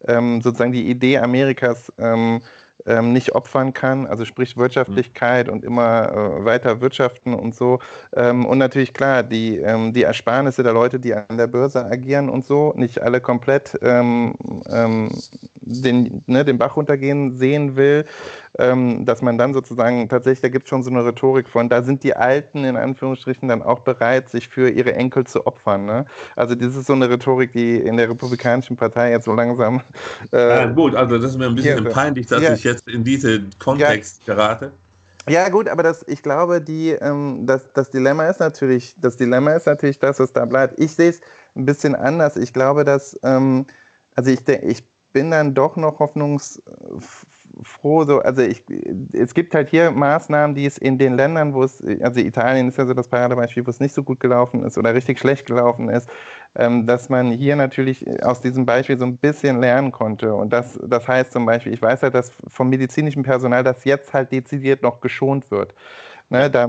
ähm, 0.06 0.40
sozusagen 0.40 0.72
die 0.72 0.88
Idee 0.88 1.18
Amerikas 1.18 1.92
ähm, 1.98 2.42
ähm, 2.86 3.12
nicht 3.12 3.34
opfern 3.34 3.72
kann, 3.72 4.06
also 4.06 4.24
sprich 4.24 4.56
Wirtschaftlichkeit 4.56 5.48
und 5.48 5.64
immer 5.64 6.12
äh, 6.12 6.44
weiter 6.44 6.80
wirtschaften 6.80 7.34
und 7.34 7.54
so. 7.54 7.80
Ähm, 8.14 8.46
und 8.46 8.58
natürlich 8.58 8.94
klar, 8.94 9.22
die, 9.22 9.58
ähm, 9.58 9.92
die 9.92 10.02
Ersparnisse 10.02 10.62
der 10.62 10.72
Leute, 10.72 11.00
die 11.00 11.14
an 11.14 11.36
der 11.36 11.46
Börse 11.46 11.84
agieren 11.84 12.28
und 12.28 12.44
so, 12.44 12.72
nicht 12.76 13.02
alle 13.02 13.20
komplett 13.20 13.78
ähm, 13.82 14.34
ähm, 14.70 15.10
den, 15.60 16.22
ne, 16.26 16.44
den 16.44 16.58
Bach 16.58 16.76
runtergehen 16.76 17.34
sehen 17.34 17.76
will, 17.76 18.04
ähm, 18.58 19.04
dass 19.04 19.22
man 19.22 19.38
dann 19.38 19.54
sozusagen 19.54 20.08
tatsächlich, 20.08 20.40
da 20.40 20.48
gibt 20.48 20.64
es 20.64 20.68
schon 20.68 20.82
so 20.82 20.90
eine 20.90 21.04
Rhetorik 21.04 21.48
von, 21.48 21.68
da 21.68 21.82
sind 21.82 22.02
die 22.02 22.14
Alten 22.14 22.64
in 22.64 22.76
Anführungsstrichen 22.76 23.48
dann 23.48 23.62
auch 23.62 23.80
bereit, 23.80 24.28
sich 24.28 24.48
für 24.48 24.68
ihre 24.68 24.94
Enkel 24.94 25.26
zu 25.26 25.46
opfern. 25.46 25.86
Ne? 25.86 26.06
Also 26.36 26.54
das 26.54 26.76
ist 26.76 26.86
so 26.86 26.92
eine 26.92 27.08
Rhetorik, 27.08 27.52
die 27.52 27.76
in 27.76 27.96
der 27.96 28.10
Republikanischen 28.10 28.76
Partei 28.76 29.12
jetzt 29.12 29.24
so 29.24 29.32
langsam. 29.32 29.80
Äh, 30.32 30.48
ja, 30.48 30.66
gut, 30.66 30.94
also 30.94 31.18
das 31.18 31.30
ist 31.30 31.38
mir 31.38 31.46
ein 31.46 31.54
bisschen 31.54 31.84
ja, 31.84 31.90
peinlich, 31.90 32.26
dass 32.26 32.42
ja. 32.42 32.52
ich 32.52 32.64
jetzt 32.64 32.88
in 32.88 33.04
diesen 33.04 33.50
Kontext 33.58 34.26
gerate. 34.26 34.72
Ja, 35.28 35.48
gut, 35.50 35.68
aber 35.68 35.82
das, 35.82 36.04
ich 36.08 36.22
glaube, 36.22 36.60
die, 36.60 36.90
ähm, 36.90 37.46
das, 37.46 37.72
das 37.74 37.90
Dilemma 37.90 38.28
ist 38.28 38.40
natürlich, 38.40 38.96
das 38.98 39.16
Dilemma 39.16 39.52
ist 39.52 39.66
natürlich 39.66 39.98
das, 39.98 40.18
was 40.20 40.32
da 40.32 40.44
bleibt. 40.44 40.80
Ich 40.80 40.94
sehe 40.94 41.10
es 41.10 41.20
ein 41.54 41.66
bisschen 41.66 41.94
anders. 41.94 42.36
Ich 42.36 42.52
glaube, 42.52 42.84
dass, 42.84 43.18
ähm, 43.22 43.66
also 44.14 44.30
ich, 44.30 44.48
ich 44.48 44.84
bin 45.12 45.30
dann 45.30 45.54
doch 45.54 45.76
noch 45.76 45.98
hoffnungsfroh. 45.98 48.04
So, 48.04 48.20
also 48.20 48.42
ich, 48.42 48.64
es 49.12 49.34
gibt 49.34 49.54
halt 49.54 49.68
hier 49.68 49.90
Maßnahmen, 49.90 50.54
die 50.54 50.66
es 50.66 50.78
in 50.78 50.98
den 50.98 51.14
Ländern, 51.14 51.54
wo 51.54 51.62
es, 51.62 51.82
also 52.00 52.20
Italien 52.20 52.68
ist 52.68 52.78
ja 52.78 52.86
so 52.86 52.94
das 52.94 53.08
Paradebeispiel, 53.08 53.66
wo 53.66 53.70
es 53.70 53.80
nicht 53.80 53.94
so 53.94 54.02
gut 54.02 54.20
gelaufen 54.20 54.62
ist 54.62 54.78
oder 54.78 54.94
richtig 54.94 55.18
schlecht 55.18 55.46
gelaufen 55.46 55.88
ist, 55.88 56.08
ähm, 56.54 56.86
dass 56.86 57.08
man 57.08 57.30
hier 57.30 57.56
natürlich 57.56 58.06
aus 58.22 58.40
diesem 58.40 58.66
Beispiel 58.66 58.98
so 58.98 59.06
ein 59.06 59.16
bisschen 59.16 59.60
lernen 59.60 59.92
konnte. 59.92 60.34
Und 60.34 60.52
das, 60.52 60.78
das 60.86 61.08
heißt 61.08 61.32
zum 61.32 61.46
Beispiel, 61.46 61.72
ich 61.72 61.82
weiß 61.82 62.02
ja, 62.02 62.10
dass 62.10 62.32
vom 62.48 62.68
medizinischen 62.68 63.22
Personal 63.22 63.64
das 63.64 63.84
jetzt 63.84 64.12
halt 64.12 64.32
dezidiert 64.32 64.82
noch 64.82 65.00
geschont 65.00 65.50
wird. 65.50 65.74
Ne, 66.30 66.50
da, 66.50 66.66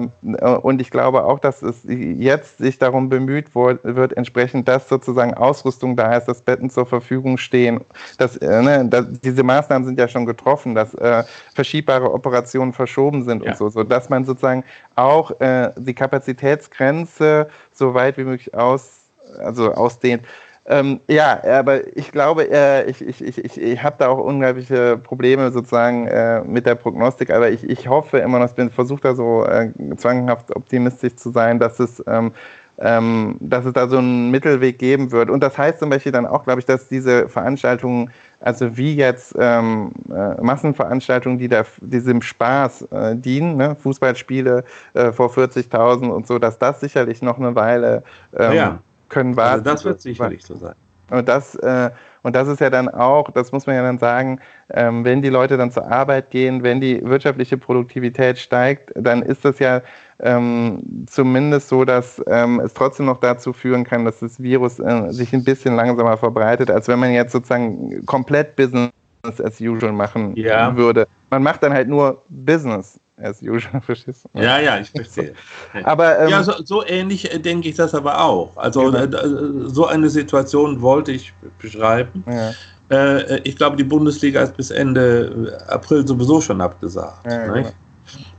und 0.61 0.79
ich 0.79 0.89
glaube 0.89 1.25
auch, 1.25 1.37
dass 1.37 1.61
es 1.61 1.81
jetzt 1.83 2.59
sich 2.59 2.79
darum 2.79 3.09
bemüht 3.09 3.53
wird, 3.53 4.15
entsprechend, 4.15 4.69
dass 4.69 4.87
sozusagen 4.87 5.33
Ausrüstung 5.33 5.97
da 5.97 6.15
ist, 6.15 6.25
dass 6.29 6.41
Betten 6.41 6.69
zur 6.69 6.85
Verfügung 6.85 7.37
stehen. 7.37 7.81
Dass, 8.17 8.37
äh, 8.37 8.61
ne, 8.61 8.85
dass, 8.85 9.05
diese 9.19 9.43
Maßnahmen 9.43 9.85
sind 9.85 9.99
ja 9.99 10.07
schon 10.07 10.25
getroffen, 10.25 10.75
dass 10.75 10.93
äh, 10.93 11.25
verschiebbare 11.53 12.13
Operationen 12.13 12.71
verschoben 12.71 13.25
sind 13.25 13.43
ja. 13.43 13.51
und 13.51 13.57
so, 13.57 13.67
so, 13.67 13.83
dass 13.83 14.09
man 14.09 14.23
sozusagen 14.23 14.63
auch 14.95 15.37
äh, 15.41 15.71
die 15.77 15.93
Kapazitätsgrenze 15.93 17.49
so 17.73 17.93
weit 17.93 18.17
wie 18.17 18.23
möglich 18.23 18.53
aus 18.53 18.99
also 19.37 19.73
ausdehnt. 19.73 20.23
Ähm, 20.71 20.99
ja, 21.09 21.41
aber 21.43 21.97
ich 21.97 22.11
glaube, 22.11 22.47
äh, 22.51 22.87
ich, 22.87 23.01
ich, 23.01 23.21
ich, 23.21 23.59
ich 23.59 23.83
habe 23.83 23.95
da 23.97 24.09
auch 24.09 24.19
unglaubliche 24.19 24.97
Probleme 24.97 25.51
sozusagen 25.51 26.05
äh, 26.05 26.41
mit 26.41 26.67
der 26.67 26.75
Prognostik, 26.75 27.31
aber 27.31 27.49
ich, 27.49 27.67
ich 27.67 27.87
hoffe 27.87 28.19
immer 28.19 28.37
noch, 28.37 28.49
ich 28.49 28.53
bin 28.53 28.69
versucht 28.69 29.03
da 29.03 29.15
so 29.15 29.45
äh, 29.45 29.71
zwanghaft 29.97 30.55
optimistisch 30.55 31.15
zu 31.15 31.31
sein, 31.31 31.57
dass 31.57 31.79
es, 31.79 32.03
ähm, 32.05 32.33
ähm, 32.77 33.37
dass 33.39 33.65
es 33.65 33.73
da 33.73 33.87
so 33.87 33.97
einen 33.97 34.29
Mittelweg 34.29 34.77
geben 34.77 35.11
wird. 35.11 35.31
Und 35.31 35.41
das 35.41 35.57
heißt 35.57 35.79
zum 35.79 35.89
Beispiel 35.89 36.11
dann 36.11 36.27
auch, 36.27 36.43
glaube 36.43 36.59
ich, 36.59 36.67
dass 36.67 36.87
diese 36.87 37.27
Veranstaltungen, 37.27 38.11
also 38.39 38.77
wie 38.77 38.95
jetzt 38.95 39.35
ähm, 39.39 39.91
äh, 40.11 40.39
Massenveranstaltungen, 40.39 41.39
die 41.39 41.49
da 41.49 41.63
diesem 41.81 42.21
Spaß 42.21 42.83
äh, 42.91 43.15
dienen, 43.15 43.57
ne? 43.57 43.75
Fußballspiele 43.75 44.63
äh, 44.93 45.11
vor 45.13 45.31
40.000 45.31 46.09
und 46.09 46.27
so, 46.27 46.37
dass 46.37 46.59
das 46.59 46.79
sicherlich 46.79 47.23
noch 47.23 47.39
eine 47.39 47.55
Weile 47.55 48.03
ähm, 48.37 48.53
ja 48.53 48.79
können 49.09 49.31
also 49.31 49.41
warten. 49.41 49.53
Also 49.59 49.71
das 49.71 49.85
wird 49.85 50.01
sicherlich 50.01 50.43
so 50.43 50.55
sein. 50.55 50.75
Und 51.09 51.27
das, 51.27 51.55
äh, 51.55 51.89
und 52.21 52.35
das 52.35 52.47
ist 52.47 52.59
ja 52.59 52.69
dann 52.69 52.89
auch, 52.89 53.31
das 53.31 53.51
muss 53.51 53.65
man 53.65 53.75
ja 53.75 53.81
dann 53.81 53.97
sagen, 53.97 54.39
ähm, 54.71 55.03
wenn 55.05 55.21
die 55.21 55.29
Leute 55.29 55.57
dann 55.57 55.71
zur 55.71 55.89
Arbeit 55.89 56.29
gehen, 56.31 56.63
wenn 56.63 56.81
die 56.81 57.03
wirtschaftliche 57.03 57.57
Produktivität 57.57 58.37
steigt, 58.37 58.91
dann 58.95 59.21
ist 59.21 59.45
das 59.45 59.59
ja 59.59 59.81
ähm, 60.19 61.05
zumindest 61.07 61.69
so, 61.69 61.85
dass 61.85 62.21
ähm, 62.27 62.59
es 62.59 62.73
trotzdem 62.73 63.05
noch 63.05 63.19
dazu 63.19 63.53
führen 63.53 63.85
kann, 63.85 64.05
dass 64.05 64.19
das 64.19 64.41
Virus 64.41 64.79
äh, 64.79 65.11
sich 65.11 65.33
ein 65.33 65.43
bisschen 65.43 65.75
langsamer 65.75 66.17
verbreitet, 66.17 66.69
als 66.69 66.87
wenn 66.87 66.99
man 66.99 67.11
jetzt 67.11 67.31
sozusagen 67.31 68.05
komplett 68.05 68.55
Business 68.55 68.91
as 69.23 69.59
usual 69.61 69.93
machen 69.93 70.35
ja. 70.35 70.75
würde. 70.75 71.07
Man 71.29 71.43
macht 71.43 71.63
dann 71.63 71.73
halt 71.73 71.87
nur 71.87 72.21
Business 72.29 72.99
as 73.21 73.41
usual, 73.41 73.81
verstehst 73.85 74.25
du? 74.33 74.39
Ja, 74.39 74.59
ja, 74.59 74.79
ich 74.79 74.89
verstehe. 74.89 75.33
aber, 75.83 76.19
ähm, 76.19 76.29
ja, 76.29 76.43
so, 76.43 76.53
so, 76.63 76.85
ähnlich 76.85 77.33
äh, 77.33 77.39
denke 77.39 77.69
ich 77.69 77.75
das 77.75 77.93
aber 77.93 78.21
auch. 78.21 78.55
Also 78.57 78.91
genau. 78.91 78.99
äh, 78.99 79.69
so 79.69 79.85
eine 79.87 80.09
Situation 80.09 80.81
wollte 80.81 81.11
ich 81.11 81.33
beschreiben. 81.59 82.23
Ja. 82.27 82.51
Äh, 82.89 83.39
ich 83.41 83.55
glaube, 83.55 83.77
die 83.77 83.83
Bundesliga 83.83 84.41
ist 84.41 84.55
bis 84.57 84.71
Ende 84.71 85.59
April 85.67 86.07
sowieso 86.07 86.41
schon 86.41 86.61
abgesagt. 86.61 87.25
Ja, 87.29 87.47
genau. 87.47 87.69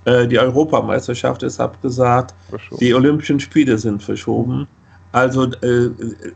äh, 0.04 0.26
die 0.26 0.38
Europameisterschaft 0.38 1.42
ist 1.42 1.60
abgesagt. 1.60 2.34
Die 2.80 2.94
Olympischen 2.94 3.38
Spiele 3.40 3.78
sind 3.78 4.02
verschoben. 4.02 4.66
Also 5.12 5.44
äh, 5.44 5.90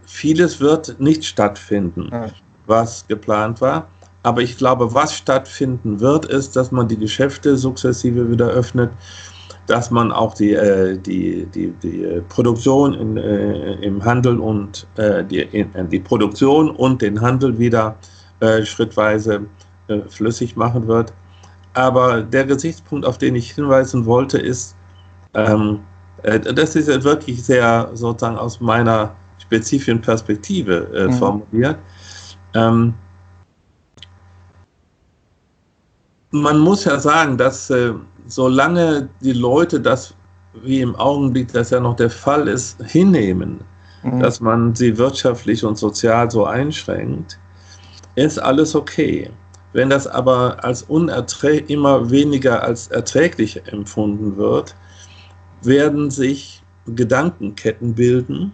vieles 0.04 0.60
wird 0.60 0.98
nicht 0.98 1.24
stattfinden, 1.24 2.10
was 2.66 3.06
geplant 3.06 3.60
war. 3.60 3.88
Aber 4.24 4.40
ich 4.40 4.56
glaube, 4.56 4.92
was 4.94 5.14
stattfinden 5.14 6.00
wird, 6.00 6.24
ist, 6.24 6.56
dass 6.56 6.72
man 6.72 6.88
die 6.88 6.96
Geschäfte 6.96 7.58
sukzessive 7.58 8.30
wieder 8.30 8.48
öffnet, 8.48 8.90
dass 9.66 9.90
man 9.90 10.10
auch 10.10 10.32
die, 10.32 10.54
äh, 10.54 10.96
die, 10.98 11.46
die, 11.54 11.70
die 11.82 12.22
Produktion 12.30 12.94
in, 12.94 13.16
äh, 13.18 13.74
im 13.82 14.02
Handel 14.02 14.40
und 14.40 14.86
äh, 14.96 15.22
die, 15.24 15.40
in, 15.40 15.90
die 15.90 16.00
Produktion 16.00 16.70
und 16.70 17.02
den 17.02 17.20
Handel 17.20 17.58
wieder 17.58 17.96
äh, 18.40 18.64
schrittweise 18.64 19.42
äh, 19.88 20.00
flüssig 20.08 20.56
machen 20.56 20.88
wird. 20.88 21.12
Aber 21.74 22.22
der 22.22 22.46
Gesichtspunkt, 22.46 23.04
auf 23.04 23.18
den 23.18 23.34
ich 23.34 23.50
hinweisen 23.50 24.06
wollte, 24.06 24.38
ist, 24.38 24.74
ähm, 25.34 25.80
äh, 26.22 26.40
das 26.40 26.76
ist 26.76 26.88
wirklich 27.04 27.44
sehr 27.44 27.90
sozusagen 27.92 28.38
aus 28.38 28.58
meiner 28.58 29.14
spezifischen 29.38 30.00
Perspektive 30.00 31.08
mhm. 31.08 31.12
formuliert. 31.12 31.78
Ähm, 32.54 32.94
man 36.34 36.58
muss 36.58 36.84
ja 36.84 36.98
sagen, 36.98 37.38
dass 37.38 37.70
äh, 37.70 37.92
solange 38.26 39.08
die 39.20 39.32
Leute 39.32 39.80
das, 39.80 40.14
wie 40.64 40.80
im 40.80 40.96
Augenblick 40.96 41.52
das 41.52 41.70
ja 41.70 41.78
noch 41.78 41.94
der 41.94 42.10
Fall 42.10 42.48
ist, 42.48 42.82
hinnehmen, 42.82 43.60
mhm. 44.02 44.18
dass 44.18 44.40
man 44.40 44.74
sie 44.74 44.98
wirtschaftlich 44.98 45.64
und 45.64 45.78
sozial 45.78 46.28
so 46.28 46.44
einschränkt, 46.44 47.38
ist 48.16 48.38
alles 48.38 48.74
okay. 48.74 49.30
Wenn 49.74 49.90
das 49.90 50.08
aber 50.08 50.62
als 50.64 50.82
immer 51.68 52.10
weniger 52.10 52.62
als 52.64 52.88
erträglich 52.88 53.62
empfunden 53.66 54.36
wird, 54.36 54.74
werden 55.62 56.10
sich 56.10 56.62
Gedankenketten 56.86 57.94
bilden 57.94 58.52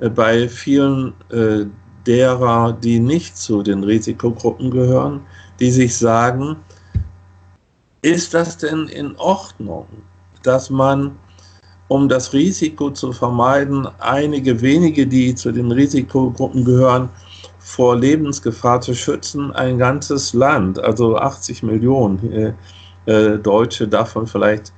äh, 0.00 0.10
bei 0.10 0.50
vielen 0.50 1.14
äh, 1.30 1.64
derer, 2.06 2.72
die 2.74 3.00
nicht 3.00 3.38
zu 3.38 3.62
den 3.62 3.84
Risikogruppen 3.84 4.70
gehören, 4.70 5.22
die 5.60 5.70
sich 5.70 5.96
sagen, 5.96 6.56
ist 8.02 8.34
das 8.34 8.56
denn 8.56 8.88
in 8.88 9.16
Ordnung, 9.16 9.86
dass 10.42 10.70
man, 10.70 11.16
um 11.88 12.08
das 12.08 12.32
Risiko 12.32 12.90
zu 12.90 13.12
vermeiden, 13.12 13.86
einige 13.98 14.60
wenige, 14.60 15.06
die 15.06 15.34
zu 15.34 15.52
den 15.52 15.70
Risikogruppen 15.70 16.64
gehören, 16.64 17.08
vor 17.58 17.96
Lebensgefahr 17.96 18.80
zu 18.80 18.94
schützen, 18.94 19.52
ein 19.52 19.78
ganzes 19.78 20.32
Land, 20.32 20.78
also 20.78 21.16
80 21.16 21.62
Millionen 21.62 22.32
äh, 22.32 22.52
äh, 23.06 23.38
Deutsche, 23.38 23.86
davon 23.86 24.26
vielleicht 24.26 24.72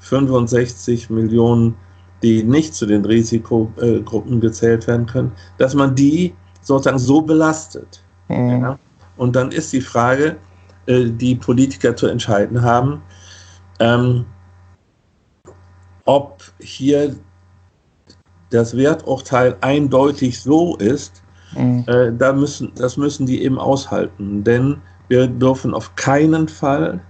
65 0.00 1.10
Millionen, 1.10 1.76
die 2.22 2.42
nicht 2.42 2.74
zu 2.74 2.86
den 2.86 3.04
Risikogruppen 3.04 4.40
gezählt 4.40 4.86
werden 4.86 5.06
können, 5.06 5.32
dass 5.58 5.74
man 5.74 5.94
die 5.94 6.34
sozusagen 6.62 6.98
so 6.98 7.20
belastet. 7.20 8.02
Mhm. 8.28 8.62
Ja? 8.62 8.78
Und 9.16 9.36
dann 9.36 9.52
ist 9.52 9.72
die 9.72 9.80
Frage, 9.80 10.36
äh, 10.86 11.10
die 11.10 11.34
Politiker 11.34 11.94
zu 11.96 12.06
entscheiden 12.06 12.62
haben, 12.62 13.02
ähm, 13.80 14.24
ob 16.04 16.42
hier 16.60 17.16
das 18.50 18.76
Werturteil 18.76 19.56
eindeutig 19.62 20.40
so 20.40 20.76
ist, 20.76 21.22
mhm. 21.56 21.84
äh, 21.86 22.12
da 22.12 22.32
müssen, 22.32 22.72
das 22.76 22.96
müssen 22.96 23.26
die 23.26 23.42
eben 23.42 23.58
aushalten. 23.58 24.44
Denn 24.44 24.76
wir 25.08 25.26
dürfen 25.26 25.74
auf 25.74 25.94
keinen 25.96 26.48
Fall 26.48 27.00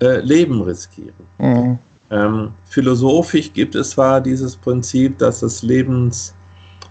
äh, 0.00 0.20
Leben 0.20 0.60
riskieren. 0.62 1.14
Mhm. 1.38 1.78
Ähm, 2.10 2.52
philosophisch 2.64 3.52
gibt 3.52 3.74
es 3.74 3.90
zwar 3.90 4.20
dieses 4.20 4.56
Prinzip, 4.56 5.18
dass 5.18 5.40
das 5.40 5.62
Lebens, 5.62 6.34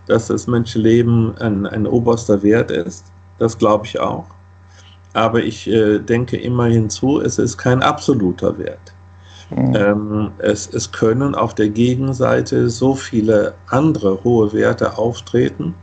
dass 0.08 0.28
das 0.28 0.48
Menschenleben 0.48 1.38
ein, 1.38 1.66
ein 1.68 1.88
oberster 1.88 2.42
Wert 2.44 2.72
ist. 2.72 3.06
Das 3.38 3.58
glaube 3.58 3.86
ich 3.86 4.00
auch. 4.00 4.26
Aber 5.16 5.42
ich 5.42 5.68
äh, 5.68 6.00
denke 6.00 6.38
immer 6.38 6.66
hinzu, 6.66 7.22
es 7.22 7.40
ist 7.40 7.58
kein 7.58 7.82
absoluter 7.82 8.58
Wert. 8.58 8.94
Mhm. 9.50 9.76
Ähm, 9.76 10.32
es, 10.40 10.68
es 10.74 10.92
können 10.92 11.36
auf 11.36 11.56
der 11.56 11.70
Gegenseite 11.70 12.70
so 12.70 12.96
viele 12.96 13.54
andere 13.68 14.24
hohe 14.24 14.52
Werte 14.52 14.98
auftreten, 14.98 15.74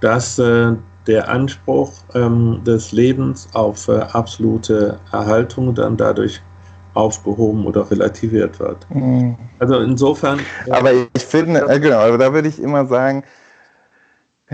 dass 0.00 0.38
äh, 0.38 0.72
der 1.06 1.28
Anspruch 1.28 1.92
ähm, 2.14 2.60
des 2.64 2.92
Lebens 2.92 3.48
auf 3.54 3.88
äh, 3.88 4.00
absolute 4.12 4.98
Erhaltung 5.12 5.74
dann 5.74 5.96
dadurch 5.96 6.42
aufgehoben 6.92 7.64
oder 7.64 7.90
relativiert 7.90 8.60
wird. 8.60 8.86
Mhm. 8.90 9.36
Also 9.58 9.78
insofern. 9.80 10.40
Aber 10.70 10.92
ich 10.92 11.24
finde, 11.24 11.66
äh, 11.68 11.80
genau, 11.80 12.16
da 12.18 12.32
würde 12.32 12.48
ich 12.48 12.60
immer 12.60 12.86
sagen, 12.86 13.24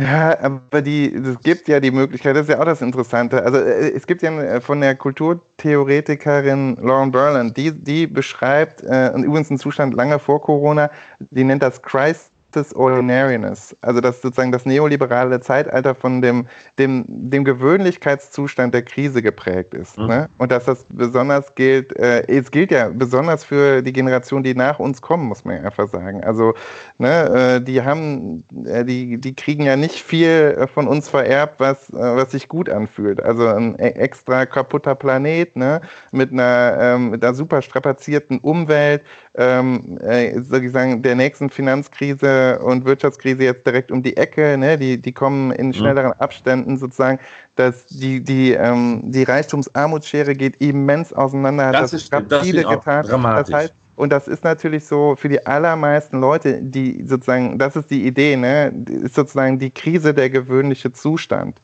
ja, 0.01 0.39
aber 0.41 0.81
die, 0.81 1.15
es 1.15 1.41
gibt 1.41 1.69
ja 1.69 1.79
die 1.79 1.91
Möglichkeit, 1.91 2.35
das 2.35 2.43
ist 2.43 2.49
ja 2.49 2.61
auch 2.61 2.65
das 2.65 2.81
Interessante. 2.81 3.43
Also 3.43 3.59
äh, 3.59 3.91
es 3.91 4.07
gibt 4.07 4.23
ja 4.23 4.31
äh, 4.41 4.61
von 4.61 4.81
der 4.81 4.95
Kulturtheoretikerin 4.95 6.77
Lauren 6.77 7.11
Berland, 7.11 7.57
die, 7.57 7.73
die 7.73 8.07
beschreibt, 8.07 8.83
äh, 8.83 9.11
übrigens 9.11 9.51
einen 9.51 9.59
Zustand 9.59 9.93
lange 9.95 10.19
vor 10.19 10.41
Corona, 10.41 10.91
die 11.19 11.45
nennt 11.45 11.63
das 11.63 11.83
Christ 11.83 12.30
des 12.57 12.75
Ordinariness, 12.75 13.77
also 13.81 14.01
das 14.01 14.23
sozusagen 14.23 14.53
das 14.53 14.67
neoliberale 14.67 15.41
Zeitalter 15.41 15.95
von 15.95 16.23
dem, 16.23 16.47
dem, 16.79 17.05
dem 17.09 17.45
Gewöhnlichkeitszustand 17.45 18.75
der 18.75 18.83
Krise 18.83 19.23
geprägt 19.23 19.75
ist. 19.75 19.99
Mhm. 19.99 20.07
Ne? 20.07 20.29
Und 20.39 20.53
dass 20.53 20.65
das 20.65 20.85
besonders 20.89 21.55
gilt, 21.55 21.97
äh, 21.97 22.27
es 22.27 22.51
gilt 22.51 22.71
ja 22.71 22.89
besonders 22.89 23.45
für 23.45 23.83
die 23.83 23.93
Generation, 23.93 24.43
die 24.43 24.55
nach 24.55 24.79
uns 24.79 25.03
kommen, 25.03 25.27
muss 25.27 25.45
man 25.45 25.57
ja 25.57 25.63
einfach 25.63 25.89
sagen. 25.89 26.23
Also 26.25 26.55
ne, 26.99 27.57
äh, 27.57 27.61
die 27.61 27.83
haben, 27.83 28.45
äh, 28.67 28.85
die, 28.85 29.21
die 29.21 29.35
kriegen 29.35 29.65
ja 29.65 29.77
nicht 29.77 29.97
viel 29.97 30.57
äh, 30.59 30.67
von 30.67 30.89
uns 30.89 31.09
vererbt, 31.09 31.61
was, 31.61 31.91
äh, 31.91 31.97
was 31.97 32.33
sich 32.33 32.49
gut 32.49 32.69
anfühlt. 32.69 33.23
Also 33.23 33.47
ein 33.47 33.75
e-, 33.79 33.83
extra 33.83 34.47
kaputter 34.47 34.95
Planet, 34.95 35.57
ne, 35.57 35.81
mit 36.13 36.33
einer, 36.33 36.77
ähm, 36.81 37.11
mit 37.11 37.25
einer 37.25 37.35
super 37.35 37.63
strapazierten 37.63 38.39
Umwelt, 38.39 39.03
ähm, 39.41 39.97
äh, 40.03 40.39
sozusagen 40.43 41.01
der 41.01 41.15
nächsten 41.15 41.49
Finanzkrise 41.49 42.59
und 42.59 42.85
Wirtschaftskrise 42.85 43.45
jetzt 43.45 43.67
direkt 43.67 43.91
um 43.91 44.03
die 44.03 44.15
Ecke, 44.19 44.59
ne? 44.59 44.77
die, 44.77 45.01
die 45.01 45.13
kommen 45.13 45.51
in 45.53 45.69
mhm. 45.69 45.73
schnelleren 45.73 46.13
Abständen 46.13 46.77
sozusagen, 46.77 47.19
dass 47.57 47.87
die, 47.87 48.23
die, 48.23 48.53
ähm, 48.53 49.01
die 49.05 49.23
Reichtums-Armutsschere 49.23 50.35
geht 50.35 50.61
immens 50.61 51.15
auseinander. 51.15 51.73
Das, 51.73 51.93
das 51.93 52.03
ist 52.03 52.13
das 52.13 52.43
viele 52.43 52.65
getan. 52.65 53.07
Dramatisch. 53.07 53.51
Das 53.51 53.63
heißt, 53.63 53.75
und 53.97 54.11
das 54.11 54.29
ist 54.29 54.45
natürlich 54.45 54.85
so 54.85 55.17
für 55.17 55.31
die 55.31 55.47
allermeisten 55.47 56.21
Leute, 56.21 56.61
die 56.61 57.03
sozusagen, 57.07 57.59
das 57.59 57.77
ist 57.77 57.91
die 57.91 58.07
Idee, 58.07 58.37
ne, 58.37 58.73
ist 58.89 59.15
sozusagen 59.15 59.59
die 59.59 59.71
Krise 59.71 60.13
der 60.13 60.29
gewöhnliche 60.29 60.93
Zustand. 60.93 61.61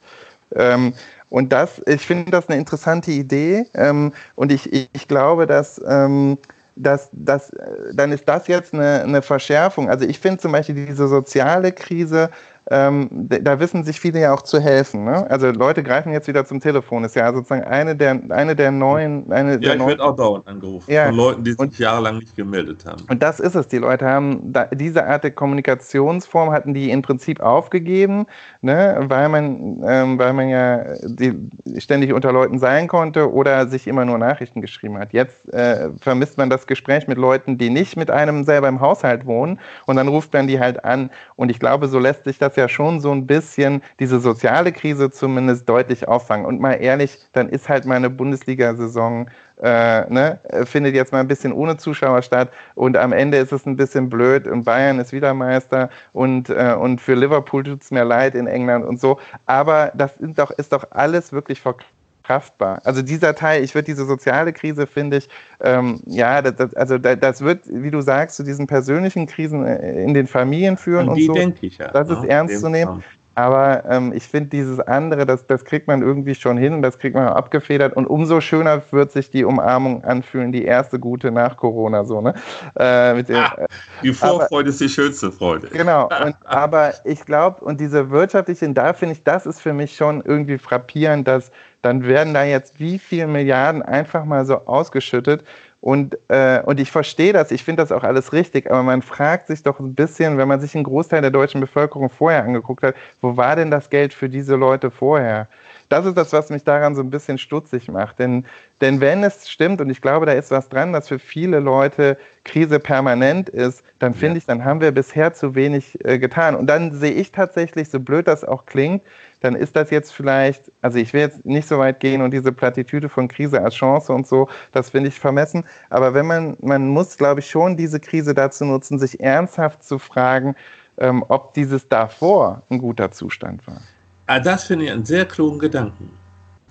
Ähm, 0.54 0.94
und 1.28 1.52
das, 1.52 1.82
ich 1.86 2.00
finde 2.00 2.30
das 2.30 2.48
eine 2.48 2.58
interessante 2.58 3.10
Idee. 3.10 3.66
Ähm, 3.74 4.12
und 4.34 4.50
ich, 4.50 4.72
ich, 4.72 4.88
ich 4.94 5.08
glaube, 5.08 5.46
dass 5.46 5.80
ähm, 5.86 6.38
das, 6.76 7.08
das, 7.12 7.50
dann 7.94 8.12
ist 8.12 8.28
das 8.28 8.46
jetzt 8.46 8.74
eine, 8.74 9.02
eine 9.02 9.22
Verschärfung. 9.22 9.90
Also 9.90 10.04
ich 10.04 10.20
finde 10.20 10.40
zum 10.40 10.52
Beispiel 10.52 10.74
diese 10.86 11.08
soziale 11.08 11.72
Krise 11.72 12.30
ähm, 12.68 13.08
da 13.12 13.60
wissen 13.60 13.84
sich 13.84 14.00
viele 14.00 14.20
ja 14.20 14.34
auch 14.34 14.42
zu 14.42 14.58
helfen. 14.58 15.04
Ne? 15.04 15.30
Also 15.30 15.50
Leute 15.52 15.84
greifen 15.84 16.12
jetzt 16.12 16.26
wieder 16.26 16.44
zum 16.44 16.58
Telefon. 16.58 17.04
Ist 17.04 17.14
ja 17.14 17.32
sozusagen 17.32 17.62
eine 17.62 17.94
der, 17.94 18.20
eine 18.30 18.56
der 18.56 18.72
neuen. 18.72 19.30
Eine 19.30 19.52
ja, 19.52 19.58
der 19.58 19.76
ich 19.76 19.86
werde 19.86 20.04
auch 20.04 20.16
dauernd 20.16 20.48
angerufen 20.48 20.90
ja. 20.90 21.06
von 21.06 21.14
Leuten, 21.14 21.44
die 21.44 21.52
sich 21.52 21.60
und, 21.60 21.78
jahrelang 21.78 22.18
nicht 22.18 22.34
gemeldet 22.34 22.84
haben. 22.84 23.04
Und 23.08 23.22
das 23.22 23.38
ist 23.38 23.54
es. 23.54 23.68
Die 23.68 23.78
Leute 23.78 24.06
haben 24.06 24.52
da, 24.52 24.64
diese 24.64 25.06
Art 25.06 25.22
der 25.22 25.30
Kommunikationsform 25.30 26.50
hatten 26.50 26.74
die 26.74 26.90
im 26.90 27.02
Prinzip 27.02 27.38
aufgegeben, 27.38 28.26
ne? 28.62 28.96
weil 29.06 29.28
man, 29.28 29.82
ähm, 29.86 30.18
weil 30.18 30.32
man 30.32 30.48
ja 30.48 30.84
die, 31.04 31.34
ständig 31.78 32.12
unter 32.12 32.32
Leuten 32.32 32.58
sein 32.58 32.88
konnte 32.88 33.32
oder 33.32 33.68
sich 33.68 33.86
immer 33.86 34.04
nur 34.04 34.18
Nachrichten 34.18 34.60
geschrieben 34.60 34.98
hat. 34.98 35.12
Jetzt 35.12 35.52
äh, 35.54 35.90
vermisst 36.00 36.36
man 36.36 36.50
das 36.50 36.66
Gespräch 36.66 37.06
mit 37.06 37.16
Leuten, 37.16 37.58
die 37.58 37.70
nicht 37.70 37.96
mit 37.96 38.10
einem 38.10 38.42
selber 38.42 38.66
im 38.66 38.80
Haushalt 38.80 39.24
wohnen 39.24 39.60
und 39.86 39.94
dann 39.94 40.08
ruft 40.08 40.32
man 40.32 40.48
die 40.48 40.58
halt 40.58 40.84
an. 40.84 41.10
Und 41.36 41.52
ich 41.52 41.60
glaube, 41.60 41.86
so 41.86 42.00
lässt 42.00 42.24
sich 42.24 42.38
das 42.38 42.55
ja 42.56 42.68
schon 42.68 43.00
so 43.00 43.12
ein 43.12 43.26
bisschen 43.26 43.82
diese 44.00 44.20
soziale 44.20 44.72
Krise 44.72 45.10
zumindest 45.10 45.68
deutlich 45.68 46.08
auffangen. 46.08 46.46
Und 46.46 46.60
mal 46.60 46.74
ehrlich, 46.74 47.18
dann 47.32 47.48
ist 47.48 47.68
halt 47.68 47.84
meine 47.84 48.10
Bundesliga-Saison 48.10 49.28
äh, 49.62 50.10
ne, 50.12 50.38
findet 50.64 50.94
jetzt 50.94 51.12
mal 51.12 51.20
ein 51.20 51.28
bisschen 51.28 51.52
ohne 51.52 51.76
Zuschauer 51.76 52.22
statt 52.22 52.50
und 52.74 52.96
am 52.96 53.12
Ende 53.12 53.38
ist 53.38 53.52
es 53.52 53.64
ein 53.66 53.76
bisschen 53.76 54.10
blöd 54.10 54.46
und 54.46 54.64
Bayern 54.64 54.98
ist 54.98 55.12
wieder 55.12 55.32
Meister 55.32 55.88
und, 56.12 56.50
äh, 56.50 56.74
und 56.78 57.00
für 57.00 57.14
Liverpool 57.14 57.64
tut 57.64 57.82
es 57.82 57.90
mir 57.90 58.04
leid 58.04 58.34
in 58.34 58.46
England 58.46 58.84
und 58.84 59.00
so. 59.00 59.18
Aber 59.46 59.92
das 59.94 60.16
ist 60.18 60.38
doch, 60.38 60.50
ist 60.50 60.72
doch 60.72 60.84
alles 60.90 61.32
wirklich 61.32 61.60
verkauft 61.60 61.95
kraftbar. 62.26 62.80
Also 62.84 63.02
dieser 63.02 63.34
Teil, 63.34 63.62
ich 63.62 63.74
würde 63.74 63.86
diese 63.86 64.04
soziale 64.04 64.52
Krise, 64.52 64.86
finde 64.86 65.18
ich, 65.18 65.28
ähm, 65.60 66.00
ja, 66.06 66.42
das, 66.42 66.56
das, 66.56 66.74
also 66.74 66.98
das 66.98 67.40
wird, 67.40 67.60
wie 67.66 67.90
du 67.90 68.00
sagst, 68.00 68.36
zu 68.36 68.42
diesen 68.42 68.66
persönlichen 68.66 69.26
Krisen 69.26 69.64
äh, 69.64 70.02
in 70.02 70.14
den 70.14 70.26
Familien 70.26 70.76
führen 70.76 71.08
und, 71.08 71.16
und 71.16 71.26
so. 71.26 71.34
denke 71.34 71.66
ich 71.66 71.78
ja. 71.78 71.88
Das 71.88 72.10
ist 72.10 72.22
ja, 72.24 72.28
ernst 72.28 72.60
zu 72.60 72.68
nehmen. 72.68 73.02
Aber 73.36 73.84
ähm, 73.86 74.14
ich 74.14 74.26
finde 74.26 74.48
dieses 74.48 74.80
andere, 74.80 75.26
das, 75.26 75.46
das 75.46 75.62
kriegt 75.66 75.86
man 75.88 76.00
irgendwie 76.00 76.34
schon 76.34 76.56
hin, 76.56 76.80
das 76.80 76.98
kriegt 76.98 77.14
man 77.14 77.28
abgefedert 77.28 77.94
und 77.94 78.06
umso 78.06 78.40
schöner 78.40 78.82
wird 78.92 79.12
sich 79.12 79.30
die 79.30 79.44
Umarmung 79.44 80.02
anfühlen, 80.04 80.52
die 80.52 80.64
erste 80.64 80.98
gute 80.98 81.30
nach 81.30 81.58
Corona 81.58 82.06
so, 82.06 82.22
ne? 82.22 82.32
Äh, 82.76 83.22
den, 83.24 83.36
ah, 83.36 83.66
die 84.02 84.14
Vorfreude 84.14 84.46
aber, 84.50 84.68
ist 84.70 84.80
die 84.80 84.88
schönste 84.88 85.30
Freude. 85.30 85.68
Genau, 85.68 86.08
und, 86.24 86.34
aber 86.46 86.94
ich 87.04 87.26
glaube, 87.26 87.62
und 87.62 87.78
diese 87.78 88.08
wirtschaftlichen, 88.08 88.72
da 88.72 88.94
finde 88.94 89.16
ich, 89.16 89.22
das 89.22 89.44
ist 89.44 89.60
für 89.60 89.74
mich 89.74 89.94
schon 89.94 90.22
irgendwie 90.24 90.56
frappierend, 90.56 91.28
dass 91.28 91.50
dann 91.86 92.04
werden 92.04 92.34
da 92.34 92.42
jetzt 92.42 92.80
wie 92.80 92.98
viele 92.98 93.28
Milliarden 93.28 93.80
einfach 93.80 94.24
mal 94.24 94.44
so 94.44 94.66
ausgeschüttet. 94.66 95.44
Und, 95.80 96.18
äh, 96.28 96.60
und 96.62 96.80
ich 96.80 96.90
verstehe 96.90 97.32
das, 97.32 97.52
ich 97.52 97.62
finde 97.62 97.82
das 97.82 97.92
auch 97.92 98.02
alles 98.02 98.32
richtig, 98.32 98.68
aber 98.68 98.82
man 98.82 99.02
fragt 99.02 99.46
sich 99.46 99.62
doch 99.62 99.78
ein 99.78 99.94
bisschen, 99.94 100.36
wenn 100.36 100.48
man 100.48 100.60
sich 100.60 100.74
einen 100.74 100.82
Großteil 100.82 101.20
der 101.22 101.30
deutschen 101.30 101.60
Bevölkerung 101.60 102.10
vorher 102.10 102.42
angeguckt 102.42 102.82
hat, 102.82 102.96
wo 103.20 103.36
war 103.36 103.54
denn 103.54 103.70
das 103.70 103.88
Geld 103.88 104.12
für 104.12 104.28
diese 104.28 104.56
Leute 104.56 104.90
vorher? 104.90 105.46
Das 105.88 106.04
ist 106.06 106.16
das, 106.16 106.32
was 106.32 106.50
mich 106.50 106.64
daran 106.64 106.94
so 106.94 107.02
ein 107.02 107.10
bisschen 107.10 107.38
stutzig 107.38 107.88
macht. 107.88 108.18
Denn, 108.18 108.44
denn 108.80 109.00
wenn 109.00 109.22
es 109.22 109.48
stimmt, 109.48 109.80
und 109.80 109.90
ich 109.90 110.00
glaube, 110.00 110.26
da 110.26 110.32
ist 110.32 110.50
was 110.50 110.68
dran, 110.68 110.92
dass 110.92 111.08
für 111.08 111.18
viele 111.18 111.60
Leute 111.60 112.18
Krise 112.44 112.80
permanent 112.80 113.48
ist, 113.48 113.82
dann 113.98 114.14
finde 114.14 114.38
ich, 114.38 114.46
dann 114.46 114.64
haben 114.64 114.80
wir 114.80 114.92
bisher 114.92 115.32
zu 115.32 115.54
wenig 115.54 116.04
äh, 116.04 116.18
getan. 116.18 116.56
Und 116.56 116.66
dann 116.66 116.92
sehe 116.92 117.12
ich 117.12 117.32
tatsächlich, 117.32 117.88
so 117.88 118.00
blöd 118.00 118.26
das 118.26 118.44
auch 118.44 118.66
klingt, 118.66 119.02
dann 119.40 119.54
ist 119.54 119.76
das 119.76 119.90
jetzt 119.90 120.12
vielleicht, 120.12 120.72
also 120.82 120.98
ich 120.98 121.12
will 121.12 121.20
jetzt 121.20 121.44
nicht 121.44 121.68
so 121.68 121.78
weit 121.78 122.00
gehen 122.00 122.22
und 122.22 122.32
diese 122.32 122.52
Plattitüde 122.52 123.08
von 123.08 123.28
Krise 123.28 123.62
als 123.62 123.74
Chance 123.74 124.12
und 124.12 124.26
so, 124.26 124.48
das 124.72 124.90
finde 124.90 125.08
ich 125.08 125.20
vermessen. 125.20 125.64
Aber 125.90 126.14
wenn 126.14 126.26
man, 126.26 126.56
man 126.60 126.88
muss, 126.88 127.16
glaube 127.16 127.40
ich, 127.40 127.48
schon 127.48 127.76
diese 127.76 128.00
Krise 128.00 128.34
dazu 128.34 128.64
nutzen, 128.64 128.98
sich 128.98 129.20
ernsthaft 129.20 129.84
zu 129.84 129.98
fragen, 129.98 130.56
ähm, 130.98 131.24
ob 131.28 131.54
dieses 131.54 131.88
davor 131.88 132.62
ein 132.70 132.78
guter 132.78 133.10
Zustand 133.10 133.66
war. 133.66 133.80
Ah, 134.26 134.40
das 134.40 134.64
finde 134.64 134.86
ich 134.86 134.90
einen 134.90 135.04
sehr 135.04 135.24
klugen 135.24 135.58
Gedanken. 135.58 136.10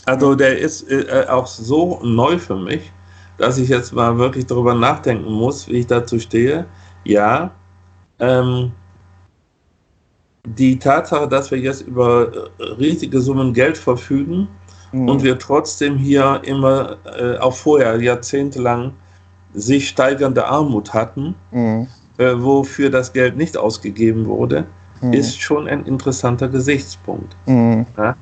Also 0.06 0.36
der 0.36 0.60
ist 0.60 0.90
äh, 0.92 1.26
auch 1.30 1.48
so 1.48 2.00
neu 2.04 2.38
für 2.38 2.56
mich, 2.56 2.92
dass 3.38 3.58
ich 3.58 3.70
jetzt 3.70 3.94
mal 3.94 4.18
wirklich 4.18 4.46
darüber 4.46 4.76
nachdenken 4.76 5.32
muss, 5.32 5.68
wie 5.68 5.80
ich 5.80 5.88
dazu 5.88 6.20
stehe. 6.20 6.66
Ja, 7.06 7.52
ähm, 8.20 8.72
die 10.46 10.78
Tatsache, 10.78 11.28
dass 11.28 11.50
wir 11.50 11.58
jetzt 11.58 11.82
über 11.82 12.50
äh, 12.60 12.64
riesige 12.64 13.20
Summen 13.20 13.54
Geld 13.54 13.78
verfügen 13.78 14.48
mhm. 14.92 15.10
und 15.10 15.24
wir 15.24 15.40
trotzdem 15.40 15.98
hier 15.98 16.42
immer 16.44 16.98
äh, 17.18 17.38
auch 17.38 17.56
vorher 17.56 18.00
jahrzehntelang 18.02 18.94
sich 19.54 19.90
steigernde 19.90 20.46
Armut 20.46 20.94
hatten, 20.94 21.36
mhm. 21.52 21.88
äh, 22.18 22.34
wofür 22.36 22.90
das 22.90 23.12
Geld 23.12 23.38
nicht 23.38 23.58
ausgegeben 23.58 24.26
wurde, 24.26 24.66
mhm. 25.08 25.14
ist 25.14 25.40
schon 25.40 25.68
ein 25.68 25.86
interessanter 25.86 26.48
Gesichtspunkt. 26.48 27.36
Mhm. 27.46 27.86
Ja? 27.98 28.16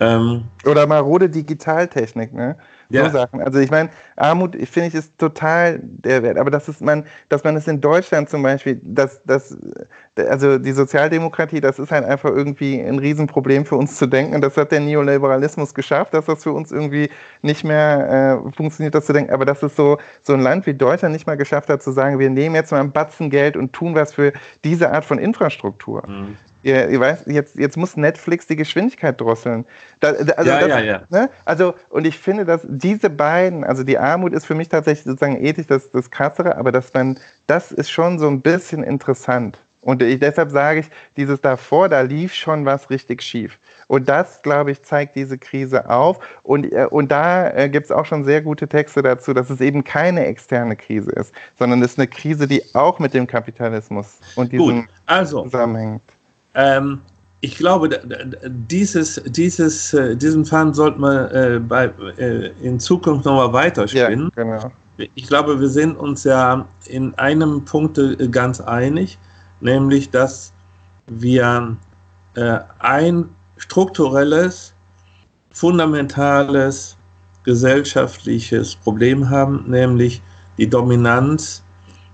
Ähm, 0.00 0.44
Oder 0.64 0.86
marode 0.86 1.28
Digitaltechnik, 1.28 2.32
ne? 2.34 2.56
Ja. 2.88 3.06
So 3.06 3.18
Sachen. 3.18 3.40
Also 3.40 3.58
ich 3.58 3.70
meine, 3.70 3.90
Armut, 4.16 4.56
finde 4.68 4.88
ich, 4.88 4.94
ist 4.94 5.18
total 5.18 5.80
der 5.82 6.22
Wert. 6.22 6.38
Aber 6.38 6.50
das 6.50 6.68
ist 6.68 6.80
man, 6.80 7.04
dass 7.28 7.44
man 7.44 7.56
es 7.56 7.66
in 7.66 7.80
Deutschland 7.80 8.28
zum 8.28 8.42
Beispiel, 8.42 8.80
dass, 8.82 9.22
dass, 9.24 9.56
also 10.16 10.58
die 10.58 10.72
Sozialdemokratie, 10.72 11.60
das 11.60 11.78
ist 11.78 11.90
halt 11.90 12.04
einfach 12.04 12.30
irgendwie 12.30 12.80
ein 12.80 12.98
Riesenproblem 12.98 13.66
für 13.66 13.76
uns 13.76 13.96
zu 13.96 14.06
denken. 14.06 14.34
Und 14.34 14.42
das 14.42 14.56
hat 14.56 14.72
der 14.72 14.80
Neoliberalismus 14.80 15.74
geschafft, 15.74 16.14
dass 16.14 16.26
das 16.26 16.42
für 16.42 16.52
uns 16.52 16.70
irgendwie 16.70 17.10
nicht 17.42 17.64
mehr 17.64 18.42
äh, 18.46 18.52
funktioniert, 18.52 18.94
das 18.94 19.06
zu 19.06 19.12
denken. 19.12 19.32
Aber 19.32 19.44
dass 19.44 19.62
es 19.62 19.74
so, 19.74 19.98
so 20.22 20.34
ein 20.34 20.40
Land 20.40 20.66
wie 20.66 20.74
Deutschland 20.74 21.12
nicht 21.12 21.26
mal 21.26 21.36
geschafft 21.36 21.68
hat, 21.68 21.82
zu 21.82 21.90
sagen, 21.90 22.18
wir 22.18 22.30
nehmen 22.30 22.54
jetzt 22.54 22.70
mal 22.70 22.80
ein 22.80 22.92
Batzen 22.92 23.30
Geld 23.30 23.56
und 23.56 23.72
tun 23.72 23.94
was 23.94 24.14
für 24.14 24.32
diese 24.64 24.92
Art 24.92 25.04
von 25.04 25.18
Infrastruktur. 25.18 26.04
Mhm. 26.06 26.36
Ihr, 26.66 26.88
ihr 26.88 26.98
weißt, 26.98 27.28
jetzt, 27.28 27.54
jetzt 27.54 27.76
muss 27.76 27.96
Netflix 27.96 28.48
die 28.48 28.56
Geschwindigkeit 28.56 29.20
drosseln. 29.20 29.64
Da, 30.00 30.10
da, 30.10 30.32
also, 30.32 30.50
ja, 30.50 30.58
das, 30.58 30.68
ja, 30.68 30.80
ja. 30.80 31.02
Ne? 31.10 31.30
Also, 31.44 31.76
und 31.90 32.04
ich 32.04 32.18
finde, 32.18 32.44
dass 32.44 32.62
diese 32.68 33.08
beiden, 33.08 33.62
also 33.62 33.84
die 33.84 33.96
Armut 33.96 34.32
ist 34.32 34.46
für 34.46 34.56
mich 34.56 34.68
tatsächlich 34.68 35.04
sozusagen 35.04 35.40
ethisch 35.40 35.68
das, 35.68 35.92
das 35.92 36.10
Krassere, 36.10 36.56
aber 36.56 36.72
dass 36.72 36.92
man, 36.92 37.20
das 37.46 37.70
ist 37.70 37.88
schon 37.88 38.18
so 38.18 38.26
ein 38.26 38.42
bisschen 38.42 38.82
interessant. 38.82 39.60
Und 39.82 40.02
ich, 40.02 40.18
deshalb 40.18 40.50
sage 40.50 40.80
ich, 40.80 40.86
dieses 41.16 41.40
davor, 41.40 41.88
da 41.88 42.00
lief 42.00 42.34
schon 42.34 42.64
was 42.64 42.90
richtig 42.90 43.22
schief. 43.22 43.60
Und 43.86 44.08
das, 44.08 44.42
glaube 44.42 44.72
ich, 44.72 44.82
zeigt 44.82 45.14
diese 45.14 45.38
Krise 45.38 45.88
auf. 45.88 46.18
Und, 46.42 46.72
äh, 46.72 46.88
und 46.90 47.12
da 47.12 47.48
äh, 47.52 47.68
gibt 47.68 47.84
es 47.84 47.92
auch 47.92 48.06
schon 48.06 48.24
sehr 48.24 48.42
gute 48.42 48.66
Texte 48.66 49.02
dazu, 49.02 49.32
dass 49.32 49.50
es 49.50 49.60
eben 49.60 49.84
keine 49.84 50.26
externe 50.26 50.74
Krise 50.74 51.12
ist, 51.12 51.32
sondern 51.56 51.80
es 51.82 51.92
ist 51.92 52.00
eine 52.00 52.08
Krise, 52.08 52.48
die 52.48 52.60
auch 52.74 52.98
mit 52.98 53.14
dem 53.14 53.28
Kapitalismus 53.28 54.18
und 54.34 54.50
diesem 54.50 54.88
also, 55.06 55.44
zusammenhängt. 55.44 56.02
Ähm, 56.56 57.00
ich 57.42 57.56
glaube, 57.56 57.88
dieses, 58.44 59.22
dieses, 59.26 59.92
äh, 59.94 60.16
diesen 60.16 60.44
Faden 60.44 60.74
sollten 60.74 61.00
wir 61.00 61.32
äh, 61.32 61.60
bei, 61.60 61.92
äh, 62.16 62.50
in 62.62 62.80
Zukunft 62.80 63.26
nochmal 63.26 63.52
weiterspinnen. 63.52 64.32
Ja, 64.36 64.42
genau. 64.42 64.72
Ich 65.14 65.26
glaube, 65.26 65.60
wir 65.60 65.68
sind 65.68 65.96
uns 65.96 66.24
ja 66.24 66.66
in 66.86 67.14
einem 67.16 67.64
Punkt 67.64 67.98
äh, 67.98 68.16
ganz 68.28 68.60
einig, 68.60 69.18
nämlich, 69.60 70.10
dass 70.10 70.54
wir 71.06 71.76
äh, 72.34 72.58
ein 72.78 73.28
strukturelles, 73.58 74.74
fundamentales 75.52 76.96
gesellschaftliches 77.44 78.74
Problem 78.76 79.28
haben, 79.28 79.64
nämlich 79.68 80.22
die 80.58 80.68
Dominanz 80.68 81.62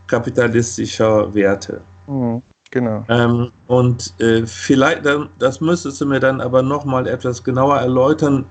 kapitalistischer 0.09 1.33
Werte. 1.33 1.81
Mhm. 2.09 2.43
Genau. 2.73 3.05
Ähm, 3.11 3.53
und 3.67 4.15
äh, 4.19 4.47
vielleicht, 4.47 5.05
dann, 5.05 5.29
das 5.39 5.61
müsstest 5.61 6.01
du 6.01 6.07
mir 6.07 6.21
dann 6.21 6.41
aber 6.41 6.63
nochmal 6.63 7.07
etwas 7.07 7.45
genauer 7.45 7.77
erläutern, 7.77 8.47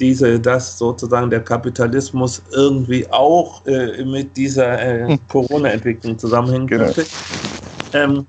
diese, 0.00 0.40
dass 0.40 0.76
sozusagen 0.76 1.30
der 1.30 1.44
Kapitalismus 1.44 2.42
irgendwie 2.50 3.06
auch 3.12 3.64
äh, 3.66 4.04
mit 4.04 4.36
dieser 4.36 4.80
äh, 4.82 5.08
hm. 5.08 5.20
Corona-Entwicklung 5.28 6.18
zusammenhängen 6.18 6.66
genau. 6.66 6.90
Ähm, 7.92 8.26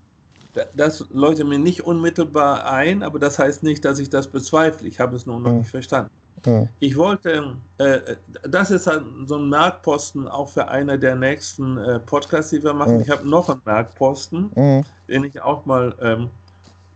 das 0.76 1.04
leuchtet 1.10 1.48
mir 1.48 1.58
nicht 1.58 1.82
unmittelbar 1.84 2.70
ein, 2.70 3.02
aber 3.02 3.18
das 3.18 3.38
heißt 3.38 3.62
nicht, 3.62 3.84
dass 3.84 3.98
ich 3.98 4.10
das 4.10 4.28
bezweifle. 4.28 4.86
Ich 4.86 5.00
habe 5.00 5.16
es 5.16 5.26
nur 5.26 5.40
noch 5.40 5.50
mhm. 5.50 5.58
nicht 5.58 5.70
verstanden. 5.70 6.10
Mhm. 6.44 6.68
Ich 6.80 6.96
wollte, 6.96 7.56
äh, 7.78 8.16
das 8.42 8.70
ist 8.70 8.86
halt 8.86 9.04
so 9.26 9.38
ein 9.38 9.48
Merkposten 9.48 10.28
auch 10.28 10.48
für 10.48 10.68
einer 10.68 10.98
der 10.98 11.14
nächsten 11.14 11.78
äh, 11.78 12.00
Podcasts, 12.00 12.50
die 12.50 12.62
wir 12.62 12.74
machen. 12.74 12.96
Mhm. 12.96 13.00
Ich 13.02 13.10
habe 13.10 13.28
noch 13.28 13.48
einen 13.48 13.62
Merkposten, 13.64 14.50
mhm. 14.54 14.84
den 15.08 15.24
ich 15.24 15.40
auch 15.40 15.64
mal 15.66 15.94
ähm, 16.00 16.30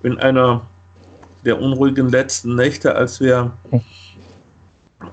in 0.02 0.18
einer 0.18 0.62
der 1.44 1.60
unruhigen 1.60 2.08
letzten 2.08 2.56
Nächte, 2.56 2.94
als 2.94 3.20
wir 3.20 3.52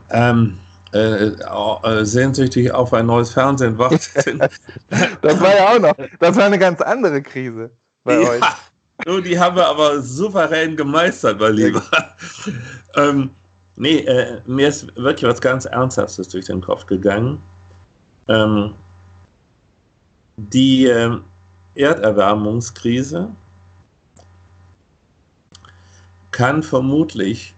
ähm, 0.10 0.58
äh, 0.94 1.28
äh, 1.28 2.06
sehnsüchtig 2.06 2.72
auf 2.72 2.94
ein 2.94 3.06
neues 3.06 3.32
Fernsehen 3.32 3.78
warteten. 3.78 4.40
das 5.22 5.40
war 5.42 5.56
ja 5.56 5.70
auch 5.70 5.80
noch, 5.80 5.96
das 6.20 6.36
war 6.36 6.46
eine 6.46 6.60
ganz 6.60 6.82
andere 6.82 7.22
Krise 7.22 7.72
bei 8.04 8.22
ja, 8.22 8.30
euch. 8.30 8.42
So, 9.06 9.20
die 9.20 9.38
haben 9.38 9.56
wir 9.56 9.68
aber 9.68 10.02
souverän 10.02 10.78
gemeistert, 10.78 11.40
mein 11.40 11.54
Lieber. 11.54 11.84
ähm, 12.96 13.32
nee, 13.76 14.00
äh, 14.00 14.42
mir 14.46 14.68
ist 14.68 14.96
wirklich 14.96 15.30
was 15.30 15.42
ganz 15.42 15.66
Ernsthaftes 15.66 16.30
durch 16.30 16.46
den 16.46 16.62
Kopf 16.62 16.86
gegangen. 16.86 17.42
Ähm, 18.28 18.76
die 20.38 20.88
äh, 20.88 21.20
Erderwärmungskrise 21.76 23.30
kann 26.32 26.64
vermutlich 26.64 27.56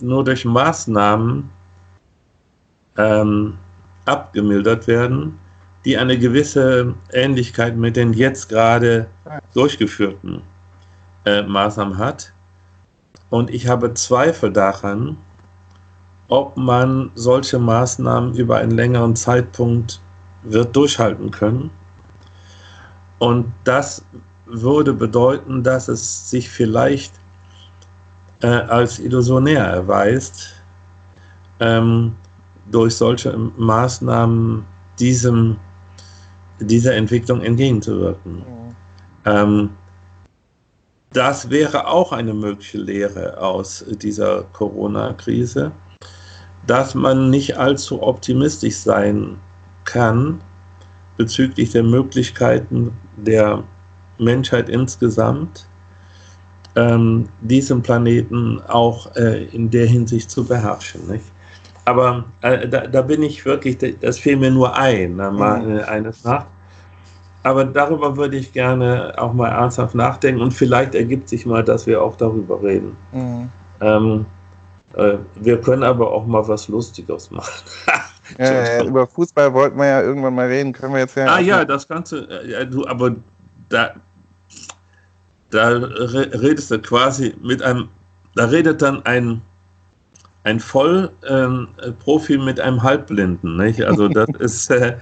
nur 0.00 0.24
durch 0.24 0.44
Maßnahmen 0.44 1.48
ähm, 2.96 3.58
abgemildert 4.06 4.86
werden, 4.86 5.38
die 5.84 5.96
eine 5.96 6.18
gewisse 6.18 6.94
Ähnlichkeit 7.12 7.76
mit 7.76 7.96
den 7.96 8.12
jetzt 8.12 8.48
gerade 8.48 9.08
durchgeführten 9.54 10.42
äh, 11.24 11.42
Maßnahmen 11.42 11.96
hat. 11.96 12.32
Und 13.30 13.50
ich 13.50 13.68
habe 13.68 13.94
Zweifel 13.94 14.52
daran, 14.52 15.16
ob 16.28 16.56
man 16.56 17.10
solche 17.14 17.58
Maßnahmen 17.58 18.34
über 18.34 18.56
einen 18.56 18.72
längeren 18.72 19.16
Zeitpunkt 19.16 20.00
wird 20.42 20.74
durchhalten 20.76 21.30
können. 21.30 21.70
Und 23.18 23.52
das 23.64 24.04
würde 24.46 24.92
bedeuten, 24.94 25.62
dass 25.62 25.88
es 25.88 26.30
sich 26.30 26.48
vielleicht 26.48 27.12
äh, 28.42 28.46
als 28.46 28.98
illusionär 28.98 29.64
erweist, 29.64 30.62
ähm, 31.60 32.14
durch 32.70 32.94
solche 32.94 33.36
Maßnahmen 33.56 34.64
diesem 34.98 35.56
dieser 36.60 36.94
Entwicklung 36.94 37.40
entgegenzuwirken. 37.40 38.36
Mhm. 38.36 38.76
Ähm, 39.24 39.70
das 41.12 41.50
wäre 41.50 41.86
auch 41.86 42.12
eine 42.12 42.34
mögliche 42.34 42.78
Lehre 42.78 43.38
aus 43.38 43.84
dieser 44.02 44.44
Corona-Krise, 44.52 45.72
dass 46.66 46.94
man 46.94 47.30
nicht 47.30 47.56
allzu 47.56 48.02
optimistisch 48.02 48.76
sein 48.76 49.38
kann 49.84 50.40
bezüglich 51.16 51.70
der 51.72 51.82
Möglichkeiten 51.82 52.92
der 53.16 53.64
Menschheit 54.18 54.68
insgesamt, 54.68 55.68
ähm, 56.76 57.28
diesen 57.40 57.82
Planeten 57.82 58.60
auch 58.68 59.14
äh, 59.16 59.44
in 59.46 59.70
der 59.70 59.86
Hinsicht 59.86 60.30
zu 60.30 60.44
beherrschen. 60.44 61.08
Nicht? 61.08 61.24
aber 61.88 62.24
äh, 62.42 62.68
da, 62.68 62.86
da, 62.86 63.02
bin 63.02 63.22
ich 63.22 63.44
wirklich, 63.46 63.78
das 64.00 64.18
fiel 64.18 64.36
mir 64.36 64.50
nur 64.50 64.76
ein, 64.76 65.16
mal 65.16 65.62
mhm. 65.62 65.80
eines 65.80 66.22
Nacht. 66.22 66.46
Aber 67.42 67.64
darüber 67.64 68.16
würde 68.16 68.36
ich 68.36 68.52
gerne 68.52 69.14
auch 69.16 69.32
mal 69.32 69.48
ernsthaft 69.48 69.94
nachdenken 69.94 70.40
und 70.40 70.52
vielleicht 70.52 70.94
ergibt 70.94 71.28
sich 71.28 71.46
mal, 71.46 71.62
dass 71.62 71.86
wir 71.86 72.02
auch 72.02 72.16
darüber 72.16 72.62
reden. 72.62 72.96
Mhm. 73.12 73.48
Ähm, 73.80 74.26
äh, 74.94 75.18
wir 75.36 75.60
können 75.60 75.82
aber 75.82 76.10
auch 76.10 76.26
mal 76.26 76.46
was 76.48 76.68
Lustiges 76.68 77.30
machen. 77.30 77.62
ja, 78.38 78.78
ja, 78.78 78.84
über 78.84 79.06
Fußball 79.06 79.52
wollten 79.54 79.78
wir 79.78 79.86
ja 79.86 80.02
irgendwann 80.02 80.34
mal 80.34 80.48
reden, 80.48 80.72
können 80.72 80.94
wir 80.94 81.00
jetzt 81.00 81.16
ja. 81.16 81.26
Ah 81.26 81.40
ja, 81.40 81.64
das 81.64 81.86
Ganze, 81.86 82.28
äh, 82.28 82.66
du, 82.66 82.86
aber 82.86 83.14
da, 83.68 83.92
da 85.50 85.68
redest 85.68 86.70
du 86.70 86.78
quasi 86.80 87.34
mit 87.42 87.62
einem, 87.62 87.88
da 88.34 88.46
redet 88.46 88.82
dann 88.82 89.04
ein 89.06 89.42
ein 90.44 90.60
Vollprofi 90.60 92.34
ähm, 92.34 92.44
mit 92.44 92.58
einem 92.58 92.82
Halbblinden. 92.82 93.56
Nicht? 93.56 93.82
Also 93.82 94.08
das 94.08 94.28
ist, 94.38 94.70
äh, 94.70 94.96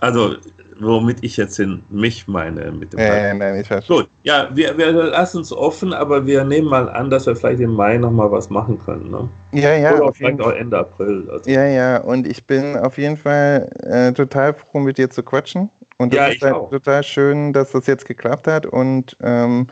also 0.00 0.36
womit 0.80 1.18
ich 1.22 1.36
jetzt 1.36 1.58
in 1.58 1.82
mich 1.90 2.26
meine 2.26 2.72
mit 2.72 2.92
dem 2.92 2.98
äh, 2.98 3.34
nein, 3.34 3.60
ich 3.60 3.66
verstehe. 3.66 3.98
Gut, 3.98 4.08
ja, 4.22 4.48
wir, 4.52 4.76
wir 4.78 4.92
lassen 4.92 5.38
uns 5.38 5.52
offen, 5.52 5.92
aber 5.92 6.26
wir 6.26 6.44
nehmen 6.44 6.68
mal 6.68 6.88
an, 6.88 7.10
dass 7.10 7.26
wir 7.26 7.36
vielleicht 7.36 7.60
im 7.60 7.74
Mai 7.74 7.98
nochmal 7.98 8.32
was 8.32 8.50
machen 8.50 8.78
können. 8.78 9.10
Ne? 9.10 9.28
Ja, 9.52 9.74
ja. 9.74 9.94
Oder 9.94 10.12
vielleicht 10.12 10.40
auch 10.40 10.52
Ende 10.52 10.78
April. 10.78 11.28
Also. 11.30 11.50
Ja, 11.50 11.66
ja, 11.66 11.98
und 11.98 12.26
ich 12.26 12.46
bin 12.46 12.76
auf 12.76 12.98
jeden 12.98 13.16
Fall 13.16 13.70
äh, 13.82 14.12
total 14.12 14.54
froh, 14.54 14.80
mit 14.80 14.98
dir 14.98 15.10
zu 15.10 15.22
quatschen. 15.22 15.70
Und 15.98 16.14
das 16.14 16.18
ja, 16.18 16.26
ist 16.28 16.42
halt 16.42 16.54
auch. 16.54 16.70
total 16.70 17.02
schön, 17.02 17.52
dass 17.52 17.72
das 17.72 17.86
jetzt 17.86 18.06
geklappt 18.06 18.46
hat 18.46 18.64
und 18.64 19.18
ähm, 19.20 19.66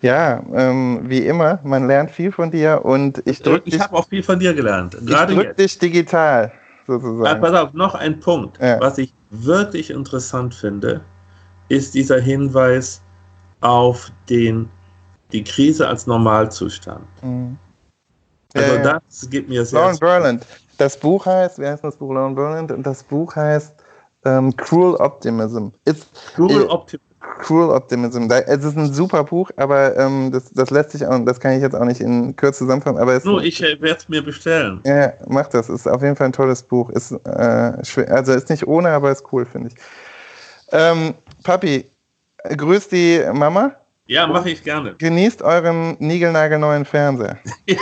ja, 0.00 0.44
ähm, 0.54 1.00
wie 1.02 1.26
immer, 1.26 1.58
man 1.64 1.88
lernt 1.88 2.12
viel 2.12 2.30
von 2.30 2.52
dir 2.52 2.84
und 2.84 3.20
ich 3.24 3.42
drücke 3.42 3.68
Ich 3.68 3.80
habe 3.80 3.96
auch 3.96 4.08
viel 4.08 4.22
von 4.22 4.38
dir 4.38 4.54
gelernt. 4.54 4.96
Gerade 5.04 5.32
ich 5.32 5.38
drück 5.40 5.56
dich 5.56 5.76
digital, 5.76 6.52
sozusagen. 6.86 7.24
Ja, 7.24 7.34
pass 7.34 7.52
auf, 7.52 7.72
noch 7.72 7.96
ein 7.96 8.20
Punkt. 8.20 8.58
Ja. 8.60 8.78
Was 8.80 8.98
ich 8.98 9.12
wirklich 9.30 9.90
interessant 9.90 10.54
finde, 10.54 11.00
ist 11.68 11.94
dieser 11.94 12.20
Hinweis 12.20 13.02
auf 13.60 14.10
den, 14.28 14.68
die 15.32 15.44
Krise 15.44 15.86
als 15.86 16.06
Normalzustand. 16.06 17.04
Mhm. 17.22 17.58
Also 18.54 18.74
ja, 18.74 19.00
das 19.00 19.28
gibt 19.28 19.48
mir 19.48 19.64
sehr... 19.64 19.80
Lauren 19.80 19.98
Berland. 19.98 20.46
Das 20.78 20.96
Buch 20.96 21.26
heißt, 21.26 21.58
wie 21.58 21.66
heißt 21.66 21.84
das 21.84 21.96
Buch 21.96 22.12
Lauren 22.12 22.34
Berland? 22.34 22.72
Und 22.72 22.84
das 22.84 23.02
Buch 23.02 23.34
heißt 23.36 23.74
ähm, 24.24 24.56
Cruel 24.56 24.94
Optimism. 24.96 25.68
It's, 25.84 26.06
Cruel 26.34 26.66
Optimism. 26.68 27.07
Cruel 27.20 27.70
Optimism. 27.70 28.28
Es 28.30 28.64
ist 28.64 28.76
ein 28.76 28.92
super 28.92 29.24
Buch, 29.24 29.50
aber 29.56 29.96
ähm, 29.96 30.30
das, 30.30 30.52
das 30.52 30.70
lässt 30.70 30.92
sich 30.92 31.06
auch, 31.06 31.18
das 31.24 31.40
kann 31.40 31.52
ich 31.52 31.62
jetzt 31.62 31.74
auch 31.74 31.84
nicht 31.84 32.00
in 32.00 32.34
Kürze 32.36 32.60
zusammenfassen. 32.60 32.98
Aber 32.98 33.20
Nur, 33.24 33.42
ich 33.42 33.62
äh, 33.62 33.80
werde 33.80 33.98
es 33.98 34.08
mir 34.08 34.22
bestellen. 34.22 34.80
Ja, 34.84 35.12
mach 35.26 35.48
das. 35.48 35.68
Ist 35.68 35.88
auf 35.88 36.02
jeden 36.02 36.16
Fall 36.16 36.26
ein 36.26 36.32
tolles 36.32 36.62
Buch. 36.62 36.90
Ist, 36.90 37.12
äh, 37.12 37.84
schwer, 37.84 38.10
also 38.10 38.32
ist 38.32 38.50
nicht 38.50 38.66
ohne, 38.66 38.90
aber 38.90 39.10
ist 39.10 39.24
cool, 39.32 39.44
finde 39.44 39.68
ich. 39.68 39.74
Ähm, 40.70 41.14
Papi, 41.42 41.84
grüß 42.44 42.88
die 42.88 43.22
Mama. 43.32 43.74
Ja, 44.06 44.26
mache 44.26 44.50
ich 44.50 44.64
gerne. 44.64 44.94
Genießt 44.96 45.42
euren 45.42 45.96
niegelnagelneuen 45.98 46.84
Fernseher. 46.84 47.38
Ja, 47.66 47.76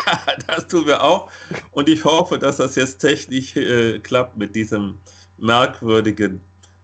das 0.48 0.66
tun 0.66 0.86
wir 0.86 1.02
auch. 1.02 1.30
Und 1.70 1.88
ich 1.88 2.04
hoffe, 2.04 2.38
dass 2.38 2.56
das 2.56 2.74
jetzt 2.74 2.98
technisch 2.98 3.54
äh, 3.56 4.00
klappt 4.00 4.36
mit 4.36 4.56
diesem 4.56 4.98
merkwürdigen, 5.38 6.40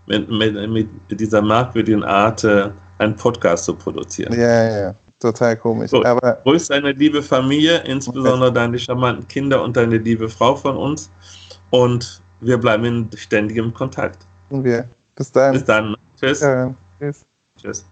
mit, 0.07 0.31
mit, 0.31 0.71
mit 0.71 0.89
dieser 1.11 1.43
merkwürdigen 1.43 2.05
Art, 2.05 2.45
äh, 2.45 2.71
einen 2.99 3.17
Podcast 3.17 3.65
zu 3.65 3.75
produzieren. 3.75 4.33
Ja, 4.33 4.81
ja, 4.81 4.95
total 5.21 5.57
komisch. 5.57 5.91
So, 5.91 6.05
Aber 6.05 6.39
grüß 6.45 6.69
deine 6.69 6.93
liebe 6.93 7.23
Familie, 7.23 7.79
insbesondere 7.85 8.51
okay. 8.51 8.55
deine 8.55 8.79
charmanten 8.79 9.27
Kinder 9.29 9.63
und 9.63 9.77
deine 9.77 9.99
liebe 9.99 10.29
Frau 10.29 10.55
von 10.57 10.77
uns. 10.77 11.11
Und 11.71 12.23
wir 12.41 12.59
bleiben 12.59 12.85
in 12.85 13.11
ständigem 13.17 13.73
Kontakt. 13.73 14.27
Und 14.51 14.65
wir. 14.65 14.89
Bis 15.15 15.33
dann. 15.33 15.53
Bis 15.53 15.65
dann. 15.65 15.97
Tschüss. 16.19 16.41
Ja, 16.41 16.75
tschüss. 16.99 17.27
Tschüss. 17.61 17.85